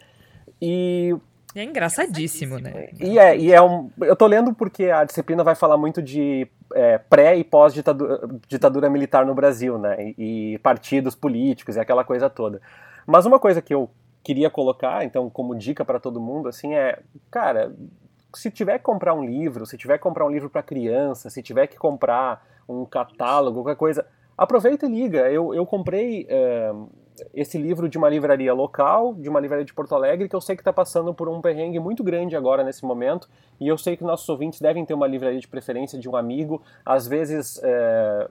E 0.62 1.16
é 1.56 1.64
engraçadíssimo, 1.64 2.60
né? 2.60 2.90
E 3.00 3.18
é, 3.18 3.38
e 3.38 3.52
é 3.52 3.62
um, 3.62 3.90
eu 4.02 4.16
tô 4.16 4.28
lendo 4.28 4.54
porque 4.54 4.86
a 4.86 5.04
disciplina 5.04 5.44
vai 5.44 5.56
falar 5.56 5.78
muito 5.78 6.02
de 6.02 6.48
é, 6.74 6.98
pré 6.98 7.36
e 7.38 7.44
pós 7.44 7.74
ditadura, 7.74 8.22
ditadura 8.48 8.90
militar 8.90 9.26
no 9.26 9.34
Brasil, 9.34 9.78
né? 9.78 10.14
E, 10.18 10.54
e 10.54 10.58
partidos 10.60 11.16
políticos 11.16 11.76
e 11.76 11.80
aquela 11.80 12.04
coisa 12.04 12.30
toda. 12.30 12.62
Mas 13.08 13.26
uma 13.26 13.40
coisa 13.40 13.62
que 13.62 13.74
eu 13.74 13.90
queria 14.24 14.50
colocar, 14.50 15.04
então, 15.04 15.30
como 15.30 15.56
dica 15.56 15.84
para 15.84 16.00
todo 16.00 16.20
mundo, 16.20 16.50
assim, 16.50 16.76
é, 16.76 17.00
cara, 17.32 17.74
se 18.34 18.52
tiver 18.52 18.78
que 18.78 18.84
comprar 18.84 19.14
um 19.14 19.26
livro, 19.26 19.66
se 19.66 19.78
tiver 19.78 19.98
que 19.98 20.04
comprar 20.04 20.26
um 20.26 20.30
livro 20.30 20.50
para 20.50 20.62
criança, 20.62 21.30
se 21.30 21.42
tiver 21.42 21.66
que 21.68 21.78
comprar 21.78 22.46
um 22.68 22.86
catálogo, 22.86 23.64
qualquer 23.64 23.78
coisa, 23.78 24.06
aproveita 24.40 24.86
e 24.86 24.90
liga. 24.90 25.30
Eu, 25.30 25.54
eu 25.54 25.66
comprei 25.66 26.24
uh, 26.24 26.90
esse 27.34 27.58
livro 27.58 27.90
de 27.90 27.98
uma 27.98 28.10
livraria 28.10 28.54
local, 28.54 29.14
de 29.14 29.28
uma 29.28 29.40
livraria 29.40 29.66
de 29.66 29.74
Porto 29.74 29.94
Alegre, 29.94 30.30
que 30.30 30.36
eu 30.36 30.42
sei 30.42 30.56
que 30.56 30.62
está 30.62 30.72
passando 30.72 31.14
por 31.14 31.28
um 31.28 31.42
perrengue 31.42 31.80
muito 31.80 32.04
grande 32.04 32.36
agora 32.36 32.64
nesse 32.64 32.86
momento, 32.86 33.30
e 33.60 33.68
eu 33.68 33.78
sei 33.78 33.98
que 33.98 34.04
nossos 34.04 34.28
ouvintes 34.30 34.62
devem 34.62 34.86
ter 34.86 34.94
uma 34.94 35.06
livraria 35.06 35.40
de 35.40 35.48
preferência 35.48 36.00
de 36.00 36.08
um 36.08 36.16
amigo, 36.16 36.62
às 36.86 37.06
vezes. 37.08 37.58
Uh, 37.58 38.30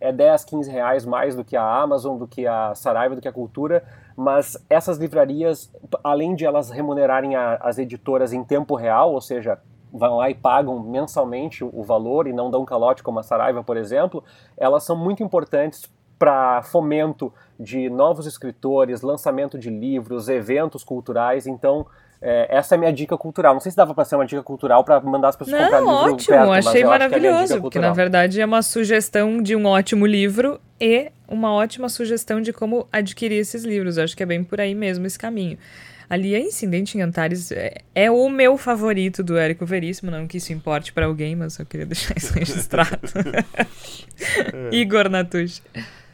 é 0.00 0.10
10, 0.10 0.44
15 0.44 0.70
reais 0.70 1.04
mais 1.04 1.36
do 1.36 1.44
que 1.44 1.54
a 1.54 1.62
Amazon, 1.62 2.16
do 2.16 2.26
que 2.26 2.46
a 2.46 2.74
Saraiva, 2.74 3.14
do 3.14 3.20
que 3.20 3.28
a 3.28 3.32
Cultura, 3.32 3.84
mas 4.16 4.56
essas 4.70 4.96
livrarias, 4.96 5.70
além 6.02 6.34
de 6.34 6.46
elas 6.46 6.70
remunerarem 6.70 7.36
a, 7.36 7.56
as 7.56 7.78
editoras 7.78 8.32
em 8.32 8.42
tempo 8.42 8.74
real, 8.74 9.12
ou 9.12 9.20
seja, 9.20 9.58
vão 9.92 10.16
lá 10.16 10.30
e 10.30 10.34
pagam 10.34 10.78
mensalmente 10.80 11.64
o 11.64 11.82
valor 11.82 12.26
e 12.26 12.32
não 12.32 12.50
dão 12.50 12.64
calote 12.64 13.02
como 13.02 13.18
a 13.18 13.22
Saraiva, 13.22 13.62
por 13.62 13.76
exemplo, 13.76 14.22
elas 14.56 14.84
são 14.84 14.96
muito 14.96 15.22
importantes 15.22 15.88
para 16.18 16.62
fomento 16.62 17.32
de 17.58 17.88
novos 17.88 18.26
escritores, 18.26 19.02
lançamento 19.02 19.58
de 19.58 19.70
livros, 19.70 20.28
eventos 20.28 20.82
culturais, 20.82 21.46
então 21.46 21.86
é, 22.20 22.48
essa 22.50 22.74
é 22.74 22.76
a 22.76 22.78
minha 22.78 22.92
dica 22.92 23.16
cultural. 23.16 23.54
Não 23.54 23.60
sei 23.60 23.70
se 23.70 23.76
dava 23.76 23.94
para 23.94 24.04
ser 24.04 24.16
uma 24.16 24.26
dica 24.26 24.42
cultural 24.42 24.82
para 24.82 25.00
mandar 25.00 25.28
as 25.28 25.36
pessoas 25.36 25.62
comprar 25.62 25.78
livro 25.78 25.94
ótimo, 25.94 26.36
perto, 26.36 26.52
achei 26.52 26.82
é 26.82 26.86
maravilhoso, 26.86 27.54
é 27.54 27.60
porque 27.60 27.78
na 27.78 27.92
verdade 27.92 28.40
é 28.40 28.44
uma 28.44 28.62
sugestão 28.62 29.40
de 29.40 29.54
um 29.54 29.66
ótimo 29.66 30.04
livro 30.04 30.60
e 30.80 31.12
uma 31.28 31.52
ótima 31.52 31.88
sugestão 31.88 32.40
de 32.40 32.52
como 32.52 32.88
adquirir 32.92 33.38
esses 33.38 33.64
livros. 33.64 33.96
Eu 33.96 34.04
acho 34.04 34.16
que 34.16 34.22
é 34.22 34.26
bem 34.26 34.42
por 34.42 34.60
aí 34.60 34.74
mesmo 34.74 35.06
esse 35.06 35.18
caminho. 35.18 35.58
Ali, 36.10 36.34
a 36.34 36.40
Incidente 36.40 36.96
em 36.96 37.02
Antares 37.02 37.52
é, 37.52 37.82
é, 37.94 38.10
o 38.10 38.30
meu 38.30 38.56
favorito 38.56 39.22
do 39.22 39.36
Érico 39.36 39.66
Veríssimo, 39.66 40.10
não 40.10 40.26
que 40.26 40.38
isso 40.38 40.52
importe 40.54 40.90
para 40.90 41.04
alguém, 41.04 41.36
mas 41.36 41.58
eu 41.58 41.66
queria 41.66 41.84
deixar 41.86 42.16
isso 42.16 42.32
registrado. 42.32 42.98
é. 44.72 44.74
Igor 44.74 45.10
Natush. 45.10 45.62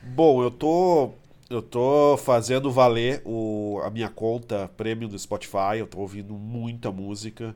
Bom, 0.02 0.42
eu 0.42 0.50
tô 0.50 1.10
Eu 1.48 1.62
tô 1.62 2.16
fazendo 2.16 2.72
valer 2.72 3.22
o, 3.24 3.80
a 3.84 3.90
minha 3.90 4.08
conta 4.08 4.68
premium 4.76 5.08
do 5.08 5.18
Spotify, 5.18 5.78
eu 5.78 5.86
tô 5.86 6.00
ouvindo 6.00 6.34
muita 6.34 6.90
música. 6.90 7.54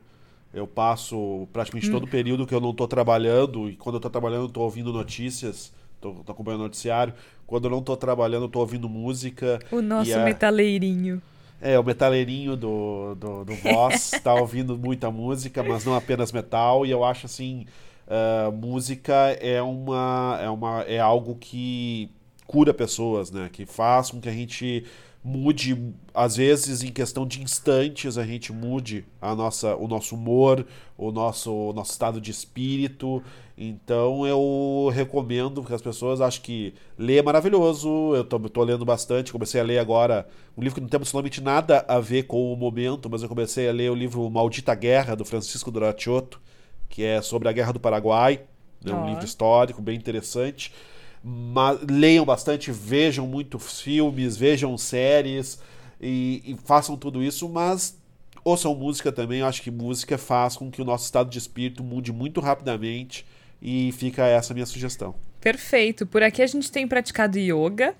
Eu 0.53 0.65
passo 0.65 1.47
praticamente 1.51 1.89
hum. 1.89 1.91
todo 1.91 2.03
o 2.05 2.07
período 2.07 2.47
que 2.47 2.55
eu 2.55 2.61
não 2.61 2.73
tô 2.73 2.87
trabalhando, 2.87 3.69
e 3.69 3.75
quando 3.75 3.95
eu 3.95 3.99
tô 3.99 4.09
trabalhando 4.09 4.45
eu 4.45 4.49
tô 4.49 4.61
ouvindo 4.61 4.93
notícias, 4.93 5.73
tô, 5.99 6.13
tô 6.25 6.31
acompanhando 6.31 6.61
noticiário. 6.61 7.13
Quando 7.45 7.65
eu 7.65 7.71
não 7.71 7.81
tô 7.81 7.97
trabalhando 7.97 8.45
eu 8.45 8.49
tô 8.49 8.59
ouvindo 8.59 8.87
música. 8.87 9.59
O 9.69 9.81
nosso 9.81 10.13
a... 10.13 10.23
metaleirinho. 10.23 11.21
É, 11.61 11.77
o 11.77 11.83
metaleirinho 11.83 12.55
do, 12.55 13.15
do, 13.15 13.45
do 13.45 13.55
Voz 13.55 14.11
tá 14.23 14.33
ouvindo 14.33 14.77
muita 14.77 15.11
música, 15.11 15.61
mas 15.61 15.83
não 15.83 15.95
apenas 15.95 16.31
metal, 16.31 16.85
e 16.85 16.91
eu 16.91 17.03
acho 17.03 17.25
assim, 17.25 17.65
uh, 18.07 18.51
música 18.51 19.13
é 19.41 19.61
uma, 19.61 20.39
é 20.41 20.49
uma 20.49 20.81
é 20.83 20.99
algo 20.99 21.35
que 21.35 22.09
cura 22.47 22.73
pessoas, 22.73 23.29
né? 23.29 23.49
Que 23.51 23.65
faz 23.65 24.09
com 24.09 24.19
que 24.19 24.29
a 24.29 24.33
gente 24.33 24.85
mude, 25.23 25.93
às 26.13 26.37
vezes 26.37 26.81
em 26.81 26.91
questão 26.91 27.27
de 27.27 27.41
instantes, 27.41 28.17
a 28.17 28.25
gente 28.25 28.51
mude 28.53 29.05
a 29.21 29.35
nossa, 29.35 29.75
o 29.75 29.87
nosso 29.87 30.15
humor, 30.15 30.65
o 30.97 31.11
nosso, 31.11 31.51
o 31.53 31.73
nosso 31.73 31.91
estado 31.91 32.21
de 32.21 32.31
espírito. 32.31 33.21
Então 33.61 34.25
eu 34.25 34.89
recomendo 34.93 35.61
que 35.65 35.73
as 35.73 35.81
pessoas, 35.81 36.21
acho 36.21 36.41
que 36.41 36.73
ler 36.97 37.17
é 37.17 37.21
maravilhoso, 37.21 38.15
eu 38.15 38.23
tô, 38.23 38.39
tô 38.39 38.63
lendo 38.63 38.85
bastante, 38.85 39.33
comecei 39.33 39.59
a 39.59 39.63
ler 39.65 39.79
agora 39.79 40.25
um 40.55 40.61
livro 40.61 40.75
que 40.75 40.81
não 40.81 40.87
tem 40.87 40.95
absolutamente 40.95 41.41
nada 41.41 41.83
a 41.85 41.99
ver 41.99 42.23
com 42.23 42.53
o 42.53 42.55
momento, 42.55 43.09
mas 43.09 43.21
eu 43.21 43.27
comecei 43.27 43.67
a 43.67 43.73
ler 43.73 43.91
o 43.91 43.95
livro 43.95 44.29
Maldita 44.29 44.73
Guerra, 44.73 45.13
do 45.13 45.25
Francisco 45.25 45.69
Duracciotto, 45.69 46.39
que 46.87 47.03
é 47.03 47.21
sobre 47.21 47.49
a 47.49 47.51
Guerra 47.51 47.73
do 47.73 47.81
Paraguai, 47.81 48.43
né, 48.81 48.93
um 48.93 49.09
livro 49.09 49.25
histórico 49.25 49.81
bem 49.81 49.97
interessante. 49.97 50.73
Mas, 51.21 51.81
leiam 51.85 52.23
bastante, 52.23 52.71
vejam 52.71 53.27
muitos 53.27 53.81
filmes, 53.81 54.37
vejam 54.37 54.77
séries 54.77 55.59
e, 55.99 56.41
e 56.45 56.57
façam 56.63 56.95
tudo 56.95 57.21
isso, 57.21 57.49
mas 57.49 57.99
ouçam 58.41 58.73
música 58.73 59.11
também. 59.11 59.41
Eu 59.41 59.47
acho 59.47 59.61
que 59.61 59.69
música 59.69 60.17
faz 60.17 60.55
com 60.55 60.71
que 60.71 60.81
o 60.81 60.85
nosso 60.85 61.03
estado 61.03 61.29
de 61.29 61.37
espírito 61.37 61.83
mude 61.83 62.13
muito 62.13 62.39
rapidamente 62.39 63.25
e 63.61 63.91
fica 63.91 64.25
essa 64.25 64.53
minha 64.53 64.65
sugestão. 64.65 65.15
Perfeito. 65.39 66.05
Por 66.05 66.23
aqui 66.23 66.41
a 66.41 66.47
gente 66.47 66.71
tem 66.71 66.87
praticado 66.87 67.37
yoga. 67.37 67.95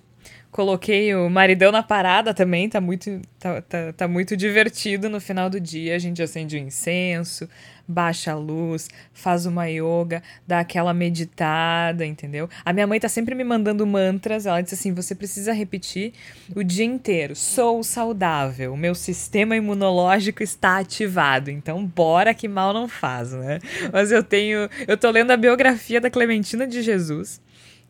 Coloquei 0.52 1.14
o 1.14 1.30
maridão 1.30 1.72
na 1.72 1.84
parada 1.84 2.34
também, 2.34 2.68
tá 2.68 2.82
muito, 2.82 3.22
tá, 3.40 3.62
tá, 3.62 3.94
tá 3.94 4.08
muito 4.08 4.36
divertido 4.36 5.08
no 5.08 5.22
final 5.22 5.48
do 5.48 5.60
dia. 5.60 5.96
A 5.96 6.00
gente 6.00 6.24
acende 6.24 6.58
o 6.58 6.60
um 6.60 6.64
incenso, 6.64 7.48
baixa 7.88 8.32
a 8.32 8.36
luz, 8.36 8.90
faz 9.14 9.46
uma 9.46 9.68
yoga, 9.68 10.24
dá 10.48 10.60
aquela 10.60 10.92
meditada, 10.92 12.04
entendeu? 12.04 12.50
A 12.66 12.74
minha 12.74 12.88
mãe 12.88 13.00
tá 13.00 13.08
sempre 13.08 13.36
me 13.36 13.44
mandando 13.44 13.86
mantras, 13.86 14.48
ela 14.48 14.60
disse 14.62 14.74
assim: 14.74 14.92
você 14.92 15.14
precisa 15.14 15.54
repetir 15.54 16.14
o 16.56 16.64
dia 16.64 16.86
inteiro. 16.86 17.36
Sou 17.36 17.84
saudável, 17.84 18.76
meu 18.76 18.96
sistema 18.96 19.56
imunológico 19.56 20.42
está 20.42 20.80
ativado, 20.80 21.52
então 21.52 21.86
bora 21.86 22.34
que 22.34 22.48
mal 22.48 22.74
não 22.74 22.88
faz, 22.88 23.34
né? 23.34 23.60
Mas 23.94 24.12
eu 24.12 24.24
tenho. 24.24 24.68
Eu 24.88 24.98
tô 24.98 25.12
lendo 25.12 25.30
a 25.30 25.38
biografia 25.38 26.02
da 26.02 26.10
Clementina 26.10 26.66
de 26.66 26.82
Jesus 26.82 27.40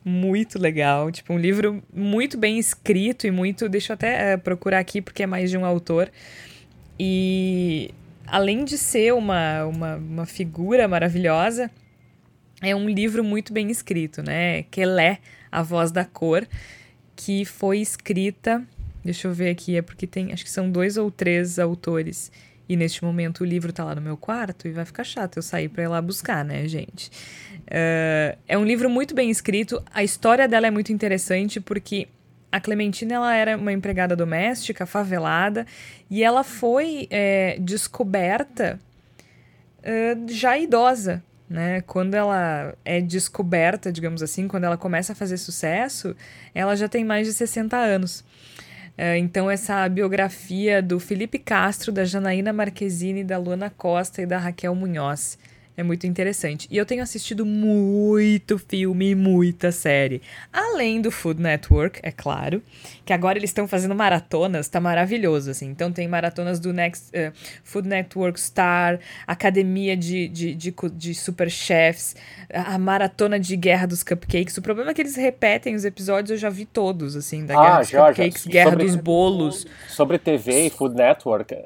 muito 0.10 0.60
legal. 0.60 1.12
Tipo, 1.12 1.34
um 1.34 1.38
livro 1.38 1.84
muito 1.93 2.38
bem 2.38 2.57
escrito 2.57 3.28
e 3.28 3.32
muito. 3.32 3.70
Deixa 3.70 3.93
eu 3.93 3.95
até 3.95 4.36
uh, 4.36 4.39
procurar 4.39 4.80
aqui 4.80 5.01
porque 5.01 5.24
é 5.24 5.28
mais 5.28 5.49
de 5.49 5.57
um 5.57 5.64
autor. 5.64 6.12
E 6.99 7.91
além 8.28 8.66
de 8.66 8.78
ser 8.78 9.14
uma, 9.14 9.66
uma, 9.66 9.95
uma 9.95 10.26
figura 10.26 10.88
maravilhosa, 10.88 11.72
é 12.62 12.76
um 12.76 12.89
livro 12.89 13.24
muito 13.24 13.53
bem 13.53 13.70
escrito, 13.72 14.22
né? 14.22 14.64
Kelé, 14.64 15.20
A 15.51 15.62
Voz 15.62 15.91
da 15.91 16.03
Cor, 16.03 16.45
que 17.16 17.45
foi 17.45 17.80
escrita. 17.80 18.62
Deixa 19.03 19.28
eu 19.28 19.34
ver 19.34 19.49
aqui, 19.49 19.78
é 19.78 19.82
porque 19.82 20.05
tem. 20.05 20.34
Acho 20.34 20.43
que 20.43 20.51
são 20.51 20.70
dois 20.70 20.97
ou 20.97 21.10
três 21.10 21.57
autores. 21.57 22.32
E 22.70 22.78
neste 22.78 23.03
momento 23.03 23.41
o 23.41 23.45
livro 23.45 23.74
tá 23.74 23.84
lá 23.84 23.95
no 23.95 24.01
meu 24.01 24.15
quarto 24.15 24.67
e 24.67 24.72
vai 24.72 24.86
ficar 24.86 25.03
chato 25.03 25.38
eu 25.38 25.41
sair 25.41 25.67
para 25.67 25.84
ir 25.84 25.88
lá 25.88 25.99
buscar, 25.99 26.45
né, 26.45 26.67
gente? 26.67 27.09
Uh, 27.61 28.38
é 28.47 28.55
um 28.55 28.63
livro 28.63 28.88
muito 28.88 29.15
bem 29.15 29.32
escrito. 29.32 29.84
A 29.91 30.03
história 30.03 30.47
dela 30.47 30.67
é 30.67 30.72
muito 30.72 30.93
interessante 30.93 31.59
porque 31.59 32.07
a 32.51 32.59
Clementina 32.59 33.15
ela 33.15 33.36
era 33.36 33.57
uma 33.57 33.74
empregada 33.74 34.15
doméstica, 34.15 34.86
favelada, 34.86 35.65
e 36.11 36.24
ela 36.24 36.43
foi 36.43 37.07
é, 37.09 37.57
descoberta 37.59 38.80
uh, 39.80 40.32
já 40.32 40.55
idosa. 40.55 41.24
Né? 41.49 41.82
Quando 41.82 42.13
ela 42.13 42.76
é 42.86 43.01
descoberta, 43.01 43.91
digamos 43.91 44.22
assim, 44.22 44.47
quando 44.47 44.65
ela 44.65 44.78
começa 44.78 45.13
a 45.13 45.15
fazer 45.15 45.38
sucesso, 45.38 46.15
ela 46.53 46.76
já 46.76 46.88
tem 46.88 47.03
mais 47.03 47.26
de 47.26 47.34
60 47.34 47.76
anos. 47.76 48.24
Uh, 49.00 49.16
então, 49.18 49.50
essa 49.50 49.88
biografia 49.88 50.82
do 50.82 51.00
Felipe 51.00 51.39
Castro, 51.39 51.89
da 51.89 52.04
Janaína 52.04 52.52
Marquezine, 52.52 53.24
da 53.24 53.38
Luana 53.38 53.70
Costa 53.70 54.22
e 54.22 54.26
da 54.26 54.38
Raquel 54.38 54.76
Munhoz 54.76 55.38
é 55.80 55.84
muito 55.84 56.05
interessante. 56.05 56.67
E 56.69 56.75
eu 56.75 56.86
tenho 56.86 57.01
assistido 57.01 57.45
muito 57.45 58.59
filme 58.59 59.11
e 59.11 59.15
muita 59.15 59.71
série. 59.71 60.21
Além 60.51 61.01
do 61.01 61.09
Food 61.09 61.41
Network, 61.41 62.01
é 62.03 62.11
claro. 62.11 62.61
Que 63.05 63.13
agora 63.13 63.38
eles 63.38 63.49
estão 63.49 63.65
fazendo 63.65 63.95
maratonas, 63.95 64.67
tá 64.67 64.82
maravilhoso, 64.82 65.49
assim. 65.49 65.67
Então 65.67 65.89
tem 65.89 66.05
maratonas 66.05 66.59
do 66.59 66.73
Next 66.73 67.17
uh, 67.17 67.32
Food 67.63 67.88
Network 67.88 68.38
Star, 68.38 68.99
Academia 69.25 69.95
de, 69.95 70.27
de, 70.27 70.53
de, 70.53 70.75
de 70.93 71.15
Super 71.15 71.49
Chefs, 71.49 72.13
a 72.53 72.77
maratona 72.77 73.39
de 73.39 73.55
Guerra 73.55 73.88
dos 73.88 74.03
Cupcakes. 74.03 74.57
O 74.57 74.61
problema 74.61 74.91
é 74.91 74.93
que 74.93 75.01
eles 75.01 75.15
repetem 75.15 75.75
os 75.75 75.86
episódios, 75.86 76.32
eu 76.32 76.38
já 76.38 76.49
vi 76.49 76.65
todos, 76.65 77.15
assim, 77.15 77.45
da 77.45 77.57
ah, 77.57 77.63
Guerra 77.63 77.80
dos 77.80 77.91
Cupcakes, 77.91 78.47
Guerra 78.47 78.69
sobre, 78.71 78.86
dos 78.86 78.95
Bolos. 78.97 79.65
Sobre 79.88 80.19
TV 80.19 80.67
e 80.67 80.69
Food 80.69 80.95
Network, 80.95 81.53
uh, 81.53 81.57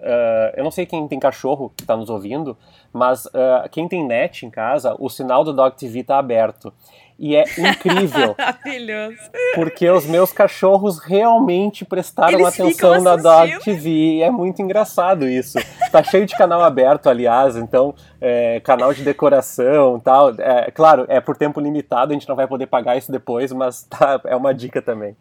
eu 0.56 0.64
não 0.64 0.72
sei 0.72 0.86
quem 0.86 1.08
tem 1.08 1.20
cachorro 1.20 1.74
que 1.76 1.84
tá 1.84 1.98
nos 1.98 2.12
ouvindo, 2.12 2.56
mas 2.94 3.26
uh, 3.26 3.68
quem 3.72 3.88
tem 3.88 4.06
net 4.06 4.46
em 4.46 4.52
casa, 4.52 4.96
o 5.00 5.10
sinal 5.10 5.44
do 5.44 5.52
Dog 5.52 5.76
TV 5.76 6.02
está 6.02 6.20
aberto. 6.20 6.72
E 7.18 7.36
é 7.36 7.44
incrível. 7.44 8.36
Maravilhoso. 8.38 9.18
Porque 9.56 9.90
os 9.90 10.06
meus 10.06 10.32
cachorros 10.32 11.00
realmente 11.00 11.86
prestaram 11.86 12.40
Eles 12.40 12.48
atenção 12.48 13.02
na 13.02 13.16
Dog 13.16 13.60
TV. 13.60 13.90
E 13.90 14.22
é 14.24 14.32
muito 14.32 14.62
engraçado 14.62 15.28
isso. 15.28 15.58
Tá 15.92 16.04
cheio 16.04 16.26
de 16.26 16.36
canal 16.36 16.62
aberto, 16.62 17.10
aliás, 17.10 17.56
então, 17.56 17.94
é, 18.20 18.60
canal 18.60 18.94
de 18.94 19.04
decoração 19.04 20.00
tal. 20.00 20.32
É, 20.38 20.72
claro, 20.72 21.06
é 21.08 21.22
por 21.22 21.38
tempo 21.38 21.60
limitado, 21.60 22.12
a 22.12 22.14
gente 22.14 22.28
não 22.28 22.36
vai 22.36 22.48
poder 22.48 22.68
pagar 22.68 22.98
isso 22.98 23.12
depois, 23.12 23.52
mas 23.52 23.84
tá, 23.84 24.20
é 24.26 24.36
uma 24.36 24.54
dica 24.54 24.82
também. 24.82 25.16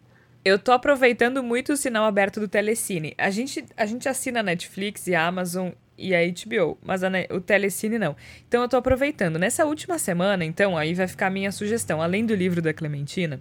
Eu 0.45 0.59
tô 0.59 0.73
aproveitando 0.73 1.41
muito 1.43 1.73
o 1.73 1.77
sinal 1.77 2.05
aberto 2.05 2.41
do 2.41 2.49
Telecine. 2.49 3.15
A 3.17 3.31
gente, 3.31 3.65
a 3.77 3.87
gente 3.87 4.09
assina 4.09 4.43
Netflix 4.43 5.07
e 5.07 5.15
Amazon 5.15 5.71
e 6.03 6.15
a 6.15 6.21
HBO, 6.27 6.77
mas 6.83 7.05
a, 7.05 7.11
o 7.31 7.41
Telecine 7.41 7.99
não. 7.99 8.17
Então 8.49 8.63
eu 8.63 8.69
tô 8.69 8.77
aproveitando. 8.77 9.39
Nessa 9.39 9.65
última 9.65 9.99
semana, 9.99 10.45
então, 10.45 10.77
aí 10.77 10.93
vai 10.95 11.07
ficar 11.07 11.29
a 11.29 11.31
minha 11.31 11.53
sugestão. 11.53 12.03
Além 12.03 12.27
do 12.27 12.35
livro 12.35 12.61
da 12.61 12.75
Clementina, 12.75 13.41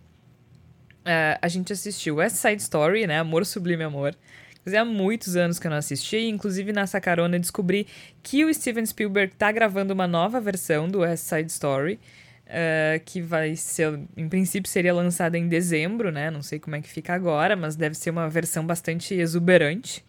uh, 1.00 1.40
a 1.42 1.48
gente 1.48 1.74
assistiu 1.74 2.18
West 2.18 2.36
Side 2.36 2.62
Story, 2.62 3.08
né? 3.08 3.20
Amor 3.20 3.46
Sublime 3.46 3.84
Amor. 3.84 4.16
Fazia 4.64 4.86
muitos 4.86 5.36
anos 5.36 5.58
que 5.58 5.66
eu 5.66 5.72
não 5.72 5.78
assisti, 5.78 6.18
inclusive 6.28 6.72
nessa 6.72 7.02
carona 7.02 7.40
descobri 7.40 7.88
que 8.22 8.46
o 8.46 8.54
Steven 8.54 8.86
Spielberg 8.86 9.34
tá 9.36 9.52
gravando 9.52 9.92
uma 9.92 10.06
nova 10.08 10.40
versão 10.40 10.88
do 10.88 11.00
West 11.00 11.24
Side 11.24 11.52
Story. 11.52 12.00
Uh, 12.46 13.00
que 13.06 13.22
vai 13.22 13.56
ser, 13.56 13.98
em 14.18 14.28
princípio, 14.28 14.70
seria 14.70 14.94
lançada 14.94 15.38
em 15.38 15.48
dezembro, 15.48 16.12
né? 16.12 16.30
Não 16.30 16.42
sei 16.42 16.60
como 16.60 16.76
é 16.76 16.82
que 16.82 16.90
fica 16.90 17.14
agora, 17.14 17.56
mas 17.56 17.78
deve 17.78 17.96
ser 17.96 18.10
uma 18.10 18.30
versão 18.30 18.66
bastante 18.66 19.14
exuberante. 19.14 20.04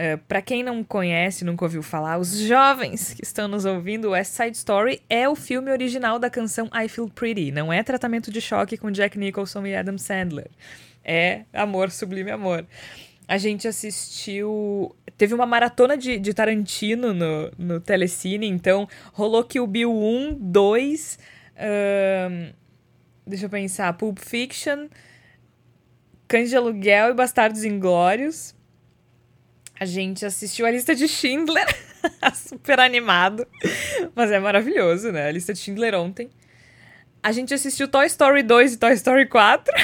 Uh, 0.00 0.16
para 0.26 0.40
quem 0.40 0.62
não 0.62 0.82
conhece, 0.82 1.44
nunca 1.44 1.66
ouviu 1.66 1.82
falar, 1.82 2.16
os 2.16 2.38
jovens 2.38 3.12
que 3.12 3.22
estão 3.22 3.46
nos 3.46 3.66
ouvindo, 3.66 4.12
West 4.12 4.32
Side 4.32 4.56
Story 4.56 5.02
é 5.10 5.28
o 5.28 5.34
filme 5.34 5.70
original 5.70 6.18
da 6.18 6.30
canção 6.30 6.70
I 6.72 6.88
Feel 6.88 7.10
Pretty. 7.10 7.52
Não 7.52 7.70
é 7.70 7.82
tratamento 7.82 8.30
de 8.30 8.40
choque 8.40 8.78
com 8.78 8.90
Jack 8.90 9.18
Nicholson 9.18 9.66
e 9.66 9.76
Adam 9.76 9.98
Sandler. 9.98 10.48
É 11.04 11.42
amor, 11.52 11.90
sublime 11.90 12.30
amor. 12.30 12.66
A 13.28 13.36
gente 13.36 13.68
assistiu. 13.68 14.96
Teve 15.18 15.34
uma 15.34 15.44
maratona 15.44 15.98
de, 15.98 16.18
de 16.18 16.32
Tarantino 16.32 17.12
no, 17.12 17.52
no 17.58 17.78
Telecine, 17.78 18.46
então 18.46 18.88
rolou 19.12 19.44
que 19.44 19.60
o 19.60 19.66
Bill 19.66 19.92
1, 19.92 20.38
2. 20.40 21.18
Uh, 21.56 22.54
deixa 23.26 23.44
eu 23.44 23.50
pensar. 23.50 23.92
Pulp 23.98 24.18
Fiction, 24.18 24.88
Cães 26.26 26.48
de 26.48 26.56
Aluguel 26.56 27.10
e 27.10 27.14
Bastardos 27.14 27.64
Inglórios. 27.64 28.58
A 29.80 29.86
gente 29.86 30.26
assistiu 30.26 30.66
a 30.66 30.70
lista 30.70 30.94
de 30.94 31.08
Schindler, 31.08 31.66
super 32.36 32.78
animado, 32.78 33.46
mas 34.14 34.30
é 34.30 34.38
maravilhoso, 34.38 35.10
né? 35.10 35.26
A 35.26 35.32
lista 35.32 35.54
de 35.54 35.58
Schindler 35.58 35.94
ontem. 35.94 36.28
A 37.22 37.32
gente 37.32 37.54
assistiu 37.54 37.88
Toy 37.88 38.04
Story 38.04 38.42
2 38.42 38.74
e 38.74 38.76
Toy 38.76 38.92
Story 38.92 39.26
4. 39.26 39.74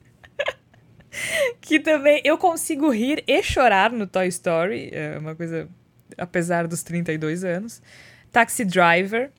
que 1.60 1.78
também 1.78 2.22
eu 2.24 2.38
consigo 2.38 2.88
rir 2.88 3.22
e 3.26 3.42
chorar 3.42 3.92
no 3.92 4.06
Toy 4.06 4.26
Story, 4.28 4.88
é 4.90 5.18
uma 5.18 5.34
coisa 5.34 5.68
apesar 6.16 6.66
dos 6.66 6.82
32 6.82 7.44
anos. 7.44 7.82
Taxi 8.32 8.64
Driver, 8.64 9.30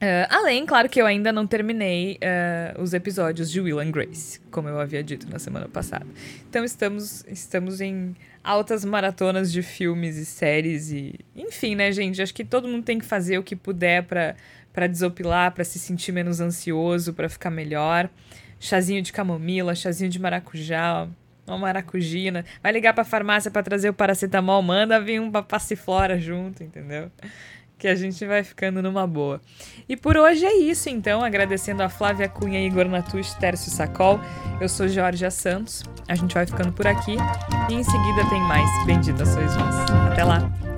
Uh, 0.00 0.24
além, 0.30 0.64
claro 0.64 0.88
que 0.88 0.98
eu 0.98 1.04
ainda 1.04 1.30
não 1.30 1.46
terminei 1.46 2.14
uh, 2.14 2.80
os 2.80 2.94
episódios 2.94 3.50
de 3.50 3.60
Will 3.60 3.78
and 3.78 3.90
Grace, 3.90 4.40
como 4.50 4.66
eu 4.66 4.80
havia 4.80 5.04
dito 5.04 5.28
na 5.28 5.38
semana 5.38 5.68
passada. 5.68 6.06
Então 6.48 6.64
estamos, 6.64 7.22
estamos 7.28 7.82
em 7.82 8.16
altas 8.42 8.84
maratonas 8.84 9.52
de 9.52 9.62
filmes 9.62 10.16
e 10.16 10.24
séries 10.24 10.90
e. 10.90 11.18
Enfim, 11.34 11.74
né, 11.74 11.92
gente? 11.92 12.20
Acho 12.20 12.34
que 12.34 12.44
todo 12.44 12.68
mundo 12.68 12.84
tem 12.84 12.98
que 12.98 13.04
fazer 13.04 13.38
o 13.38 13.42
que 13.42 13.54
puder 13.54 14.04
para 14.04 14.86
desopilar, 14.86 15.52
para 15.52 15.64
se 15.64 15.78
sentir 15.78 16.12
menos 16.12 16.40
ansioso, 16.40 17.12
para 17.14 17.28
ficar 17.28 17.50
melhor. 17.50 18.08
Chazinho 18.58 19.02
de 19.02 19.12
camomila, 19.12 19.74
chazinho 19.74 20.10
de 20.10 20.18
maracujá, 20.18 21.08
uma 21.46 21.58
maracujina. 21.58 22.44
Vai 22.62 22.72
ligar 22.72 22.92
pra 22.92 23.04
farmácia 23.04 23.50
para 23.50 23.62
trazer 23.62 23.88
o 23.88 23.94
paracetamol, 23.94 24.62
manda 24.62 25.00
vir 25.00 25.20
um 25.20 25.30
passiflora 25.30 26.18
junto, 26.18 26.62
entendeu? 26.62 27.10
Que 27.80 27.88
a 27.88 27.94
gente 27.94 28.24
vai 28.26 28.44
ficando 28.44 28.82
numa 28.82 29.06
boa. 29.06 29.40
E 29.88 29.96
por 29.96 30.16
hoje 30.16 30.44
é 30.44 30.54
isso, 30.54 30.90
então, 30.90 31.24
agradecendo 31.24 31.82
a 31.82 31.88
Flávia 31.88 32.28
Cunha, 32.28 32.64
Igor 32.64 32.86
Natush, 32.86 33.34
Tércio 33.34 33.70
Sacol. 33.70 34.20
Eu 34.60 34.68
sou 34.68 34.86
Jorge 34.86 35.28
Santos. 35.30 35.82
A 36.06 36.14
gente 36.14 36.34
vai 36.34 36.44
ficando 36.44 36.72
por 36.72 36.86
aqui 36.86 37.16
e 37.70 37.74
em 37.74 37.82
seguida 37.82 38.28
tem 38.28 38.40
mais 38.42 38.68
Bendita 38.84 39.24
Sois 39.24 39.54
Vós. 39.56 39.74
Até 40.12 40.22
lá! 40.22 40.69